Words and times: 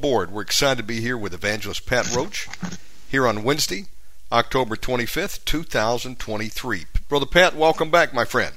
Aboard. 0.00 0.30
We're 0.30 0.40
excited 0.40 0.78
to 0.78 0.82
be 0.82 1.02
here 1.02 1.18
with 1.18 1.34
Evangelist 1.34 1.84
Pat 1.84 2.10
Roach 2.16 2.48
here 3.10 3.26
on 3.26 3.44
Wednesday, 3.44 3.84
October 4.32 4.74
25th, 4.74 5.44
2023. 5.44 6.86
Brother 7.06 7.26
Pat, 7.26 7.54
welcome 7.54 7.90
back, 7.90 8.14
my 8.14 8.24
friend. 8.24 8.54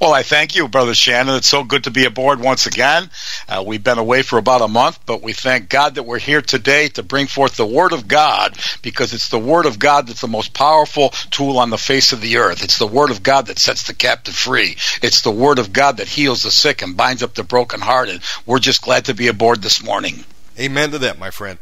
Well, 0.00 0.12
I 0.12 0.22
thank 0.22 0.54
you, 0.54 0.68
Brother 0.68 0.94
Shannon. 0.94 1.34
It's 1.34 1.48
so 1.48 1.64
good 1.64 1.82
to 1.84 1.90
be 1.90 2.04
aboard 2.04 2.38
once 2.38 2.66
again. 2.66 3.10
Uh, 3.48 3.64
we've 3.66 3.82
been 3.82 3.98
away 3.98 4.22
for 4.22 4.38
about 4.38 4.62
a 4.62 4.68
month, 4.68 5.00
but 5.04 5.20
we 5.20 5.32
thank 5.32 5.68
God 5.68 5.96
that 5.96 6.04
we're 6.04 6.20
here 6.20 6.42
today 6.42 6.90
to 6.90 7.02
bring 7.02 7.26
forth 7.26 7.56
the 7.56 7.66
Word 7.66 7.92
of 7.92 8.06
God 8.06 8.56
because 8.82 9.14
it's 9.14 9.30
the 9.30 9.40
Word 9.40 9.66
of 9.66 9.80
God 9.80 10.06
that's 10.06 10.20
the 10.20 10.28
most 10.28 10.54
powerful 10.54 11.08
tool 11.32 11.58
on 11.58 11.70
the 11.70 11.76
face 11.76 12.12
of 12.12 12.20
the 12.20 12.36
earth. 12.36 12.62
It's 12.62 12.78
the 12.78 12.86
Word 12.86 13.10
of 13.10 13.24
God 13.24 13.46
that 13.46 13.58
sets 13.58 13.88
the 13.88 13.94
captive 13.94 14.36
free. 14.36 14.76
It's 15.02 15.22
the 15.22 15.32
Word 15.32 15.58
of 15.58 15.72
God 15.72 15.96
that 15.96 16.06
heals 16.06 16.44
the 16.44 16.52
sick 16.52 16.82
and 16.82 16.96
binds 16.96 17.24
up 17.24 17.34
the 17.34 17.42
brokenhearted. 17.42 18.22
We're 18.46 18.60
just 18.60 18.82
glad 18.82 19.06
to 19.06 19.14
be 19.14 19.26
aboard 19.26 19.60
this 19.60 19.82
morning. 19.82 20.24
Amen 20.58 20.90
to 20.90 20.98
that, 20.98 21.18
my 21.18 21.30
friend. 21.30 21.58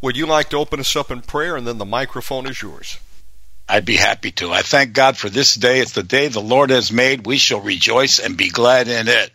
Would 0.00 0.16
you 0.16 0.26
like 0.26 0.50
to 0.50 0.56
open 0.56 0.78
us 0.80 0.94
up 0.94 1.10
in 1.10 1.22
prayer 1.22 1.56
and 1.56 1.66
then 1.66 1.78
the 1.78 1.84
microphone 1.84 2.46
is 2.46 2.62
yours? 2.62 2.98
I'd 3.68 3.84
be 3.84 3.96
happy 3.96 4.30
to. 4.32 4.52
I 4.52 4.62
thank 4.62 4.92
God 4.92 5.16
for 5.16 5.28
this 5.28 5.56
day. 5.56 5.80
It's 5.80 5.92
the 5.92 6.04
day 6.04 6.28
the 6.28 6.40
Lord 6.40 6.70
has 6.70 6.92
made. 6.92 7.26
We 7.26 7.36
shall 7.36 7.60
rejoice 7.60 8.20
and 8.20 8.36
be 8.36 8.48
glad 8.48 8.86
in 8.86 9.08
it. 9.08 9.32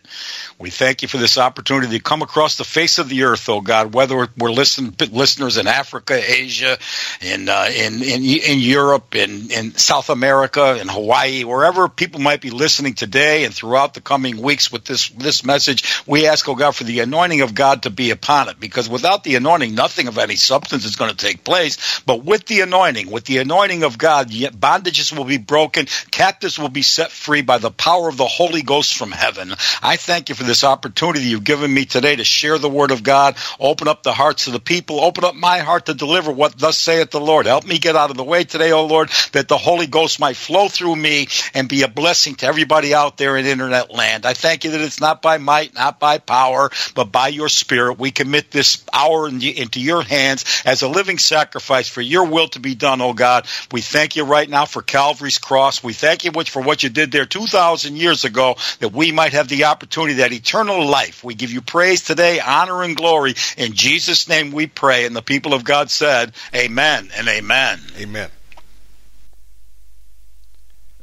We 0.58 0.70
thank 0.70 1.02
you 1.02 1.08
for 1.08 1.18
this 1.18 1.38
opportunity 1.38 1.98
to 1.98 2.02
come 2.02 2.22
across 2.22 2.56
the 2.56 2.64
face 2.64 2.98
of 2.98 3.08
the 3.08 3.24
earth, 3.24 3.48
oh 3.48 3.60
God, 3.60 3.92
whether 3.92 4.28
we're 4.38 4.52
listen, 4.52 4.94
listeners 5.10 5.56
in 5.56 5.66
Africa, 5.66 6.14
Asia, 6.14 6.78
in, 7.20 7.48
uh, 7.48 7.68
in, 7.74 7.94
in, 8.02 8.22
in 8.22 8.60
Europe, 8.60 9.16
in, 9.16 9.50
in 9.50 9.74
South 9.74 10.08
America, 10.08 10.78
in 10.80 10.86
Hawaii, 10.86 11.42
wherever 11.42 11.88
people 11.88 12.20
might 12.20 12.40
be 12.40 12.50
listening 12.50 12.94
today 12.94 13.44
and 13.44 13.52
throughout 13.52 13.94
the 13.94 14.00
coming 14.00 14.40
weeks 14.40 14.70
with 14.70 14.84
this, 14.84 15.08
this 15.08 15.44
message, 15.44 16.00
we 16.06 16.28
ask, 16.28 16.48
oh 16.48 16.54
God, 16.54 16.76
for 16.76 16.84
the 16.84 17.00
anointing 17.00 17.40
of 17.40 17.56
God 17.56 17.82
to 17.82 17.90
be 17.90 18.10
upon 18.10 18.48
it. 18.48 18.60
Because 18.60 18.88
without 18.88 19.24
the 19.24 19.34
anointing, 19.34 19.74
nothing 19.74 20.06
of 20.06 20.16
any 20.16 20.36
substance 20.36 20.84
is 20.84 20.94
going 20.94 21.10
to 21.10 21.16
take 21.16 21.42
place. 21.42 22.00
But 22.06 22.24
with 22.24 22.46
the 22.46 22.60
anointing, 22.60 23.10
with 23.10 23.24
the 23.24 23.38
anointing 23.38 23.82
of 23.82 23.98
God, 23.98 24.21
bondages 24.24 25.16
will 25.16 25.24
be 25.24 25.38
broken, 25.38 25.86
captives 26.10 26.58
will 26.58 26.68
be 26.68 26.82
set 26.82 27.10
free 27.10 27.42
by 27.42 27.58
the 27.58 27.70
power 27.70 28.08
of 28.08 28.16
the 28.16 28.26
Holy 28.26 28.62
Ghost 28.62 28.96
from 28.96 29.12
heaven. 29.12 29.52
I 29.82 29.96
thank 29.96 30.28
you 30.28 30.34
for 30.34 30.44
this 30.44 30.64
opportunity 30.64 31.24
you've 31.24 31.44
given 31.44 31.72
me 31.72 31.84
today 31.84 32.16
to 32.16 32.24
share 32.24 32.58
the 32.58 32.68
word 32.68 32.90
of 32.90 33.02
God, 33.02 33.36
open 33.58 33.88
up 33.88 34.02
the 34.02 34.12
hearts 34.12 34.46
of 34.46 34.52
the 34.52 34.60
people, 34.60 35.00
open 35.00 35.24
up 35.24 35.34
my 35.34 35.58
heart 35.58 35.86
to 35.86 35.94
deliver 35.94 36.32
what 36.32 36.58
thus 36.58 36.78
saith 36.78 37.10
the 37.10 37.20
Lord. 37.20 37.46
Help 37.46 37.66
me 37.66 37.78
get 37.78 37.96
out 37.96 38.10
of 38.10 38.16
the 38.16 38.24
way 38.24 38.44
today, 38.44 38.72
O 38.72 38.86
Lord, 38.86 39.10
that 39.32 39.48
the 39.48 39.58
Holy 39.58 39.86
Ghost 39.86 40.20
might 40.20 40.36
flow 40.36 40.68
through 40.68 40.96
me 40.96 41.28
and 41.54 41.68
be 41.68 41.82
a 41.82 41.88
blessing 41.88 42.34
to 42.36 42.46
everybody 42.46 42.94
out 42.94 43.16
there 43.16 43.36
in 43.36 43.46
internet 43.46 43.92
land. 43.92 44.26
I 44.26 44.34
thank 44.34 44.64
you 44.64 44.72
that 44.72 44.80
it's 44.80 45.00
not 45.00 45.22
by 45.22 45.38
might, 45.38 45.74
not 45.74 46.00
by 46.00 46.18
power, 46.18 46.70
but 46.94 47.12
by 47.12 47.28
your 47.28 47.48
spirit. 47.48 47.98
We 47.98 48.10
commit 48.10 48.50
this 48.50 48.84
hour 48.92 49.28
into 49.28 49.80
your 49.80 50.02
hands 50.02 50.62
as 50.64 50.82
a 50.82 50.88
living 50.88 51.18
sacrifice 51.18 51.88
for 51.88 52.00
your 52.00 52.26
will 52.26 52.48
to 52.48 52.60
be 52.60 52.74
done, 52.74 53.00
O 53.00 53.12
God. 53.12 53.46
We 53.70 53.80
thank 53.80 54.11
you 54.16 54.24
right 54.24 54.48
now 54.48 54.64
for 54.64 54.82
Calvary's 54.82 55.38
cross. 55.38 55.82
We 55.82 55.92
thank 55.92 56.24
you 56.24 56.32
for 56.32 56.62
what 56.62 56.82
you 56.82 56.88
did 56.88 57.12
there 57.12 57.26
2,000 57.26 57.96
years 57.96 58.24
ago 58.24 58.56
that 58.80 58.92
we 58.92 59.12
might 59.12 59.32
have 59.32 59.48
the 59.48 59.64
opportunity, 59.64 60.14
that 60.14 60.32
eternal 60.32 60.86
life. 60.86 61.22
We 61.24 61.34
give 61.34 61.50
you 61.50 61.60
praise 61.60 62.02
today, 62.02 62.40
honor 62.40 62.82
and 62.82 62.96
glory. 62.96 63.34
In 63.56 63.72
Jesus' 63.72 64.28
name 64.28 64.52
we 64.52 64.66
pray. 64.66 65.06
And 65.06 65.14
the 65.14 65.22
people 65.22 65.54
of 65.54 65.64
God 65.64 65.90
said, 65.90 66.32
Amen 66.54 67.10
and 67.16 67.28
Amen. 67.28 67.80
Amen. 67.98 68.30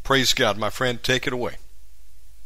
Praise 0.03 0.33
God, 0.33 0.57
my 0.57 0.69
friend. 0.69 1.01
Take 1.03 1.27
it 1.27 1.33
away. 1.33 1.57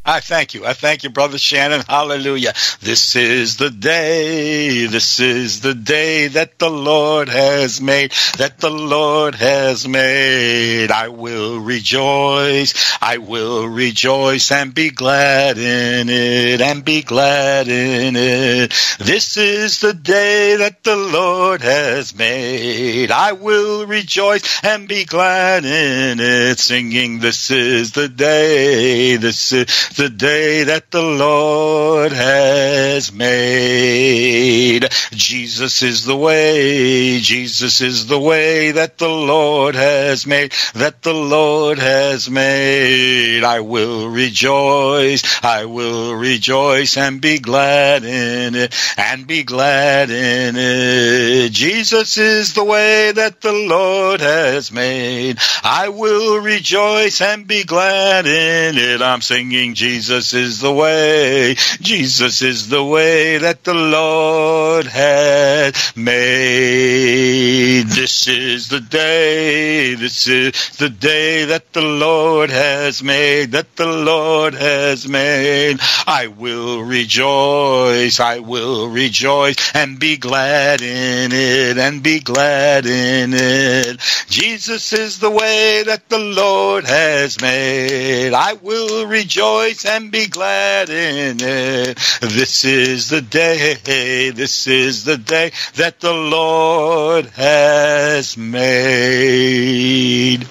I 0.05 0.19
thank 0.19 0.53
you. 0.53 0.65
I 0.65 0.73
thank 0.73 1.03
you, 1.03 1.09
Brother 1.09 1.37
Shannon. 1.37 1.81
Hallelujah. 1.87 2.53
This 2.81 3.15
is 3.15 3.55
the 3.55 3.69
day. 3.69 4.85
This 4.85 5.21
is 5.21 5.61
the 5.61 5.73
day 5.73 6.27
that 6.27 6.59
the 6.59 6.69
Lord 6.69 7.29
has 7.29 7.79
made, 7.79 8.11
that 8.37 8.59
the 8.59 8.69
Lord 8.69 9.35
has 9.35 9.87
made. 9.87 10.91
I 10.91 11.07
will 11.07 11.57
rejoice. 11.59 12.73
I 13.01 13.19
will 13.19 13.65
rejoice 13.65 14.51
and 14.51 14.73
be 14.73 14.89
glad 14.89 15.57
in 15.57 16.09
it 16.09 16.59
and 16.59 16.83
be 16.83 17.01
glad 17.01 17.69
in 17.69 18.17
it. 18.17 18.73
This 18.99 19.37
is 19.37 19.79
the 19.79 19.93
day 19.93 20.57
that 20.57 20.83
the 20.83 20.97
Lord 20.97 21.61
has 21.61 22.13
made. 22.13 23.09
I 23.09 23.31
will 23.31 23.85
rejoice 23.85 24.63
and 24.65 24.85
be 24.85 25.05
glad 25.05 25.63
in 25.63 26.19
it, 26.19 26.59
singing, 26.59 27.19
this 27.19 27.51
is 27.51 27.93
the 27.93 28.09
day. 28.09 29.15
This 29.15 29.53
is 29.53 29.93
the 29.95 30.10
day 30.10 30.63
that 30.63 30.92
the 30.92 31.01
Lord 31.01 32.12
has 32.12 33.12
made. 33.12 34.90
Jesus 35.12 35.81
is 35.84 36.06
the 36.06 36.16
way, 36.16 37.19
Jesus 37.19 37.81
is 37.81 38.07
the 38.07 38.19
way 38.19 38.72
that 38.72 38.98
the 38.98 39.10
Lord 39.10 39.75
has 39.75 40.25
made, 40.25 40.51
that 40.74 41.01
the 41.01 41.13
Lord 41.13 41.80
has 41.80 42.30
made. 42.30 43.44
I 43.44 43.60
will 43.60 44.10
rejoice, 44.10 45.44
I 45.44 45.66
will 45.66 46.16
rejoice 46.16 46.98
and 46.98 47.22
be 47.22 47.40
glad 47.40 48.04
in 48.04 48.56
it, 48.56 48.75
and 48.98 49.28
be 49.28 49.44
glad 49.44 50.10
in 50.10 50.56
it. 50.57 51.51
Jesus 51.51 52.18
is 52.18 52.54
the 52.54 52.63
way 52.63 53.12
that 53.12 53.42
the 53.42 53.54
Lord 53.54 54.22
has 54.22 54.72
made. 54.72 55.38
I 55.63 55.90
will 55.90 56.42
rejoice 56.42 57.22
and 57.22 57.48
be 57.48 57.63
glad 57.63 58.25
in 58.25 58.78
it. 58.78 59.01
I'm 59.01 59.22
singing 59.22 59.75
Jesus 59.83 60.31
is 60.33 60.62
the 60.62 60.71
way. 60.71 61.56
Jesus 61.81 62.41
is 62.41 62.69
the 62.69 62.81
way 62.81 63.38
that 63.39 63.65
the 63.65 63.74
Lord 63.74 64.85
has 64.85 65.74
made. 65.97 67.88
This 67.88 68.30
is 68.30 68.69
the 68.69 68.80
day. 68.80 69.95
This 69.95 70.25
is 70.30 70.53
the 70.77 70.88
day 70.89 71.44
that 71.45 71.74
the 71.74 71.81
Lord 71.81 72.50
has 72.50 73.03
made. 73.03 73.51
That 73.51 73.75
the 73.75 73.85
Lord 73.85 74.53
has 74.53 75.06
made. 75.06 75.80
I 76.07 76.27
will 76.27 76.83
rejoice. 76.83 78.21
I 78.21 78.39
will 78.39 78.88
rejoice 78.88 79.57
and 79.75 80.00
be 80.00 80.15
glad 80.15 80.81
in 80.81 81.33
it 81.33 81.77
and 81.77 82.01
be 82.01 82.21
glad 82.21 82.85
in 82.85 83.33
it. 83.33 84.00
Jesus 84.30 84.94
is 84.94 85.19
the 85.19 85.30
way 85.30 85.83
that 85.88 86.07
the 86.07 86.19
Lord 86.19 86.85
has 86.85 87.41
made. 87.41 88.31
I 88.31 88.53
will 88.53 89.07
rejoice 89.07 89.72
and 89.85 90.11
be 90.11 90.27
glad 90.27 90.89
in 90.89 91.37
it. 91.41 91.97
This 92.21 92.65
is 92.65 93.09
the 93.09 93.21
day, 93.21 94.31
this 94.31 94.67
is 94.67 95.03
the 95.03 95.17
day 95.17 95.51
that 95.75 95.99
the 95.99 96.13
Lord 96.13 97.25
has 97.27 98.37
made. 98.37 100.41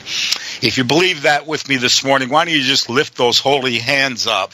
If 0.65 0.79
you 0.79 0.85
believe 0.85 1.23
that 1.23 1.47
with 1.47 1.69
me 1.69 1.77
this 1.77 2.05
morning, 2.05 2.29
why 2.29 2.45
don't 2.45 2.55
you 2.55 2.63
just 2.63 2.91
lift 2.91 3.17
those 3.17 3.39
holy 3.39 3.79
hands 3.79 4.27
up 4.27 4.53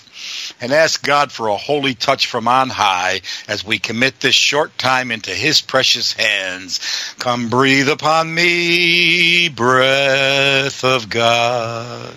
and 0.60 0.72
ask 0.72 1.02
God 1.02 1.30
for 1.30 1.48
a 1.48 1.56
holy 1.56 1.94
touch 1.94 2.26
from 2.26 2.48
on 2.48 2.68
high 2.68 3.20
as 3.46 3.64
we 3.64 3.78
commit 3.78 4.20
this 4.20 4.34
short 4.34 4.76
time 4.78 5.10
into 5.10 5.30
His 5.30 5.60
precious 5.60 6.12
hands. 6.12 6.80
Come 7.18 7.48
breathe 7.48 7.88
upon 7.88 8.34
me, 8.34 9.48
breath 9.48 10.84
of 10.84 11.08
God. 11.08 12.14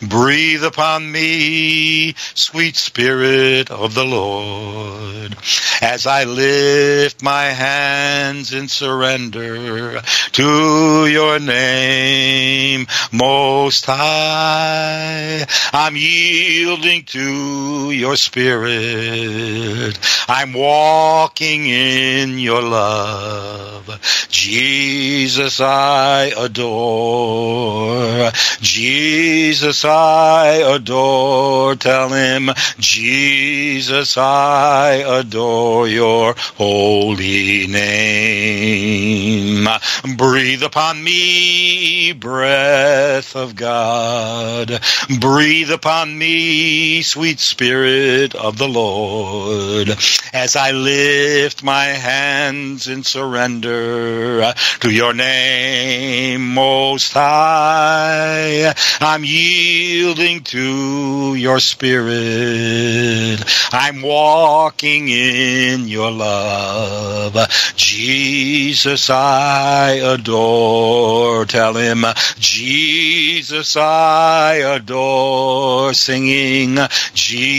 Breathe 0.00 0.64
upon 0.64 1.10
me, 1.10 2.14
sweet 2.34 2.76
Spirit 2.76 3.70
of 3.70 3.94
the 3.94 4.04
Lord, 4.04 5.36
as 5.82 6.06
I 6.06 6.24
lift 6.24 7.22
my 7.22 7.44
hands 7.44 8.52
in 8.52 8.68
surrender 8.68 10.00
to 10.32 11.06
your 11.06 11.38
name, 11.40 12.86
Most 13.12 13.86
High. 13.86 15.46
I'm 15.72 15.96
yielding 15.96 17.04
to 17.04 17.75
your 17.90 18.16
Spirit. 18.16 19.98
I'm 20.28 20.52
walking 20.52 21.66
in 21.66 22.38
your 22.38 22.62
love. 22.62 24.00
Jesus, 24.30 25.60
I 25.60 26.32
adore. 26.36 28.30
Jesus, 28.60 29.84
I 29.84 30.62
adore. 30.74 31.74
Tell 31.76 32.08
him, 32.08 32.50
Jesus, 32.78 34.16
I 34.16 35.04
adore 35.06 35.88
your 35.88 36.34
holy 36.56 37.66
name. 37.66 39.68
Breathe 40.16 40.62
upon 40.62 41.02
me, 41.02 42.12
breath 42.12 43.36
of 43.36 43.56
God. 43.56 44.80
Breathe 45.20 45.70
upon 45.70 46.18
me, 46.18 47.02
sweet 47.02 47.38
spirit 47.38 47.65
of 47.66 48.58
the 48.58 48.68
Lord, 48.68 49.88
as 50.32 50.54
I 50.54 50.70
lift 50.70 51.64
my 51.64 51.86
hands 51.86 52.86
in 52.86 53.02
surrender 53.02 54.54
to 54.80 54.90
your 54.90 55.12
name, 55.12 56.54
most 56.54 57.12
high. 57.12 58.72
I'm 59.00 59.24
yielding 59.24 60.44
to 60.44 61.34
your 61.34 61.58
spirit. 61.58 63.42
I'm 63.72 64.00
walking 64.00 65.08
in 65.08 65.88
your 65.88 66.12
love. 66.12 67.36
Jesus, 67.74 69.10
I 69.10 69.94
adore. 70.04 71.46
Tell 71.46 71.74
him, 71.74 72.04
Jesus, 72.38 73.76
I 73.76 74.54
adore. 74.54 75.94
Singing, 75.94 76.78
Jesus, 77.14 77.55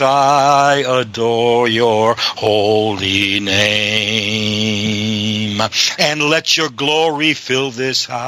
I 0.00 0.84
adore 0.86 1.68
your 1.68 2.14
holy 2.18 3.40
name. 3.40 5.60
And 5.98 6.22
let 6.22 6.56
your 6.56 6.70
glory 6.70 7.34
fill 7.34 7.70
this 7.70 8.04
house. 8.04 8.22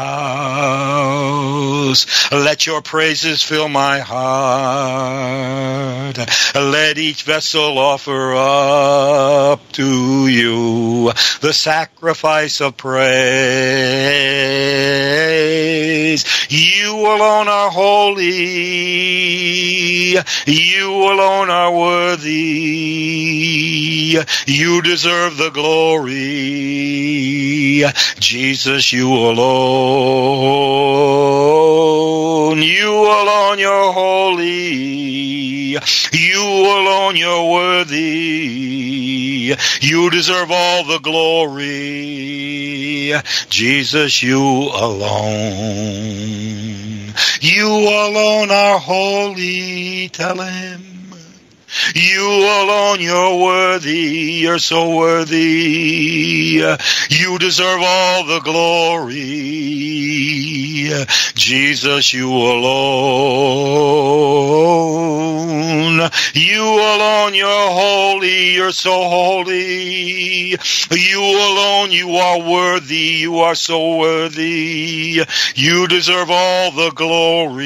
Let 2.30 2.66
your 2.66 2.82
praises 2.82 3.42
fill 3.42 3.68
my 3.68 4.00
heart. 4.00 6.18
Let 6.54 6.98
each 6.98 7.24
vessel 7.24 7.78
offer 7.78 8.34
up 8.34 9.72
to 9.72 10.28
you 10.28 11.10
the 11.40 11.52
sacrifice 11.52 12.60
of 12.60 12.76
praise. 12.76 13.04
You 16.50 16.94
alone 16.94 17.48
are 17.48 17.70
holy. 17.70 18.24
You 20.46 20.73
alone 20.82 21.50
are 21.50 21.72
worthy. 21.72 22.30
You 24.46 24.82
deserve 24.82 25.36
the 25.36 25.50
glory. 25.50 26.14
Jesus, 28.18 28.92
you 28.92 29.12
alone. 29.12 29.44
You 32.62 32.90
alone, 32.90 33.58
you're 33.58 33.92
holy. 33.92 35.76
You 36.12 36.40
alone, 36.40 37.16
you're 37.16 37.50
worthy. 37.50 39.56
You 39.80 40.10
deserve 40.10 40.50
all 40.50 40.84
the 40.84 40.98
glory. 41.00 41.64
Jesus, 43.48 44.22
you 44.22 44.70
alone. 44.74 46.83
You 47.40 47.68
alone 47.68 48.50
are 48.50 48.78
holy. 48.78 50.08
Tell 50.08 50.40
him. 50.40 50.93
You 51.94 52.22
alone, 52.22 53.00
you're 53.00 53.36
worthy. 53.36 54.40
You're 54.42 54.58
so 54.58 54.96
worthy. 54.96 56.62
You 57.10 57.38
deserve 57.38 57.80
all 57.82 58.24
the 58.24 58.40
glory. 58.40 59.14
Jesus, 61.34 62.12
you 62.12 62.30
alone. 62.30 62.84
You 66.34 66.62
alone, 66.62 67.34
you're 67.34 67.70
holy. 67.70 68.54
You're 68.54 68.72
so 68.72 69.08
holy. 69.08 70.50
You 70.90 71.20
alone, 71.20 71.90
you 71.92 72.16
are 72.16 72.38
worthy. 72.40 72.96
You 72.96 73.40
are 73.40 73.54
so 73.54 73.96
worthy. 73.98 75.24
You 75.54 75.88
deserve 75.88 76.30
all 76.30 76.70
the 76.70 76.90
glory. 76.90 77.64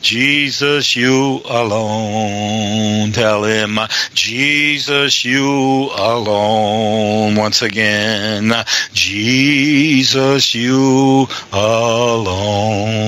Jesus, 0.00 0.96
you 0.96 1.40
alone 1.48 1.77
alone. 1.78 3.12
Tell 3.12 3.44
him, 3.44 3.78
Jesus, 4.12 5.24
you 5.24 5.90
alone. 5.94 7.36
Once 7.36 7.62
again, 7.62 8.52
Jesus, 8.92 10.54
you 10.54 11.26
alone. 11.52 12.98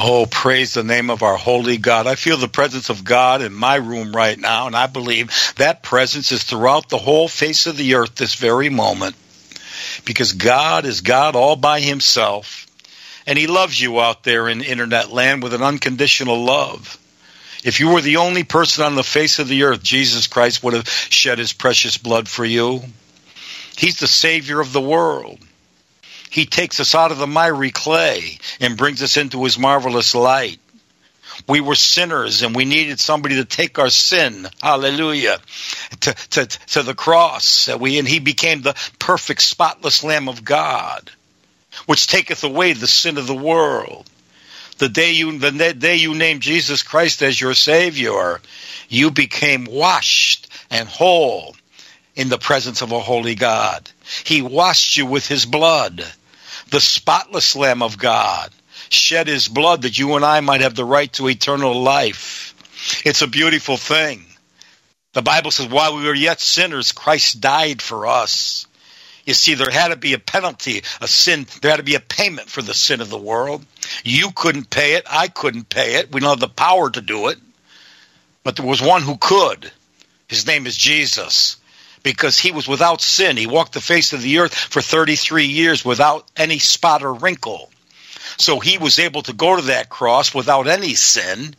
Oh, 0.00 0.26
praise 0.30 0.74
the 0.74 0.84
name 0.84 1.10
of 1.10 1.24
our 1.24 1.36
holy 1.36 1.76
God. 1.76 2.06
I 2.06 2.14
feel 2.14 2.36
the 2.36 2.46
presence 2.46 2.88
of 2.88 3.02
God 3.02 3.42
in 3.42 3.52
my 3.52 3.74
room 3.74 4.14
right 4.14 4.38
now, 4.38 4.68
and 4.68 4.76
I 4.76 4.86
believe 4.86 5.32
that 5.56 5.82
presence 5.82 6.30
is 6.30 6.44
throughout 6.44 6.88
the 6.88 6.98
whole 6.98 7.26
face 7.26 7.66
of 7.66 7.76
the 7.76 7.96
earth 7.96 8.14
this 8.14 8.36
very 8.36 8.68
moment. 8.68 9.16
Because 10.04 10.34
God 10.34 10.84
is 10.84 11.00
God 11.00 11.34
all 11.34 11.56
by 11.56 11.80
himself 11.80 12.67
and 13.28 13.36
he 13.36 13.46
loves 13.46 13.78
you 13.78 14.00
out 14.00 14.22
there 14.22 14.48
in 14.48 14.62
internet 14.62 15.12
land 15.12 15.42
with 15.42 15.52
an 15.52 15.62
unconditional 15.62 16.42
love. 16.44 16.98
If 17.62 17.78
you 17.78 17.90
were 17.90 18.00
the 18.00 18.16
only 18.16 18.42
person 18.42 18.84
on 18.84 18.94
the 18.94 19.04
face 19.04 19.38
of 19.38 19.48
the 19.48 19.64
earth, 19.64 19.82
Jesus 19.82 20.26
Christ 20.26 20.62
would 20.64 20.72
have 20.72 20.88
shed 20.88 21.36
his 21.36 21.52
precious 21.52 21.98
blood 21.98 22.26
for 22.26 22.46
you. 22.46 22.82
He's 23.76 23.98
the 23.98 24.06
Savior 24.06 24.60
of 24.60 24.72
the 24.72 24.80
world. 24.80 25.40
He 26.30 26.46
takes 26.46 26.80
us 26.80 26.94
out 26.94 27.12
of 27.12 27.18
the 27.18 27.26
miry 27.26 27.70
clay 27.70 28.38
and 28.62 28.78
brings 28.78 29.02
us 29.02 29.18
into 29.18 29.44
his 29.44 29.58
marvelous 29.58 30.14
light. 30.14 30.58
We 31.46 31.60
were 31.60 31.74
sinners 31.74 32.40
and 32.40 32.56
we 32.56 32.64
needed 32.64 32.98
somebody 32.98 33.36
to 33.36 33.44
take 33.44 33.78
our 33.78 33.90
sin, 33.90 34.48
hallelujah, 34.62 35.38
to, 36.00 36.14
to, 36.30 36.46
to 36.46 36.82
the 36.82 36.94
cross. 36.94 37.68
We, 37.68 37.98
and 37.98 38.08
he 38.08 38.20
became 38.20 38.62
the 38.62 38.74
perfect, 38.98 39.42
spotless 39.42 40.02
Lamb 40.02 40.30
of 40.30 40.44
God 40.44 41.10
which 41.86 42.06
taketh 42.06 42.44
away 42.44 42.72
the 42.72 42.86
sin 42.86 43.18
of 43.18 43.26
the 43.26 43.34
world. 43.34 44.08
The 44.78 44.88
day 44.88 45.12
you 45.12 45.38
the 45.38 45.74
day 45.74 45.96
you 45.96 46.14
named 46.14 46.42
Jesus 46.42 46.82
Christ 46.82 47.22
as 47.22 47.40
your 47.40 47.54
Savior, 47.54 48.40
you 48.88 49.10
became 49.10 49.64
washed 49.64 50.48
and 50.70 50.88
whole 50.88 51.56
in 52.14 52.28
the 52.28 52.38
presence 52.38 52.82
of 52.82 52.92
a 52.92 53.00
holy 53.00 53.34
God. 53.34 53.90
He 54.24 54.42
washed 54.42 54.96
you 54.96 55.06
with 55.06 55.26
his 55.26 55.46
blood. 55.46 56.04
the 56.70 56.80
spotless 56.80 57.56
Lamb 57.56 57.82
of 57.82 57.98
God, 57.98 58.50
shed 58.90 59.26
his 59.26 59.48
blood 59.48 59.82
that 59.82 59.98
you 59.98 60.14
and 60.14 60.24
I 60.24 60.40
might 60.40 60.60
have 60.60 60.74
the 60.74 60.84
right 60.84 61.12
to 61.14 61.28
eternal 61.28 61.80
life. 61.80 62.54
It's 63.04 63.22
a 63.22 63.26
beautiful 63.26 63.76
thing. 63.76 64.24
The 65.14 65.22
Bible 65.22 65.50
says, 65.50 65.68
while 65.68 65.96
we 65.96 66.04
were 66.04 66.14
yet 66.14 66.40
sinners, 66.40 66.92
Christ 66.92 67.40
died 67.40 67.82
for 67.82 68.06
us. 68.06 68.66
You 69.28 69.34
see, 69.34 69.52
there 69.52 69.68
had 69.68 69.88
to 69.88 69.96
be 69.96 70.14
a 70.14 70.18
penalty, 70.18 70.82
a 71.02 71.06
sin, 71.06 71.46
there 71.60 71.70
had 71.70 71.76
to 71.76 71.82
be 71.82 71.96
a 71.96 72.00
payment 72.00 72.48
for 72.48 72.62
the 72.62 72.72
sin 72.72 73.02
of 73.02 73.10
the 73.10 73.18
world. 73.18 73.62
You 74.02 74.30
couldn't 74.34 74.70
pay 74.70 74.94
it, 74.94 75.04
I 75.06 75.28
couldn't 75.28 75.68
pay 75.68 75.96
it. 75.96 76.10
We 76.10 76.20
don't 76.20 76.30
have 76.30 76.40
the 76.40 76.48
power 76.48 76.88
to 76.88 77.02
do 77.02 77.28
it. 77.28 77.36
But 78.42 78.56
there 78.56 78.64
was 78.64 78.80
one 78.80 79.02
who 79.02 79.18
could. 79.18 79.70
His 80.28 80.46
name 80.46 80.66
is 80.66 80.78
Jesus. 80.78 81.58
Because 82.02 82.38
he 82.38 82.52
was 82.52 82.66
without 82.66 83.02
sin. 83.02 83.36
He 83.36 83.46
walked 83.46 83.74
the 83.74 83.82
face 83.82 84.14
of 84.14 84.22
the 84.22 84.38
earth 84.38 84.54
for 84.54 84.80
33 84.80 85.44
years 85.44 85.84
without 85.84 86.26
any 86.34 86.58
spot 86.58 87.02
or 87.02 87.12
wrinkle. 87.12 87.68
So 88.38 88.60
he 88.60 88.78
was 88.78 88.98
able 88.98 89.20
to 89.24 89.34
go 89.34 89.56
to 89.56 89.62
that 89.66 89.90
cross 89.90 90.34
without 90.34 90.68
any 90.68 90.94
sin. 90.94 91.54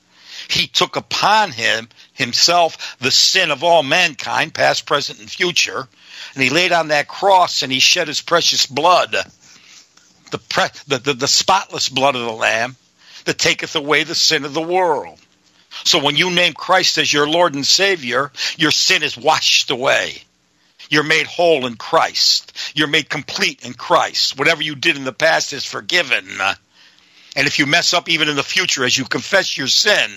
He 0.50 0.66
took 0.66 0.96
upon 0.96 1.52
him 1.52 1.88
himself 2.14 2.98
the 3.00 3.12
sin 3.12 3.52
of 3.52 3.64
all 3.64 3.84
mankind, 3.84 4.56
past, 4.56 4.88
present, 4.88 5.20
and 5.20 5.30
future. 5.30 5.88
And 6.34 6.44
he 6.44 6.50
laid 6.50 6.72
on 6.72 6.90
that 6.90 7.08
cross 7.08 7.64
and 7.64 7.72
he 7.72 7.80
shed 7.80 8.08
his 8.08 8.22
precious 8.22 8.66
blood, 8.66 9.16
the, 10.32 10.38
pre- 10.38 10.68
the, 10.88 11.00
the, 11.00 11.14
the 11.14 11.28
spotless 11.28 11.90
blood 11.90 12.16
of 12.16 12.22
the 12.22 12.32
Lamb 12.32 12.76
that 13.26 13.38
taketh 13.38 13.76
away 13.76 14.04
the 14.04 14.16
sin 14.16 14.46
of 14.46 14.54
the 14.54 14.62
world. 14.62 15.20
So 15.84 16.04
when 16.04 16.16
you 16.16 16.32
name 16.32 16.54
Christ 16.54 16.98
as 16.98 17.12
your 17.12 17.28
Lord 17.28 17.54
and 17.56 17.66
Savior, 17.66 18.32
your 18.58 18.72
sin 18.72 19.04
is 19.04 19.18
washed 19.18 19.72
away. 19.72 20.24
You're 20.90 21.04
made 21.04 21.28
whole 21.28 21.68
in 21.68 21.76
Christ. 21.76 22.54
You're 22.74 22.88
made 22.88 23.10
complete 23.10 23.64
in 23.64 23.74
Christ. 23.74 24.38
Whatever 24.38 24.64
you 24.64 24.76
did 24.76 24.98
in 24.98 25.04
the 25.04 25.14
past 25.14 25.54
is 25.54 25.64
forgiven. 25.64 26.28
And 27.36 27.48
if 27.48 27.60
you 27.60 27.68
mess 27.68 27.94
up 27.94 28.10
even 28.10 28.28
in 28.28 28.36
the 28.36 28.44
future 28.44 28.84
as 28.84 28.98
you 28.98 29.06
confess 29.06 29.58
your 29.58 29.68
sin, 29.68 30.10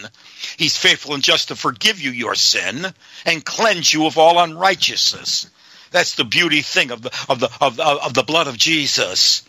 He's 0.56 0.76
faithful 0.76 1.14
and 1.14 1.22
just 1.22 1.48
to 1.48 1.56
forgive 1.56 2.00
you 2.00 2.10
your 2.10 2.34
sin 2.34 2.86
and 3.26 3.44
cleanse 3.44 3.92
you 3.92 4.06
of 4.06 4.16
all 4.16 4.42
unrighteousness. 4.42 5.50
That's 5.92 6.14
the 6.14 6.24
beauty 6.24 6.62
thing 6.62 6.90
of 6.90 7.02
the 7.02 7.10
of 7.28 7.40
the 7.40 7.50
of, 7.60 7.78
of 7.78 8.14
the 8.14 8.22
blood 8.22 8.48
of 8.48 8.58
Jesus. 8.58 9.42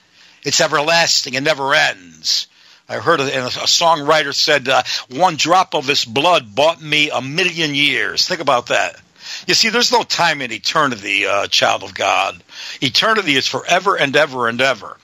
It's 0.43 0.61
everlasting 0.61 1.35
and 1.35 1.45
never 1.45 1.73
ends. 1.73 2.47
I 2.87 2.97
heard 2.97 3.21
a, 3.21 3.45
a 3.45 3.49
songwriter 3.49 4.33
said, 4.33 4.67
uh, 4.67 4.83
"One 5.09 5.37
drop 5.37 5.73
of 5.73 5.87
His 5.87 6.05
blood 6.05 6.53
bought 6.53 6.81
me 6.81 7.09
a 7.09 7.21
million 7.21 7.73
years." 7.73 8.27
Think 8.27 8.41
about 8.41 8.67
that. 8.67 8.99
You 9.47 9.53
see, 9.53 9.69
there's 9.69 9.91
no 9.91 10.03
time 10.03 10.41
in 10.41 10.51
eternity, 10.51 11.25
uh, 11.25 11.47
child 11.47 11.83
of 11.83 11.93
God. 11.93 12.43
Eternity 12.81 13.35
is 13.35 13.47
forever 13.47 13.95
and 13.95 14.15
ever 14.15 14.47
and 14.47 14.59
ever. 14.59 14.97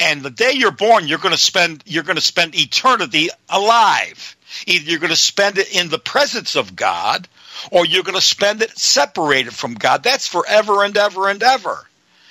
And 0.00 0.22
the 0.22 0.30
day 0.30 0.52
you're 0.52 0.72
born, 0.72 1.08
you're 1.08 1.18
going 1.18 1.34
to 1.34 1.40
spend 1.40 1.82
you're 1.86 2.02
going 2.02 2.16
to 2.16 2.22
spend 2.22 2.54
eternity 2.54 3.28
alive. 3.48 4.36
Either 4.66 4.90
you're 4.90 5.00
going 5.00 5.10
to 5.10 5.16
spend 5.16 5.58
it 5.58 5.74
in 5.74 5.88
the 5.88 5.98
presence 5.98 6.56
of 6.56 6.76
God, 6.76 7.28
or 7.70 7.86
you're 7.86 8.02
going 8.02 8.14
to 8.14 8.20
spend 8.20 8.62
it 8.62 8.76
separated 8.78 9.54
from 9.54 9.74
God. 9.74 10.02
That's 10.02 10.26
forever 10.26 10.84
and 10.84 10.96
ever 10.96 11.28
and 11.28 11.42
ever. 11.42 11.86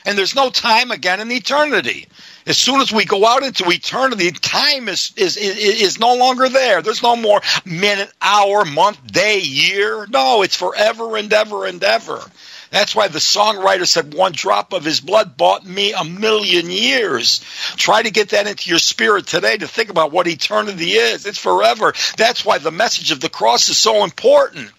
And 0.05 0.17
there's 0.17 0.35
no 0.35 0.49
time 0.49 0.91
again 0.91 1.19
in 1.19 1.31
eternity. 1.31 2.07
As 2.45 2.57
soon 2.57 2.79
as 2.79 2.91
we 2.91 3.05
go 3.05 3.25
out 3.25 3.41
into 3.41 3.67
eternity, 3.69 4.31
time 4.31 4.87
is, 4.87 5.11
is, 5.17 5.35
is, 5.35 5.57
is 5.57 5.99
no 5.99 6.15
longer 6.15 6.47
there. 6.47 6.83
There's 6.83 7.01
no 7.01 7.15
more 7.15 7.41
minute, 7.65 8.11
hour, 8.21 8.65
month, 8.65 9.11
day, 9.11 9.39
year. 9.39 10.05
No, 10.07 10.43
it's 10.43 10.55
forever 10.55 11.17
and 11.17 11.33
ever 11.33 11.65
and 11.65 11.83
ever. 11.83 12.21
That's 12.69 12.95
why 12.95 13.07
the 13.07 13.19
songwriter 13.19 13.87
said, 13.87 14.13
One 14.13 14.31
drop 14.31 14.73
of 14.73 14.85
his 14.85 14.99
blood 14.99 15.37
bought 15.37 15.65
me 15.65 15.93
a 15.93 16.03
million 16.03 16.69
years. 16.69 17.39
Try 17.77 18.03
to 18.03 18.11
get 18.11 18.29
that 18.29 18.47
into 18.47 18.69
your 18.69 18.79
spirit 18.79 19.25
today 19.25 19.57
to 19.57 19.67
think 19.67 19.89
about 19.89 20.11
what 20.11 20.27
eternity 20.27 20.91
is. 20.91 21.25
It's 21.25 21.39
forever. 21.39 21.93
That's 22.17 22.45
why 22.45 22.59
the 22.59 22.71
message 22.71 23.11
of 23.11 23.21
the 23.21 23.29
cross 23.29 23.69
is 23.69 23.77
so 23.77 24.03
important 24.03 24.71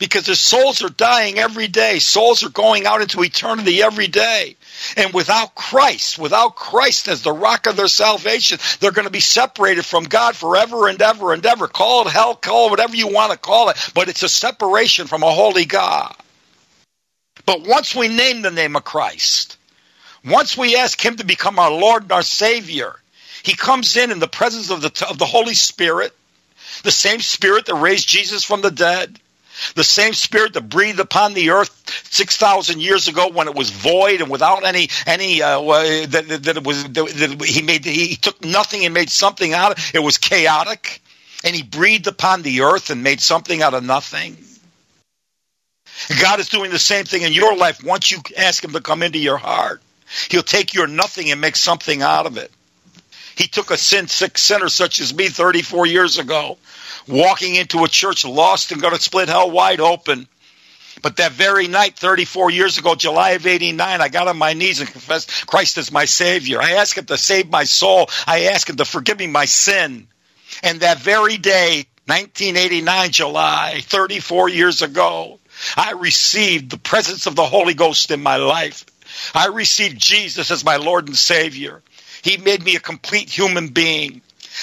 because 0.00 0.24
their 0.24 0.34
souls 0.34 0.82
are 0.82 0.88
dying 0.88 1.38
every 1.38 1.68
day. 1.68 1.98
Souls 1.98 2.42
are 2.42 2.48
going 2.48 2.86
out 2.86 3.02
into 3.02 3.22
eternity 3.22 3.82
every 3.82 4.08
day. 4.08 4.56
And 4.96 5.12
without 5.12 5.54
Christ, 5.54 6.18
without 6.18 6.56
Christ 6.56 7.06
as 7.06 7.22
the 7.22 7.32
rock 7.32 7.66
of 7.66 7.76
their 7.76 7.86
salvation, 7.86 8.58
they're 8.80 8.92
going 8.92 9.06
to 9.06 9.12
be 9.12 9.20
separated 9.20 9.84
from 9.84 10.04
God 10.04 10.34
forever 10.34 10.88
and 10.88 11.00
ever 11.00 11.34
and 11.34 11.44
ever. 11.44 11.68
Call 11.68 12.08
it 12.08 12.10
hell, 12.10 12.34
call 12.34 12.68
it 12.68 12.70
whatever 12.70 12.96
you 12.96 13.08
want 13.08 13.30
to 13.32 13.38
call 13.38 13.68
it, 13.68 13.76
but 13.94 14.08
it's 14.08 14.22
a 14.22 14.28
separation 14.28 15.06
from 15.06 15.22
a 15.22 15.30
holy 15.30 15.66
God. 15.66 16.16
But 17.44 17.66
once 17.66 17.94
we 17.94 18.08
name 18.08 18.40
the 18.40 18.50
name 18.50 18.76
of 18.76 18.84
Christ, 18.84 19.58
once 20.24 20.56
we 20.56 20.76
ask 20.76 20.98
Him 21.04 21.16
to 21.16 21.24
become 21.26 21.58
our 21.58 21.70
Lord 21.70 22.04
and 22.04 22.12
our 22.12 22.22
Savior, 22.22 22.96
He 23.42 23.54
comes 23.54 23.98
in 23.98 24.10
in 24.10 24.18
the 24.18 24.28
presence 24.28 24.70
of 24.70 24.80
the, 24.80 25.06
of 25.10 25.18
the 25.18 25.26
Holy 25.26 25.54
Spirit, 25.54 26.16
the 26.84 26.90
same 26.90 27.20
Spirit 27.20 27.66
that 27.66 27.74
raised 27.74 28.08
Jesus 28.08 28.44
from 28.44 28.62
the 28.62 28.70
dead, 28.70 29.19
the 29.74 29.84
same 29.84 30.12
spirit 30.14 30.54
that 30.54 30.68
breathed 30.68 31.00
upon 31.00 31.34
the 31.34 31.50
earth 31.50 31.70
6,000 32.10 32.80
years 32.80 33.08
ago 33.08 33.28
when 33.28 33.48
it 33.48 33.54
was 33.54 33.70
void 33.70 34.20
and 34.20 34.30
without 34.30 34.64
any, 34.64 34.88
any, 35.06 35.42
uh, 35.42 35.60
that, 36.06 36.42
that 36.44 36.56
it 36.56 36.64
was, 36.64 36.84
that 36.84 37.42
he 37.44 37.62
made, 37.62 37.84
he 37.84 38.16
took 38.16 38.44
nothing 38.44 38.84
and 38.84 38.94
made 38.94 39.10
something 39.10 39.52
out 39.52 39.72
of 39.72 39.78
it. 39.78 39.94
It 39.96 40.00
was 40.00 40.18
chaotic. 40.18 41.02
And 41.44 41.56
he 41.56 41.62
breathed 41.62 42.06
upon 42.06 42.42
the 42.42 42.62
earth 42.62 42.90
and 42.90 43.02
made 43.02 43.20
something 43.20 43.62
out 43.62 43.74
of 43.74 43.82
nothing. 43.82 44.36
God 46.20 46.40
is 46.40 46.48
doing 46.48 46.70
the 46.70 46.78
same 46.78 47.04
thing 47.04 47.22
in 47.22 47.32
your 47.32 47.56
life 47.56 47.82
once 47.84 48.10
you 48.10 48.18
ask 48.36 48.62
him 48.64 48.72
to 48.72 48.80
come 48.80 49.02
into 49.02 49.18
your 49.18 49.36
heart. 49.36 49.82
He'll 50.30 50.42
take 50.42 50.74
your 50.74 50.86
nothing 50.86 51.30
and 51.30 51.40
make 51.40 51.56
something 51.56 52.02
out 52.02 52.26
of 52.26 52.36
it. 52.36 52.50
He 53.36 53.46
took 53.46 53.70
a 53.70 53.76
sin 53.76 54.08
sick 54.08 54.36
sinner 54.36 54.68
such 54.68 55.00
as 55.00 55.14
me 55.14 55.28
34 55.28 55.86
years 55.86 56.18
ago 56.18 56.58
walking 57.10 57.54
into 57.54 57.84
a 57.84 57.88
church 57.88 58.24
lost 58.24 58.72
and 58.72 58.80
going 58.80 58.94
to 58.94 59.00
split 59.00 59.28
hell 59.28 59.50
wide 59.50 59.80
open. 59.80 60.26
But 61.02 61.16
that 61.16 61.32
very 61.32 61.66
night, 61.66 61.96
34 61.96 62.50
years 62.50 62.78
ago, 62.78 62.94
July 62.94 63.30
of 63.30 63.46
89, 63.46 64.00
I 64.00 64.08
got 64.08 64.28
on 64.28 64.36
my 64.36 64.52
knees 64.52 64.80
and 64.80 64.88
confessed 64.88 65.46
Christ 65.46 65.78
as 65.78 65.90
my 65.90 66.04
Savior. 66.04 66.60
I 66.60 66.72
asked 66.72 66.98
Him 66.98 67.06
to 67.06 67.16
save 67.16 67.50
my 67.50 67.64
soul. 67.64 68.10
I 68.26 68.46
asked 68.46 68.68
Him 68.68 68.76
to 68.76 68.84
forgive 68.84 69.18
me 69.18 69.26
my 69.26 69.46
sin. 69.46 70.08
And 70.62 70.80
that 70.80 70.98
very 70.98 71.38
day, 71.38 71.86
1989, 72.06 73.10
July, 73.12 73.80
34 73.82 74.48
years 74.48 74.82
ago, 74.82 75.38
I 75.76 75.92
received 75.92 76.70
the 76.70 76.78
presence 76.78 77.26
of 77.26 77.36
the 77.36 77.46
Holy 77.46 77.74
Ghost 77.74 78.10
in 78.10 78.22
my 78.22 78.36
life. 78.36 78.84
I 79.34 79.46
received 79.46 79.98
Jesus 79.98 80.50
as 80.50 80.64
my 80.64 80.76
Lord 80.76 81.06
and 81.06 81.16
Savior. 81.16 81.82
He 82.22 82.36
made 82.36 82.62
me 82.62 82.76
a 82.76 82.80
complete 82.80 83.30
human 83.30 83.68
being. 83.68 84.22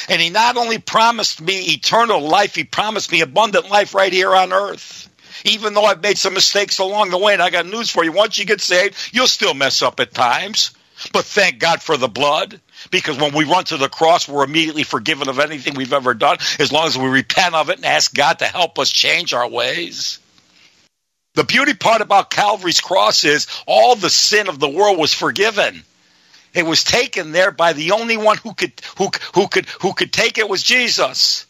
And 0.10 0.22
he 0.22 0.30
not 0.30 0.58
only 0.58 0.78
promised 0.78 1.42
me 1.42 1.74
eternal 1.74 2.22
life, 2.22 2.56
he 2.56 2.64
promised 2.64 3.12
me 3.12 3.22
abundant 3.22 3.70
life 3.70 3.94
right 3.94 4.12
here 4.12 4.36
on 4.36 4.54
earth. 4.54 5.10
Even 5.46 5.74
though 5.74 5.86
I've 5.86 6.02
made 6.02 6.18
some 6.18 6.34
mistakes 6.34 6.80
along 6.80 7.12
the 7.12 7.18
way, 7.18 7.34
and 7.34 7.42
I 7.42 7.50
got 7.50 7.66
news 7.66 7.90
for 7.90 8.04
you. 8.04 8.12
Once 8.12 8.38
you 8.38 8.46
get 8.46 8.62
saved, 8.62 8.96
you'll 9.12 9.28
still 9.28 9.54
mess 9.54 9.82
up 9.82 10.00
at 10.00 10.14
times. 10.14 10.72
But 11.14 11.26
thank 11.26 11.60
God 11.60 11.82
for 11.82 11.96
the 11.96 12.08
blood. 12.08 12.60
Because 12.92 13.18
when 13.18 13.34
we 13.34 13.46
run 13.46 13.64
to 13.66 13.78
the 13.78 13.90
cross, 13.90 14.28
we're 14.28 14.44
immediately 14.44 14.84
forgiven 14.84 15.30
of 15.30 15.40
anything 15.40 15.76
we've 15.76 15.94
ever 15.94 16.14
done, 16.14 16.38
as 16.60 16.72
long 16.72 16.88
as 16.88 16.98
we 16.98 17.08
repent 17.08 17.56
of 17.56 17.70
it 17.70 17.78
and 17.78 17.86
ask 17.86 18.14
God 18.14 18.40
to 18.40 18.46
help 18.46 18.80
us 18.80 18.90
change 18.90 19.34
our 19.34 19.48
ways. 19.48 20.20
The 21.36 21.44
beauty 21.44 21.76
part 21.76 22.02
about 22.02 22.32
Calvary's 22.32 22.82
cross 22.82 23.24
is 23.24 23.46
all 23.68 23.96
the 23.96 24.10
sin 24.10 24.48
of 24.48 24.60
the 24.60 24.70
world 24.70 24.98
was 24.98 25.14
forgiven. 25.14 25.84
It 26.54 26.66
was 26.66 26.84
taken 26.84 27.32
there 27.32 27.52
by 27.52 27.74
the 27.74 27.92
only 27.92 28.18
one 28.18 28.38
who 28.38 28.54
could 28.54 28.74
who 28.98 29.10
who 29.34 29.48
could 29.48 29.68
who 29.82 29.94
could 29.94 30.12
take 30.12 30.38
it 30.38 30.50
was 30.50 30.64
Jesus. 30.64 31.46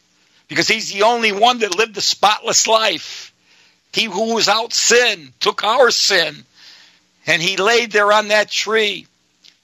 Because 0.47 0.67
he's 0.67 0.91
the 0.91 1.03
only 1.03 1.31
one 1.31 1.59
that 1.59 1.75
lived 1.75 1.97
a 1.97 2.01
spotless 2.01 2.67
life. 2.67 3.33
He 3.91 4.05
who 4.05 4.33
was 4.33 4.47
out 4.47 4.73
sin 4.73 5.33
took 5.39 5.63
our 5.63 5.91
sin. 5.91 6.45
And 7.25 7.41
he 7.41 7.57
laid 7.57 7.91
there 7.91 8.13
on 8.13 8.29
that 8.29 8.49
tree 8.49 9.07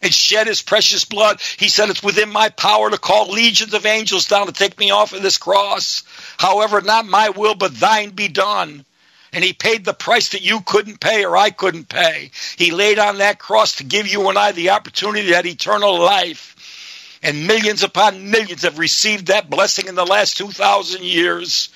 and 0.02 0.14
shed 0.14 0.48
his 0.48 0.62
precious 0.62 1.06
blood. 1.06 1.40
He 1.58 1.70
said, 1.70 1.90
It's 1.90 2.04
within 2.04 2.30
my 2.30 2.50
power 2.50 2.90
to 2.90 2.98
call 2.98 3.32
legions 3.32 3.74
of 3.74 3.86
angels 3.86 4.28
down 4.28 4.48
to 4.48 4.52
take 4.52 4.78
me 4.78 4.92
off 4.92 5.14
of 5.14 5.22
this 5.22 5.38
cross. 5.38 6.04
However, 6.38 6.82
not 6.82 7.06
my 7.06 7.30
will, 7.30 7.56
but 7.56 7.76
thine 7.76 8.10
be 8.10 8.28
done 8.28 8.86
and 9.34 9.44
he 9.44 9.52
paid 9.52 9.84
the 9.84 9.94
price 9.94 10.30
that 10.30 10.44
you 10.44 10.62
couldn't 10.62 11.00
pay 11.00 11.26
or 11.26 11.36
I 11.36 11.50
couldn't 11.50 11.90
pay. 11.90 12.30
He 12.56 12.72
laid 12.72 13.00
on 13.00 13.18
that 13.18 13.40
cross 13.40 13.78
to 13.78 13.84
give 13.84 14.08
you 14.08 14.30
and 14.30 14.38
I 14.38 14.52
the 14.52 14.70
opportunity 14.70 15.34
at 15.34 15.48
eternal 15.48 16.00
life. 16.00 17.20
And 17.24 17.48
millions 17.48 17.84
upon 17.84 18.30
millions 18.30 18.62
have 18.62 18.78
received 18.78 19.28
that 19.28 19.50
blessing 19.50 19.88
in 19.88 19.96
the 19.96 20.06
last 20.06 20.38
2,000 20.38 21.04
years. 21.04 21.70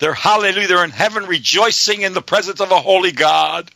They're 0.00 0.12
hallelujah, 0.12 0.68
they're 0.68 0.84
in 0.84 0.90
heaven 0.90 1.26
rejoicing 1.26 2.02
in 2.02 2.12
the 2.12 2.20
presence 2.22 2.60
of 2.60 2.72
a 2.72 2.80
holy 2.80 3.12
God. 3.12 3.70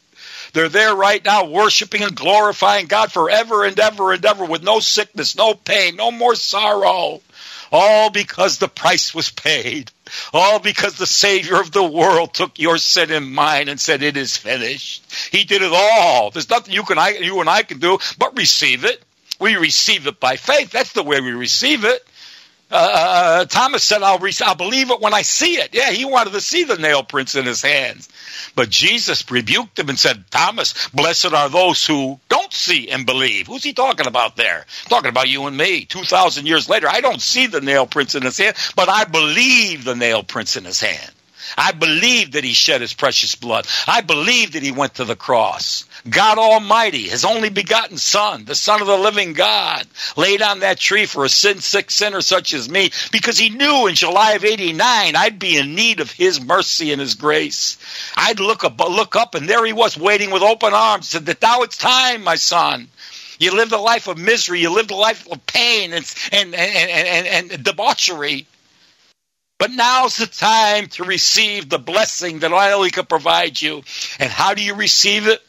They're 0.52 0.68
there 0.68 0.94
right 0.94 1.24
now 1.24 1.46
worshiping 1.46 2.02
and 2.02 2.16
glorifying 2.16 2.86
God 2.86 3.12
forever 3.12 3.64
and 3.64 3.78
ever 3.78 4.12
and 4.12 4.24
ever 4.24 4.44
with 4.44 4.62
no 4.62 4.80
sickness, 4.80 5.36
no 5.36 5.54
pain, 5.54 5.96
no 5.96 6.10
more 6.10 6.34
sorrow. 6.34 7.22
All 7.72 8.10
because 8.10 8.58
the 8.58 8.68
price 8.68 9.14
was 9.14 9.30
paid. 9.30 9.90
All 10.32 10.58
because 10.58 10.94
the 10.94 11.06
Savior 11.06 11.60
of 11.60 11.72
the 11.72 11.84
world 11.84 12.34
took 12.34 12.58
your 12.58 12.78
sin 12.78 13.10
and 13.10 13.32
mine 13.32 13.68
and 13.68 13.80
said, 13.80 14.02
It 14.02 14.16
is 14.16 14.36
finished. 14.36 15.04
He 15.30 15.44
did 15.44 15.62
it 15.62 15.72
all. 15.72 16.30
There's 16.30 16.50
nothing 16.50 16.74
you 16.74 16.84
can 16.84 16.98
I 16.98 17.10
you 17.10 17.40
and 17.40 17.48
I 17.48 17.62
can 17.62 17.78
do 17.78 17.98
but 18.18 18.36
receive 18.36 18.84
it. 18.84 19.02
We 19.38 19.56
receive 19.56 20.06
it 20.06 20.18
by 20.18 20.36
faith. 20.36 20.70
That's 20.70 20.92
the 20.92 21.02
way 21.02 21.20
we 21.20 21.32
receive 21.32 21.84
it. 21.84 22.06
Uh, 22.70 22.74
uh, 22.74 23.44
Thomas 23.44 23.84
said, 23.84 24.02
I'll, 24.02 24.18
re- 24.18 24.32
I'll 24.44 24.56
believe 24.56 24.90
it 24.90 25.00
when 25.00 25.14
I 25.14 25.22
see 25.22 25.54
it. 25.56 25.70
Yeah, 25.72 25.90
he 25.90 26.04
wanted 26.04 26.32
to 26.32 26.40
see 26.40 26.64
the 26.64 26.76
nail 26.76 27.04
prints 27.04 27.36
in 27.36 27.46
his 27.46 27.62
hands. 27.62 28.08
But 28.56 28.70
Jesus 28.70 29.30
rebuked 29.30 29.78
him 29.78 29.88
and 29.88 29.98
said, 29.98 30.24
Thomas, 30.30 30.88
blessed 30.88 31.32
are 31.32 31.48
those 31.48 31.86
who 31.86 32.18
don't 32.28 32.52
see 32.52 32.90
and 32.90 33.06
believe. 33.06 33.46
Who's 33.46 33.62
he 33.62 33.72
talking 33.72 34.08
about 34.08 34.36
there? 34.36 34.66
Talking 34.88 35.10
about 35.10 35.28
you 35.28 35.46
and 35.46 35.56
me. 35.56 35.84
2,000 35.84 36.46
years 36.46 36.68
later, 36.68 36.88
I 36.88 37.00
don't 37.00 37.22
see 37.22 37.46
the 37.46 37.60
nail 37.60 37.86
prints 37.86 38.16
in 38.16 38.22
his 38.22 38.38
hand, 38.38 38.56
but 38.74 38.88
I 38.88 39.04
believe 39.04 39.84
the 39.84 39.94
nail 39.94 40.24
prints 40.24 40.56
in 40.56 40.64
his 40.64 40.80
hand. 40.80 41.12
I 41.56 41.72
believe 41.72 42.32
that 42.32 42.44
he 42.44 42.52
shed 42.52 42.80
his 42.80 42.94
precious 42.94 43.34
blood. 43.34 43.66
I 43.86 44.00
believe 44.00 44.52
that 44.52 44.62
he 44.62 44.72
went 44.72 44.94
to 44.94 45.04
the 45.04 45.16
cross. 45.16 45.84
God 46.08 46.38
Almighty, 46.38 47.02
his 47.02 47.24
only 47.24 47.48
begotten 47.48 47.98
Son, 47.98 48.44
the 48.44 48.54
Son 48.54 48.80
of 48.80 48.86
the 48.86 48.96
living 48.96 49.32
God, 49.32 49.86
laid 50.16 50.42
on 50.42 50.60
that 50.60 50.78
tree 50.78 51.06
for 51.06 51.24
a 51.24 51.28
sin 51.28 51.60
sick 51.60 51.90
sinner 51.90 52.20
such 52.20 52.54
as 52.54 52.68
me 52.68 52.90
because 53.12 53.38
he 53.38 53.50
knew 53.50 53.86
in 53.86 53.94
July 53.94 54.32
of 54.32 54.44
89 54.44 55.16
I'd 55.16 55.38
be 55.38 55.58
in 55.58 55.74
need 55.74 56.00
of 56.00 56.10
his 56.10 56.40
mercy 56.40 56.92
and 56.92 57.00
his 57.00 57.14
grace. 57.14 57.78
I'd 58.16 58.40
look 58.40 58.64
up, 58.64 58.78
look 58.78 59.16
up 59.16 59.34
and 59.34 59.48
there 59.48 59.64
he 59.64 59.72
was 59.72 59.96
waiting 59.96 60.30
with 60.30 60.42
open 60.42 60.72
arms, 60.74 61.08
said 61.08 61.26
that 61.26 61.42
now 61.42 61.62
it's 61.62 61.76
time, 61.76 62.22
my 62.24 62.36
son. 62.36 62.88
You 63.38 63.54
lived 63.54 63.72
a 63.72 63.78
life 63.78 64.08
of 64.08 64.18
misery. 64.18 64.60
You 64.60 64.70
lived 64.70 64.90
a 64.90 64.96
life 64.96 65.30
of 65.30 65.44
pain 65.46 65.92
and, 65.92 66.14
and, 66.32 66.54
and, 66.54 66.90
and, 66.90 67.52
and 67.52 67.64
debauchery. 67.64 68.46
But 69.58 69.70
now's 69.70 70.16
the 70.16 70.26
time 70.26 70.88
to 70.88 71.04
receive 71.04 71.68
the 71.68 71.78
blessing 71.78 72.40
that 72.40 72.52
I 72.52 72.72
only 72.72 72.90
can 72.90 73.06
provide 73.06 73.60
you. 73.60 73.82
And 74.18 74.30
how 74.30 74.54
do 74.54 74.62
you 74.62 74.74
receive 74.74 75.28
it? 75.28 75.42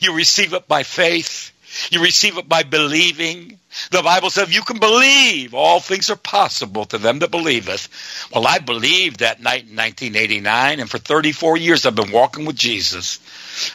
You 0.00 0.14
receive 0.14 0.52
it 0.54 0.68
by 0.68 0.82
faith. 0.82 1.52
You 1.90 2.02
receive 2.02 2.38
it 2.38 2.48
by 2.48 2.62
believing. 2.62 3.58
The 3.90 4.02
Bible 4.02 4.30
says 4.30 4.54
you 4.54 4.62
can 4.62 4.78
believe. 4.78 5.52
All 5.54 5.80
things 5.80 6.08
are 6.10 6.16
possible 6.16 6.84
to 6.86 6.98
them 6.98 7.18
that 7.18 7.30
believeth. 7.30 7.88
Well, 8.32 8.46
I 8.46 8.58
believed 8.58 9.20
that 9.20 9.42
night 9.42 9.68
in 9.68 9.76
1989, 9.76 10.80
and 10.80 10.90
for 10.90 10.98
34 10.98 11.56
years 11.58 11.84
I've 11.84 11.94
been 11.94 12.12
walking 12.12 12.46
with 12.46 12.56
Jesus. 12.56 13.20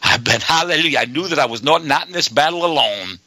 I've 0.03 0.23
been, 0.23 0.41
hallelujah. 0.41 0.99
I 0.99 1.05
knew 1.05 1.27
that 1.27 1.39
I 1.39 1.45
was 1.45 1.63
not, 1.63 1.85
not 1.85 2.07
in 2.07 2.13
this 2.13 2.29
battle 2.29 2.65
alone. 2.65 3.19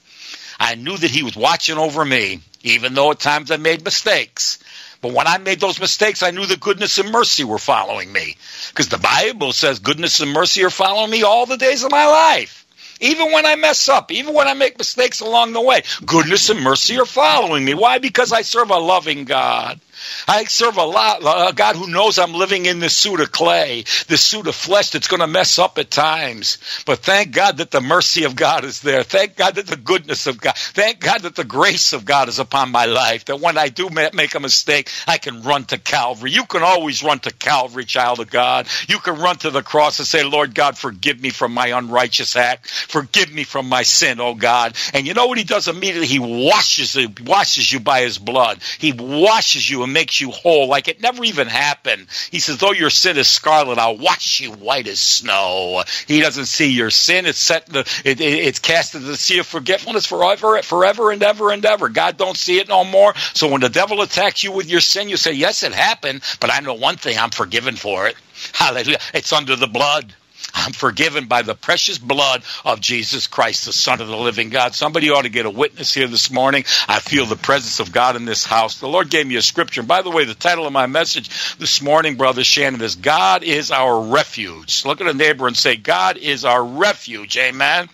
I 0.59 0.75
knew 0.75 0.97
that 0.97 1.11
He 1.11 1.23
was 1.23 1.37
watching 1.37 1.79
over 1.79 2.05
me, 2.05 2.41
even 2.63 2.95
though 2.95 3.11
at 3.11 3.21
times 3.21 3.51
I 3.51 3.57
made 3.57 3.85
mistakes. 3.85 4.59
But 5.01 5.13
when 5.13 5.27
I 5.27 5.37
made 5.37 5.61
those 5.61 5.79
mistakes, 5.79 6.23
I 6.23 6.31
knew 6.31 6.47
the 6.47 6.57
goodness 6.57 6.97
and 6.97 7.13
mercy 7.13 7.45
were 7.45 7.59
following 7.59 8.11
me. 8.11 8.37
Because 8.71 8.89
the 8.89 8.97
Bible 8.97 9.53
says 9.53 9.79
goodness 9.79 10.21
and 10.21 10.33
mercy 10.33 10.65
are 10.65 10.71
following 10.71 11.11
me 11.11 11.23
all 11.23 11.45
the 11.45 11.59
days 11.59 11.85
of 11.85 11.91
my 11.91 12.07
life. 12.07 12.64
Even 13.01 13.33
when 13.33 13.47
I 13.47 13.57
mess 13.57 13.89
up, 13.89 14.13
even 14.13 14.35
when 14.35 14.49
I 14.49 14.55
make 14.55 14.79
mistakes 14.79 15.21
along 15.21 15.53
the 15.53 15.61
way, 15.61 15.83
goodness 16.07 16.49
and 16.51 16.61
mercy 16.61 16.99
are 16.99 17.07
following 17.07 17.65
me. 17.65 17.75
Why? 17.75 17.99
Because 17.99 18.33
I 18.33 18.43
serve 18.43 18.71
a 18.71 18.79
loving 18.79 19.25
God. 19.25 19.81
I 20.27 20.45
serve 20.45 20.77
a, 20.77 20.85
lot, 20.85 21.21
a 21.23 21.53
God 21.55 21.77
who 21.77 21.89
knows 21.89 22.19
I'm 22.19 22.35
living 22.35 22.67
in 22.67 22.79
this 22.79 22.97
suit 22.97 23.21
of 23.21 23.33
clay, 23.33 23.85
this 24.09 24.25
suit 24.25 24.47
of 24.47 24.55
flesh 24.55 24.91
that's 24.91 25.09
going 25.09 25.21
to 25.21 25.27
mess 25.27 25.59
up 25.59 25.79
at 25.79 25.91
times. 25.91 26.59
But 26.87 27.01
thank 27.01 27.33
God 27.33 27.59
that 27.59 27.71
the 27.71 27.81
mercy 27.81 28.25
of 28.25 28.37
God 28.37 28.65
is 28.65 28.81
there. 28.81 29.03
Thank 29.03 29.37
God 29.37 29.57
that 29.57 29.67
the 29.67 29.77
goodness 29.77 30.27
of 30.27 30.41
God, 30.41 30.57
thank 30.57 31.01
God 31.01 31.23
that 31.23 31.37
the 31.37 31.45
grace 31.45 31.93
of 31.93 32.05
God 32.05 32.29
is 32.29 32.39
upon 32.39 32.71
my 32.71 32.87
life. 32.87 33.27
That 33.27 33.41
when 33.41 33.59
I 33.59 33.69
do 33.69 33.89
make 33.91 34.35
a 34.35 34.41
mistake, 34.41 34.91
I 35.07 35.19
can 35.19 35.43
run 35.43 35.65
to 35.67 35.79
Calvary. 35.79 36.31
You 36.31 36.45
can 36.45 36.63
always 36.63 37.03
run 37.03 37.19
to 37.21 37.33
Calvary, 37.33 37.85
child 37.85 38.21
of 38.21 38.31
God. 38.31 38.67
You 38.89 38.99
can 38.99 39.19
run 39.19 39.37
to 39.39 39.51
the 39.51 39.63
cross 39.63 39.99
and 39.99 40.07
say, 40.07 40.25
Lord 40.25 40.55
God, 40.55 40.77
forgive 40.77 41.21
me 41.21 41.31
from 41.31 41.53
my 41.53 41.69
unrighteous 41.69 42.37
act. 42.37 42.69
Forgive 42.69 43.33
me 43.33 43.45
from 43.45 43.69
my 43.69 43.83
sin, 43.83 44.21
oh 44.21 44.35
God. 44.35 44.75
And 44.93 45.07
you 45.07 45.15
know 45.15 45.27
what 45.27 45.39
he 45.39 45.45
does 45.45 45.69
immediately? 45.69 46.07
He 46.07 46.19
washes 46.19 46.95
you, 46.95 47.09
washes 47.25 47.73
you 47.73 47.81
by 47.81 48.03
his 48.03 48.19
blood. 48.19 48.61
He 48.79 48.93
washes 48.93 49.69
you 49.69 49.83
and 49.83 49.94
makes 49.95 50.21
you 50.21 50.31
whole 50.31 50.69
like 50.69 50.89
it 50.89 51.01
never 51.01 51.25
even 51.25 51.47
happened. 51.47 52.09
He 52.31 52.41
says, 52.41 52.59
though 52.59 52.73
your 52.73 52.91
sin 52.91 53.17
is 53.17 53.29
scarlet, 53.29 53.79
I'll 53.79 53.97
wash 53.97 54.41
you 54.41 54.53
white 54.53 54.89
as 54.89 55.01
snow. 55.01 55.83
He 56.07 56.21
doesn't 56.21 56.47
see 56.47 56.71
your 56.71 56.91
sin. 56.91 57.25
It's 57.25 57.39
set 57.39 57.65
the, 57.67 57.81
it, 58.05 58.21
it, 58.21 58.21
it's 58.21 58.59
cast 58.59 58.95
into 58.95 59.07
the 59.07 59.17
sea 59.17 59.39
of 59.39 59.47
forgetfulness 59.47 60.05
forever, 60.05 60.61
forever 60.63 61.11
and 61.11 61.23
ever 61.23 61.51
and 61.51 61.65
ever. 61.65 61.89
God 61.89 62.19
don't 62.19 62.37
see 62.37 62.59
it 62.59 62.69
no 62.69 62.85
more. 62.85 63.15
So 63.33 63.51
when 63.51 63.63
the 63.63 63.71
devil 63.71 64.03
attacks 64.03 64.45
you 64.45 64.53
with 64.53 64.69
your 64.69 64.83
sin, 64.83 65.09
you 65.09 65.17
say, 65.17 65.33
yes, 65.33 65.63
it 65.63 65.73
happened, 65.73 66.23
but 66.41 66.53
I 66.53 66.61
know 66.61 66.75
one 66.75 66.97
thing, 66.97 67.17
I'm 67.17 67.31
forgiven 67.31 67.77
for 67.77 68.07
it. 68.07 68.17
Hallelujah. 68.53 68.99
It's 69.15 69.33
under 69.33 69.57
the 69.57 69.69
blood. 69.69 70.13
I'm 70.53 70.73
forgiven 70.73 71.27
by 71.27 71.43
the 71.43 71.55
precious 71.55 71.99
blood 71.99 72.43
of 72.65 72.81
Jesus 72.81 73.27
Christ, 73.27 73.65
the 73.65 73.73
Son 73.73 74.01
of 74.01 74.09
the 74.09 74.17
living 74.17 74.51
God. 74.51 74.75
Somebody 74.75 75.11
ought 75.11 75.23
to 75.23 75.29
get 75.29 75.47
a 75.47 75.51
witness 75.51 75.95
here 75.95 76.07
this 76.07 76.31
morning. 76.31 76.65
I 76.89 77.01
feel 77.01 77.27
the 77.27 77.37
presence 77.37 77.81
of 77.81 77.93
God 77.93 78.17
in 78.17 78.25
this 78.25 78.45
house. 78.45 78.79
The 78.79 78.89
Lord 78.89 79.11
gave 79.11 79.27
me 79.27 79.37
a 79.37 79.43
scripture. 79.43 79.81
And 79.81 79.89
by 79.89 80.03
the 80.03 80.11
way, 80.11 80.25
the 80.25 80.35
title 80.35 80.67
of 80.67 80.73
my 80.73 80.87
message 80.87 81.57
this 81.57 81.81
morning, 81.81 82.17
Brother 82.17 82.45
Shannon, 82.45 82.81
is 82.83 82.97
God 82.97 83.43
is 83.43 83.71
our 83.71 84.01
refuge. 84.01 84.85
Look 84.85 85.01
at 85.01 85.07
a 85.07 85.15
neighbor 85.15 85.47
and 85.47 85.57
say, 85.57 85.77
God 85.77 86.17
is 86.17 86.45
our 86.45 86.63
refuge. 86.63 87.37
Amen. 87.37 87.89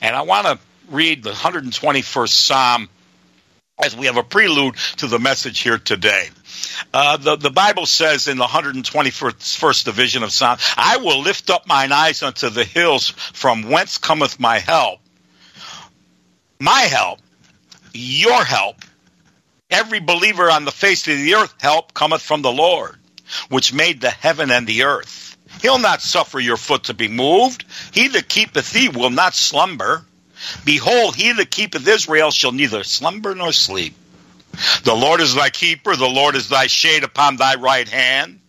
And 0.00 0.14
I 0.14 0.22
want 0.22 0.46
to 0.46 0.58
read 0.90 1.22
the 1.22 1.32
121st 1.32 2.28
Psalm 2.28 2.88
as 3.82 3.96
we 3.96 4.06
have 4.06 4.16
a 4.16 4.22
prelude 4.22 4.76
to 4.96 5.06
the 5.06 5.18
message 5.18 5.60
here 5.60 5.78
today. 5.78 6.28
Uh, 6.92 7.16
the, 7.16 7.36
the 7.36 7.50
Bible 7.50 7.86
says 7.86 8.28
in 8.28 8.38
the 8.38 8.44
121st 8.44 9.84
division 9.84 10.22
of 10.22 10.32
Psalm, 10.32 10.58
I 10.76 10.98
will 10.98 11.20
lift 11.20 11.50
up 11.50 11.66
mine 11.66 11.92
eyes 11.92 12.22
unto 12.22 12.50
the 12.50 12.64
hills 12.64 13.08
from 13.10 13.62
whence 13.62 13.98
cometh 13.98 14.38
my 14.38 14.58
help. 14.58 15.00
My 16.60 16.80
help, 16.80 17.18
your 17.92 18.44
help, 18.44 18.76
every 19.70 20.00
believer 20.00 20.50
on 20.50 20.64
the 20.64 20.70
face 20.70 21.06
of 21.08 21.16
the 21.16 21.34
earth 21.34 21.54
help 21.60 21.94
cometh 21.94 22.22
from 22.22 22.42
the 22.42 22.52
Lord, 22.52 22.96
which 23.48 23.72
made 23.72 24.00
the 24.00 24.10
heaven 24.10 24.50
and 24.50 24.66
the 24.66 24.84
earth. 24.84 25.36
He'll 25.62 25.78
not 25.78 26.02
suffer 26.02 26.40
your 26.40 26.56
foot 26.56 26.84
to 26.84 26.94
be 26.94 27.08
moved. 27.08 27.64
He 27.92 28.08
that 28.08 28.28
keepeth 28.28 28.72
thee 28.72 28.88
will 28.88 29.10
not 29.10 29.34
slumber. 29.34 30.04
Behold, 30.64 31.16
he 31.16 31.32
that 31.32 31.50
keepeth 31.50 31.86
Israel 31.86 32.30
shall 32.30 32.52
neither 32.52 32.84
slumber 32.84 33.34
nor 33.34 33.52
sleep. 33.52 33.94
The 34.84 34.94
Lord 34.94 35.20
is 35.20 35.34
thy 35.34 35.50
keeper, 35.50 35.96
the 35.96 36.08
Lord 36.08 36.36
is 36.36 36.48
thy 36.48 36.66
shade 36.66 37.04
upon 37.04 37.36
thy 37.36 37.54
right 37.56 37.88
hand. 37.88 38.40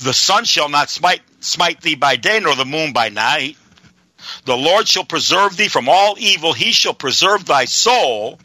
The 0.00 0.12
sun 0.12 0.44
shall 0.44 0.68
not 0.68 0.90
smite, 0.90 1.22
smite 1.40 1.80
thee 1.80 1.94
by 1.94 2.16
day, 2.16 2.40
nor 2.40 2.56
the 2.56 2.64
moon 2.64 2.92
by 2.92 3.08
night. 3.08 3.56
The 4.44 4.56
Lord 4.56 4.86
shall 4.88 5.04
preserve 5.04 5.56
thee 5.56 5.68
from 5.68 5.88
all 5.88 6.16
evil, 6.18 6.52
he 6.52 6.72
shall 6.72 6.94
preserve 6.94 7.44
thy 7.44 7.64
soul. 7.64 8.38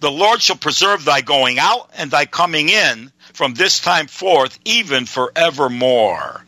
The 0.00 0.10
Lord 0.10 0.40
shall 0.42 0.56
preserve 0.56 1.04
thy 1.04 1.22
going 1.22 1.58
out 1.58 1.90
and 1.96 2.10
thy 2.10 2.26
coming 2.26 2.68
in 2.68 3.12
from 3.32 3.54
this 3.54 3.80
time 3.80 4.06
forth, 4.06 4.58
even 4.64 5.06
forevermore. 5.06 6.44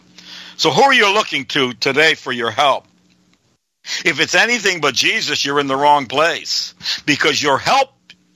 So, 0.56 0.70
who 0.70 0.82
are 0.82 0.94
you 0.94 1.12
looking 1.12 1.46
to 1.46 1.72
today 1.74 2.14
for 2.14 2.32
your 2.32 2.50
help? 2.50 2.86
If 4.04 4.20
it's 4.20 4.34
anything 4.34 4.80
but 4.80 4.94
Jesus, 4.94 5.44
you're 5.44 5.60
in 5.60 5.66
the 5.66 5.76
wrong 5.76 6.06
place 6.06 6.74
because 7.04 7.42
your 7.42 7.58
help 7.58 7.90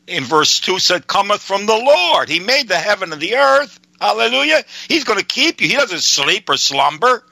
in 0.09 0.25
verse 0.25 0.61
2 0.61 0.79
said, 0.79 1.07
cometh 1.07 1.43
from 1.43 1.67
the 1.67 1.77
Lord. 1.77 2.29
He 2.29 2.41
made 2.41 2.69
the 2.69 2.77
heaven 2.77 3.13
and 3.13 3.21
the 3.21 3.37
earth. 3.37 3.79
Hallelujah. 4.01 4.63
He's 4.89 5.05
going 5.05 5.19
to 5.19 5.25
keep 5.25 5.61
you. 5.61 5.69
He 5.69 5.75
doesn't 5.75 6.01
sleep 6.01 6.49
or 6.49 6.57
slumber. 6.57 7.25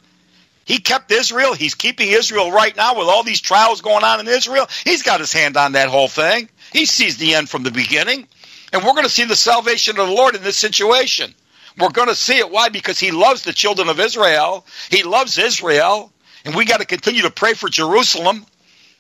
He 0.65 0.79
kept 0.79 1.13
Israel. 1.13 1.55
He's 1.55 1.77
keeping 1.77 2.09
Israel 2.09 2.51
right 2.51 2.77
now 2.77 2.99
with 2.99 3.07
all 3.07 3.23
these 3.23 3.41
trials 3.41 3.81
going 3.81 4.05
on 4.05 4.21
in 4.21 4.29
Israel. 4.29 4.67
He's 4.85 5.03
got 5.03 5.21
his 5.21 5.33
hand 5.33 5.57
on 5.57 5.73
that 5.73 5.89
whole 5.89 6.09
thing. 6.09 6.49
He 6.73 6.87
sees 6.87 7.19
the 7.19 7.35
end 7.35 7.49
from 7.49 7.63
the 7.63 7.71
beginning. 7.71 8.27
And 8.73 8.83
we're 8.83 8.93
going 8.93 9.05
to 9.05 9.09
see 9.09 9.25
the 9.25 9.37
salvation 9.37 9.99
of 9.99 10.09
the 10.09 10.13
Lord 10.13 10.35
in 10.35 10.43
this 10.43 10.57
situation. 10.57 11.35
We're 11.79 11.91
going 11.91 12.09
to 12.09 12.17
see 12.17 12.39
it. 12.39 12.51
Why? 12.51 12.69
Because 12.69 12.99
he 12.99 13.13
loves 13.13 13.43
the 13.43 13.53
children 13.53 13.89
of 13.89 14.01
Israel. 14.01 14.67
He 14.91 15.05
loves 15.05 15.39
Israel. 15.39 16.13
And 16.45 16.55
we 16.55 16.65
got 16.65 16.81
to 16.81 16.87
continue 16.87 17.23
to 17.23 17.31
pray 17.31 17.55
for 17.55 17.69
Jerusalem. 17.69 18.45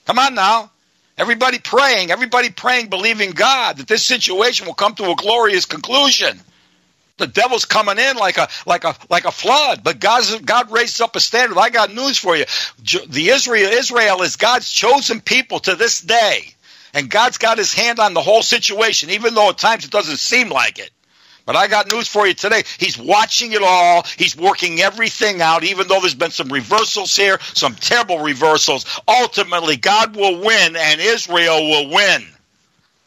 Come 0.06 0.20
on 0.20 0.34
now. 0.34 0.70
Everybody 1.18 1.58
praying, 1.58 2.10
everybody 2.10 2.50
praying, 2.50 2.88
believing 2.88 3.30
God 3.30 3.78
that 3.78 3.88
this 3.88 4.04
situation 4.04 4.66
will 4.66 4.74
come 4.74 4.94
to 4.96 5.10
a 5.10 5.16
glorious 5.16 5.64
conclusion. 5.64 6.38
The 7.16 7.26
devil's 7.26 7.64
coming 7.64 7.98
in 7.98 8.16
like 8.16 8.36
a 8.36 8.48
like 8.66 8.84
a 8.84 8.94
like 9.08 9.24
a 9.24 9.30
flood, 9.30 9.82
but 9.82 9.98
God's, 9.98 10.38
God 10.40 10.70
raises 10.70 11.00
up 11.00 11.16
a 11.16 11.20
standard. 11.20 11.56
I 11.56 11.70
got 11.70 11.94
news 11.94 12.18
for 12.18 12.36
you. 12.36 12.44
The 13.08 13.28
Israel 13.30 13.70
Israel 13.70 14.20
is 14.20 14.36
God's 14.36 14.70
chosen 14.70 15.22
people 15.22 15.58
to 15.60 15.74
this 15.74 16.02
day, 16.02 16.52
and 16.92 17.08
God's 17.08 17.38
got 17.38 17.56
His 17.56 17.72
hand 17.72 17.98
on 17.98 18.12
the 18.12 18.20
whole 18.20 18.42
situation, 18.42 19.08
even 19.08 19.32
though 19.34 19.48
at 19.48 19.56
times 19.56 19.86
it 19.86 19.90
doesn't 19.90 20.18
seem 20.18 20.50
like 20.50 20.78
it. 20.78 20.90
But 21.46 21.54
I 21.54 21.68
got 21.68 21.90
news 21.90 22.08
for 22.08 22.26
you 22.26 22.34
today. 22.34 22.64
He's 22.76 22.98
watching 22.98 23.52
it 23.52 23.62
all. 23.62 24.04
He's 24.18 24.36
working 24.36 24.80
everything 24.80 25.40
out, 25.40 25.62
even 25.62 25.86
though 25.86 26.00
there's 26.00 26.16
been 26.16 26.32
some 26.32 26.48
reversals 26.48 27.14
here, 27.14 27.38
some 27.54 27.76
terrible 27.76 28.18
reversals. 28.18 28.84
Ultimately, 29.06 29.76
God 29.76 30.16
will 30.16 30.40
win 30.40 30.76
and 30.76 31.00
Israel 31.00 31.68
will 31.70 31.90
win. 31.90 32.26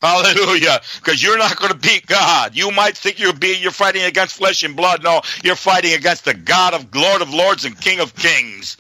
Hallelujah. 0.02 0.80
Because 0.96 1.22
you're 1.22 1.38
not 1.38 1.58
going 1.58 1.74
to 1.74 1.78
beat 1.78 2.08
God. 2.08 2.56
You 2.56 2.72
might 2.72 2.96
think 2.96 3.20
you're 3.20 3.34
being, 3.34 3.62
you're 3.62 3.72
fighting 3.72 4.04
against 4.04 4.38
flesh 4.38 4.64
and 4.64 4.74
blood. 4.74 5.04
No, 5.04 5.22
you're 5.44 5.58
fighting 5.58 5.94
against 5.94 6.24
the 6.24 6.34
God 6.34 6.74
of 6.74 6.96
Lord 6.96 7.22
of 7.22 7.34
Lords 7.34 7.66
and 7.66 7.80
King 7.80 8.00
of 8.00 8.16
Kings. 8.16 8.78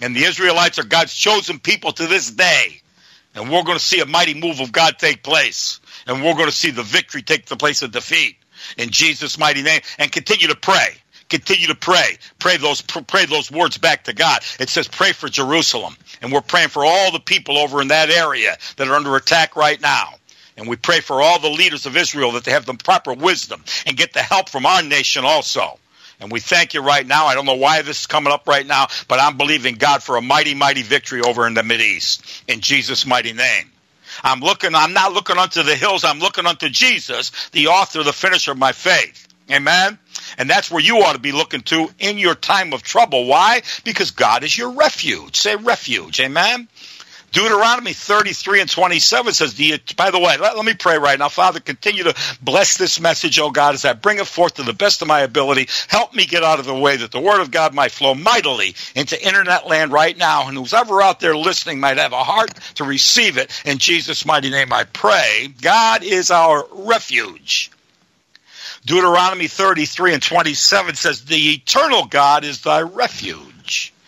And 0.00 0.16
the 0.16 0.24
Israelites 0.24 0.78
are 0.78 0.84
God's 0.84 1.14
chosen 1.14 1.58
people 1.58 1.92
to 1.92 2.06
this 2.06 2.30
day. 2.30 2.80
And 3.34 3.50
we're 3.50 3.64
going 3.64 3.76
to 3.76 3.84
see 3.84 4.00
a 4.00 4.06
mighty 4.06 4.32
move 4.32 4.60
of 4.60 4.72
God 4.72 4.98
take 4.98 5.22
place. 5.22 5.80
And 6.06 6.24
we're 6.24 6.34
going 6.34 6.46
to 6.46 6.52
see 6.52 6.70
the 6.70 6.82
victory 6.82 7.20
take 7.20 7.44
the 7.44 7.56
place 7.56 7.82
of 7.82 7.92
defeat 7.92 8.36
in 8.76 8.90
Jesus' 8.90 9.38
mighty 9.38 9.62
name. 9.62 9.80
And 9.98 10.10
continue 10.10 10.48
to 10.48 10.56
pray. 10.56 10.96
Continue 11.28 11.68
to 11.68 11.74
pray. 11.74 12.18
Pray 12.38 12.58
those 12.58 12.82
pray 12.82 13.24
those 13.24 13.50
words 13.50 13.78
back 13.78 14.04
to 14.04 14.12
God. 14.12 14.42
It 14.60 14.68
says 14.68 14.88
pray 14.88 15.12
for 15.12 15.28
Jerusalem. 15.28 15.96
And 16.22 16.32
we're 16.32 16.42
praying 16.42 16.68
for 16.68 16.84
all 16.84 17.12
the 17.12 17.20
people 17.20 17.58
over 17.58 17.80
in 17.80 17.88
that 17.88 18.10
area 18.10 18.56
that 18.76 18.88
are 18.88 18.94
under 18.94 19.16
attack 19.16 19.56
right 19.56 19.80
now. 19.80 20.14
And 20.56 20.68
we 20.68 20.76
pray 20.76 21.00
for 21.00 21.20
all 21.20 21.40
the 21.40 21.50
leaders 21.50 21.86
of 21.86 21.96
Israel 21.96 22.32
that 22.32 22.44
they 22.44 22.52
have 22.52 22.66
the 22.66 22.74
proper 22.74 23.12
wisdom 23.12 23.64
and 23.86 23.96
get 23.96 24.12
the 24.12 24.22
help 24.22 24.48
from 24.48 24.66
our 24.66 24.82
nation 24.82 25.24
also. 25.24 25.78
And 26.20 26.30
we 26.30 26.40
thank 26.40 26.74
you 26.74 26.80
right 26.80 27.06
now. 27.06 27.26
I 27.26 27.34
don't 27.34 27.44
know 27.44 27.54
why 27.54 27.82
this 27.82 28.00
is 28.00 28.06
coming 28.06 28.32
up 28.32 28.46
right 28.46 28.66
now, 28.66 28.86
but 29.08 29.18
I'm 29.18 29.36
believing 29.36 29.74
God 29.74 30.02
for 30.02 30.16
a 30.16 30.22
mighty, 30.22 30.54
mighty 30.54 30.82
victory 30.82 31.20
over 31.20 31.46
in 31.46 31.54
the 31.54 31.64
East 31.74 32.44
in 32.46 32.60
Jesus' 32.60 33.04
mighty 33.04 33.32
name. 33.32 33.70
I'm 34.24 34.40
looking, 34.40 34.74
I'm 34.74 34.94
not 34.94 35.12
looking 35.12 35.38
unto 35.38 35.62
the 35.62 35.76
hills, 35.76 36.02
I'm 36.02 36.18
looking 36.18 36.46
unto 36.46 36.68
Jesus, 36.70 37.50
the 37.50 37.68
author, 37.68 38.02
the 38.02 38.12
finisher 38.12 38.52
of 38.52 38.58
my 38.58 38.72
faith. 38.72 39.28
Amen. 39.50 39.98
And 40.38 40.48
that's 40.48 40.70
where 40.70 40.82
you 40.82 40.98
ought 41.02 41.12
to 41.12 41.18
be 41.18 41.32
looking 41.32 41.60
to 41.62 41.90
in 41.98 42.16
your 42.16 42.34
time 42.34 42.72
of 42.72 42.82
trouble. 42.82 43.26
Why? 43.26 43.62
Because 43.84 44.10
God 44.10 44.42
is 44.42 44.56
your 44.56 44.70
refuge. 44.70 45.36
Say 45.36 45.54
refuge. 45.56 46.18
Amen. 46.18 46.66
Deuteronomy 47.34 47.92
33 47.92 48.60
and 48.60 48.70
27 48.70 49.34
says, 49.34 49.54
the, 49.54 49.80
by 49.96 50.12
the 50.12 50.20
way, 50.20 50.36
let, 50.36 50.56
let, 50.56 50.64
me 50.64 50.72
pray 50.72 50.98
right 50.98 51.18
now. 51.18 51.28
Father, 51.28 51.58
continue 51.58 52.04
to 52.04 52.14
bless 52.40 52.78
this 52.78 53.00
message, 53.00 53.40
oh 53.40 53.50
God, 53.50 53.74
as 53.74 53.84
I 53.84 53.92
bring 53.92 54.18
it 54.18 54.28
forth 54.28 54.54
to 54.54 54.62
the 54.62 54.72
best 54.72 55.02
of 55.02 55.08
my 55.08 55.22
ability. 55.22 55.68
Help 55.88 56.14
me 56.14 56.26
get 56.26 56.44
out 56.44 56.60
of 56.60 56.64
the 56.64 56.74
way 56.74 56.96
that 56.96 57.10
the 57.10 57.20
word 57.20 57.40
of 57.40 57.50
God 57.50 57.74
might 57.74 57.90
flow 57.90 58.14
mightily 58.14 58.76
into 58.94 59.20
internet 59.20 59.66
land 59.66 59.90
right 59.90 60.16
now. 60.16 60.46
And 60.46 60.56
who's 60.56 60.72
ever 60.72 61.02
out 61.02 61.18
there 61.18 61.36
listening 61.36 61.80
might 61.80 61.98
have 61.98 62.12
a 62.12 62.22
heart 62.22 62.54
to 62.76 62.84
receive 62.84 63.36
it. 63.36 63.50
In 63.64 63.78
Jesus' 63.78 64.24
mighty 64.24 64.50
name 64.50 64.72
I 64.72 64.84
pray. 64.84 65.48
God 65.60 66.04
is 66.04 66.30
our 66.30 66.64
refuge. 66.70 67.72
Deuteronomy 68.86 69.48
33 69.48 70.14
and 70.14 70.22
27 70.22 70.94
says, 70.94 71.24
The 71.24 71.34
eternal 71.34 72.06
God 72.06 72.44
is 72.44 72.60
thy 72.60 72.82
refuge. 72.82 73.53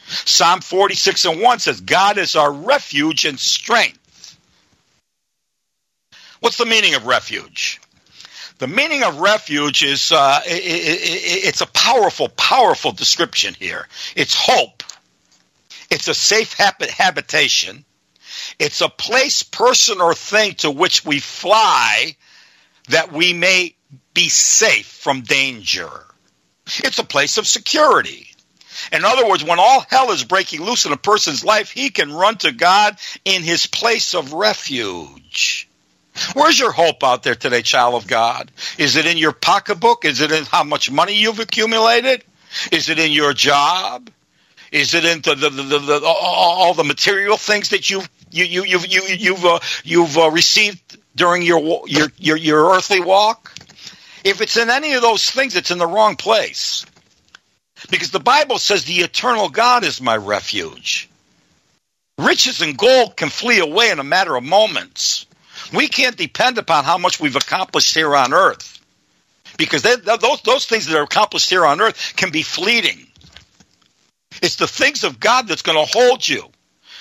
Psalm 0.07 0.61
46 0.61 1.25
and 1.25 1.41
1 1.41 1.59
says, 1.59 1.81
God 1.81 2.19
is 2.19 2.37
our 2.37 2.53
refuge 2.53 3.25
and 3.25 3.39
strength. 3.39 4.37
What's 6.41 6.59
the 6.59 6.67
meaning 6.67 6.95
of 6.95 7.07
refuge? 7.07 7.81
The 8.59 8.67
meaning 8.67 9.03
of 9.03 9.19
refuge 9.19 9.83
is 9.83 10.13
uh, 10.13 10.41
it, 10.47 10.63
it, 10.63 11.47
it's 11.49 11.61
a 11.61 11.67
powerful, 11.67 12.29
powerful 12.29 12.93
description 12.93 13.55
here. 13.55 13.87
It's 14.15 14.35
hope. 14.35 14.83
It's 15.91 16.09
a 16.09 16.15
safe 16.15 16.55
habitation. 16.55 17.85
It's 18.59 18.81
a 18.81 18.89
place, 18.89 19.43
person, 19.43 20.01
or 20.01 20.15
thing 20.15 20.55
to 20.57 20.71
which 20.71 21.05
we 21.05 21.21
fly 21.21 22.17
that 22.89 23.13
we 23.13 23.33
may 23.33 23.75
be 24.15 24.29
safe 24.29 24.87
from 24.87 25.23
danger. 25.23 25.91
It's 26.79 26.99
a 26.99 27.05
place 27.05 27.39
of 27.39 27.47
security. 27.47 28.36
In 28.93 29.05
other 29.05 29.29
words, 29.29 29.45
when 29.45 29.59
all 29.59 29.85
hell 29.89 30.11
is 30.11 30.25
breaking 30.25 30.63
loose 30.63 30.87
in 30.87 30.93
a 30.93 30.97
person's 30.97 31.45
life, 31.45 31.71
he 31.71 31.91
can 31.91 32.13
run 32.13 32.37
to 32.39 32.53
God 32.53 32.97
in 33.25 33.43
his 33.43 33.67
place 33.67 34.15
of 34.15 34.33
refuge. 34.33 35.69
Where's 36.35 36.59
your 36.59 36.73
hope 36.73 37.05
out 37.05 37.23
there 37.23 37.35
today, 37.35 37.63
child 37.63 37.95
of 37.95 38.07
God? 38.07 38.51
Is 38.79 38.97
it 38.97 39.07
in 39.07 39.19
your 39.19 39.33
pocketbook? 39.33 40.05
Is 40.05 40.21
it 40.21 40.33
in 40.33 40.45
how 40.45 40.65
much 40.65 40.91
money 40.91 41.15
you've 41.15 41.41
accumulated? 41.41 42.25
Is 42.73 42.89
it 42.89 42.99
in 42.99 43.13
your 43.13 43.35
job? 43.35 44.11
Is 44.73 44.95
it 44.95 45.05
in 45.05 45.21
the, 45.21 45.35
the, 45.35 45.51
the, 45.51 45.79
the 45.79 46.01
all 46.05 46.75
the 46.75 46.85
material 46.85 47.37
things 47.37 47.71
that 47.71 47.89
you've 47.89 48.09
you, 48.31 48.45
you, 48.45 48.65
you've 48.65 48.87
you, 48.87 49.03
you've 49.03 49.45
uh, 49.45 49.61
you've 49.85 50.19
uh, 50.19 50.31
received 50.31 50.99
during 51.15 51.43
your, 51.43 51.85
your 51.87 52.09
your 52.19 52.37
your 52.37 52.75
earthly 52.75 53.01
walk? 53.01 53.53
If 54.25 54.41
it's 54.41 54.57
in 54.57 54.71
any 54.71 54.95
of 54.95 55.03
those 55.03 55.31
things, 55.31 55.55
it's 55.55 55.71
in 55.71 55.79
the 55.79 55.87
wrong 55.87 56.17
place. 56.17 56.85
Because 57.91 58.11
the 58.11 58.21
Bible 58.21 58.59
says 58.59 58.85
the 58.85 59.01
eternal 59.01 59.49
God 59.49 59.85
is 59.85 60.01
my 60.01 60.17
refuge. 60.17 61.09
Riches 62.19 62.63
and 62.63 62.79
gold 62.79 63.17
can 63.17 63.29
flee 63.29 63.59
away 63.59 63.91
in 63.91 63.99
a 63.99 64.05
matter 64.05 64.35
of 64.35 64.45
moments. 64.45 65.27
We 65.73 65.89
can't 65.89 66.17
depend 66.17 66.59
upon 66.59 66.85
how 66.85 66.99
much 66.99 67.21
we've 67.21 67.37
accomplished 67.37 67.95
here 67.95 68.15
on 68.17 68.33
earth. 68.33 68.81
Because 69.59 69.83
they, 69.83 69.97
those, 69.97 70.43
those 70.43 70.67
things 70.67 70.87
that 70.87 70.97
are 70.97 71.03
accomplished 71.03 71.51
here 71.51 71.65
on 71.65 71.81
earth 71.81 72.15
can 72.17 72.31
be 72.31 72.43
fleeting. 72.43 73.07
It's 74.43 74.57
the 74.57 74.67
things 74.67 75.05
of 75.05 75.21
God 75.21 75.49
that's 75.49 75.63
going 75.63 75.79
to 75.79 75.91
hold 75.91 76.27
you. 76.27 76.45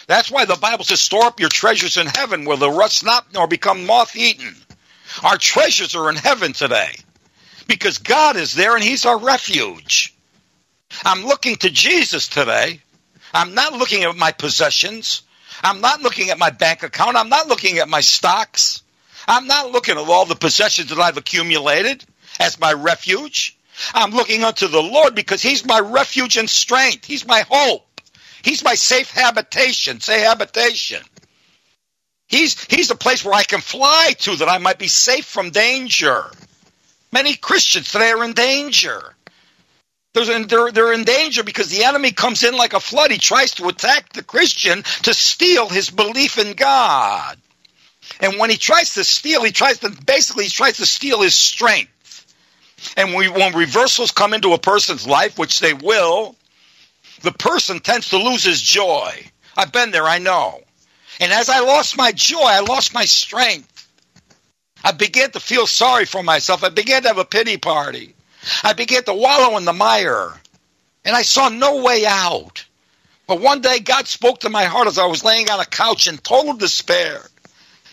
That's 0.08 0.30
why 0.30 0.46
the 0.46 0.56
Bible 0.56 0.84
says, 0.84 1.02
store 1.02 1.26
up 1.26 1.40
your 1.40 1.50
treasures 1.50 1.98
in 1.98 2.08
heaven 2.08 2.46
where 2.46 2.58
the 2.58 2.70
rust 2.70 3.04
not 3.04 3.34
nor 3.34 3.48
become 3.48 3.86
moth 3.86 4.16
eaten. 4.16 4.56
Our 5.24 5.38
treasures 5.38 5.96
are 5.96 6.10
in 6.10 6.16
heaven 6.16 6.54
today 6.54 6.96
because 7.68 7.98
God 7.98 8.36
is 8.36 8.54
there 8.54 8.76
and 8.76 8.84
He's 8.84 9.06
our 9.06 9.18
refuge. 9.18 10.15
I'm 11.04 11.26
looking 11.26 11.56
to 11.58 11.70
Jesus 11.70 12.28
today. 12.28 12.80
I'm 13.34 13.54
not 13.54 13.74
looking 13.74 14.04
at 14.04 14.16
my 14.16 14.32
possessions. 14.32 15.24
I'm 15.64 15.82
not 15.82 16.02
looking 16.02 16.30
at 16.30 16.38
my 16.38 16.50
bank 16.50 16.84
account. 16.84 17.18
I'm 17.18 17.30
not 17.30 17.48
looking 17.48 17.80
at 17.80 17.90
my 17.90 18.02
stocks. 18.02 18.82
I'm 19.28 19.48
not 19.48 19.72
looking 19.72 19.98
at 19.98 20.10
all 20.10 20.26
the 20.26 20.36
possessions 20.36 20.90
that 20.90 21.00
I've 21.00 21.18
accumulated 21.18 22.04
as 22.40 22.60
my 22.60 22.74
refuge. 22.74 23.58
I'm 23.94 24.12
looking 24.12 24.44
unto 24.44 24.68
the 24.68 24.82
Lord 24.82 25.16
because 25.16 25.42
He's 25.42 25.66
my 25.66 25.80
refuge 25.80 26.38
and 26.38 26.50
strength. 26.50 27.06
He's 27.06 27.28
my 27.28 27.44
hope. 27.50 27.86
He's 28.44 28.64
my 28.64 28.76
safe 28.76 29.12
habitation. 29.12 30.00
Say 30.00 30.22
habitation. 30.22 31.02
He's, 32.28 32.64
he's 32.66 32.88
the 32.88 32.96
place 32.96 33.24
where 33.24 33.34
I 33.34 33.44
can 33.44 33.62
fly 33.62 34.14
to 34.20 34.36
that 34.38 34.50
I 34.50 34.58
might 34.60 34.80
be 34.80 34.88
safe 34.88 35.26
from 35.26 35.52
danger. 35.52 36.26
Many 37.12 37.36
Christians 37.36 37.92
today 37.92 38.12
are 38.12 38.24
in 38.24 38.34
danger. 38.34 39.15
They're, 40.16 40.72
they're 40.72 40.94
in 40.94 41.04
danger 41.04 41.44
because 41.44 41.70
the 41.70 41.84
enemy 41.84 42.12
comes 42.12 42.44
in 42.44 42.56
like 42.56 42.74
a 42.74 42.80
flood. 42.80 43.12
He 43.12 43.18
tries 43.18 43.56
to 43.56 43.68
attack 43.68 44.14
the 44.14 44.24
Christian 44.24 44.84
to 45.04 45.14
steal 45.14 45.68
his 45.68 45.90
belief 45.90 46.38
in 46.38 46.54
God. 46.54 47.38
And 48.22 48.40
when 48.40 48.50
he 48.50 48.56
tries 48.56 48.94
to 48.94 49.04
steal, 49.04 49.44
he 49.44 49.52
tries 49.52 49.80
to 49.80 49.90
basically 50.06 50.46
he 50.46 50.50
tries 50.50 50.78
to 50.78 50.86
steal 50.86 51.22
his 51.22 51.36
strength. 51.36 51.92
And 52.96 53.14
we, 53.14 53.28
when 53.28 53.54
reversals 53.56 54.12
come 54.12 54.34
into 54.34 54.54
a 54.54 54.58
person's 54.58 55.06
life, 55.06 55.38
which 55.38 55.60
they 55.60 55.74
will, 55.74 56.36
the 57.22 57.34
person 57.34 57.80
tends 57.80 58.10
to 58.10 58.18
lose 58.18 58.44
his 58.44 58.62
joy. 58.62 59.12
I've 59.58 59.72
been 59.72 59.92
there, 59.92 60.06
I 60.06 60.20
know. 60.20 60.62
And 61.20 61.32
as 61.32 61.50
I 61.50 61.60
lost 61.60 61.98
my 61.98 62.12
joy, 62.14 62.42
I 62.42 62.60
lost 62.62 62.94
my 62.94 63.06
strength. 63.06 63.72
I 64.84 64.92
began 64.92 65.32
to 65.32 65.40
feel 65.40 65.68
sorry 65.68 66.06
for 66.06 66.24
myself. 66.24 66.64
I 66.64 66.70
began 66.70 67.02
to 67.02 67.10
have 67.10 67.18
a 67.18 67.26
pity 67.26 67.58
party. 67.58 68.15
I 68.64 68.74
began 68.74 69.04
to 69.06 69.14
wallow 69.14 69.58
in 69.58 69.66
the 69.66 69.74
mire, 69.74 70.34
and 71.04 71.16
I 71.16 71.22
saw 71.24 71.50
no 71.50 71.84
way 71.84 72.06
out. 72.06 72.66
But 73.28 73.42
one 73.42 73.62
day 73.62 73.80
God 73.80 74.08
spoke 74.08 74.42
to 74.42 74.50
my 74.50 74.66
heart 74.66 74.88
as 74.88 75.00
I 75.00 75.06
was 75.06 75.24
laying 75.24 75.50
on 75.50 75.60
a 75.60 75.66
couch 75.66 76.08
in 76.08 76.18
total 76.18 76.54
despair. 76.54 77.22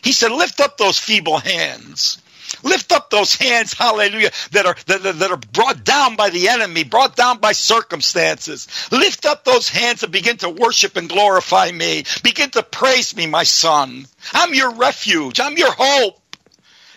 He 0.02 0.12
said, 0.12 0.32
Lift 0.32 0.60
up 0.60 0.76
those 0.76 0.98
feeble 0.98 1.38
hands. 1.38 2.18
Lift 2.62 2.92
up 2.92 3.10
those 3.10 3.34
hands, 3.34 3.72
hallelujah, 3.72 4.30
that 4.52 4.66
are, 4.66 4.76
that, 4.86 5.02
that 5.02 5.30
are 5.30 5.40
brought 5.52 5.84
down 5.84 6.16
by 6.16 6.30
the 6.30 6.48
enemy, 6.48 6.84
brought 6.84 7.16
down 7.16 7.38
by 7.38 7.52
circumstances. 7.52 8.68
Lift 8.92 9.24
up 9.24 9.44
those 9.44 9.68
hands 9.68 10.02
and 10.02 10.12
begin 10.12 10.36
to 10.38 10.50
worship 10.50 10.96
and 10.96 11.08
glorify 11.08 11.70
me. 11.72 12.04
Begin 12.22 12.50
to 12.50 12.62
praise 12.62 13.16
me, 13.16 13.26
my 13.26 13.44
son. 13.44 14.06
I'm 14.34 14.54
your 14.54 14.74
refuge. 14.74 15.40
I'm 15.40 15.56
your 15.56 15.72
hope. 15.72 16.21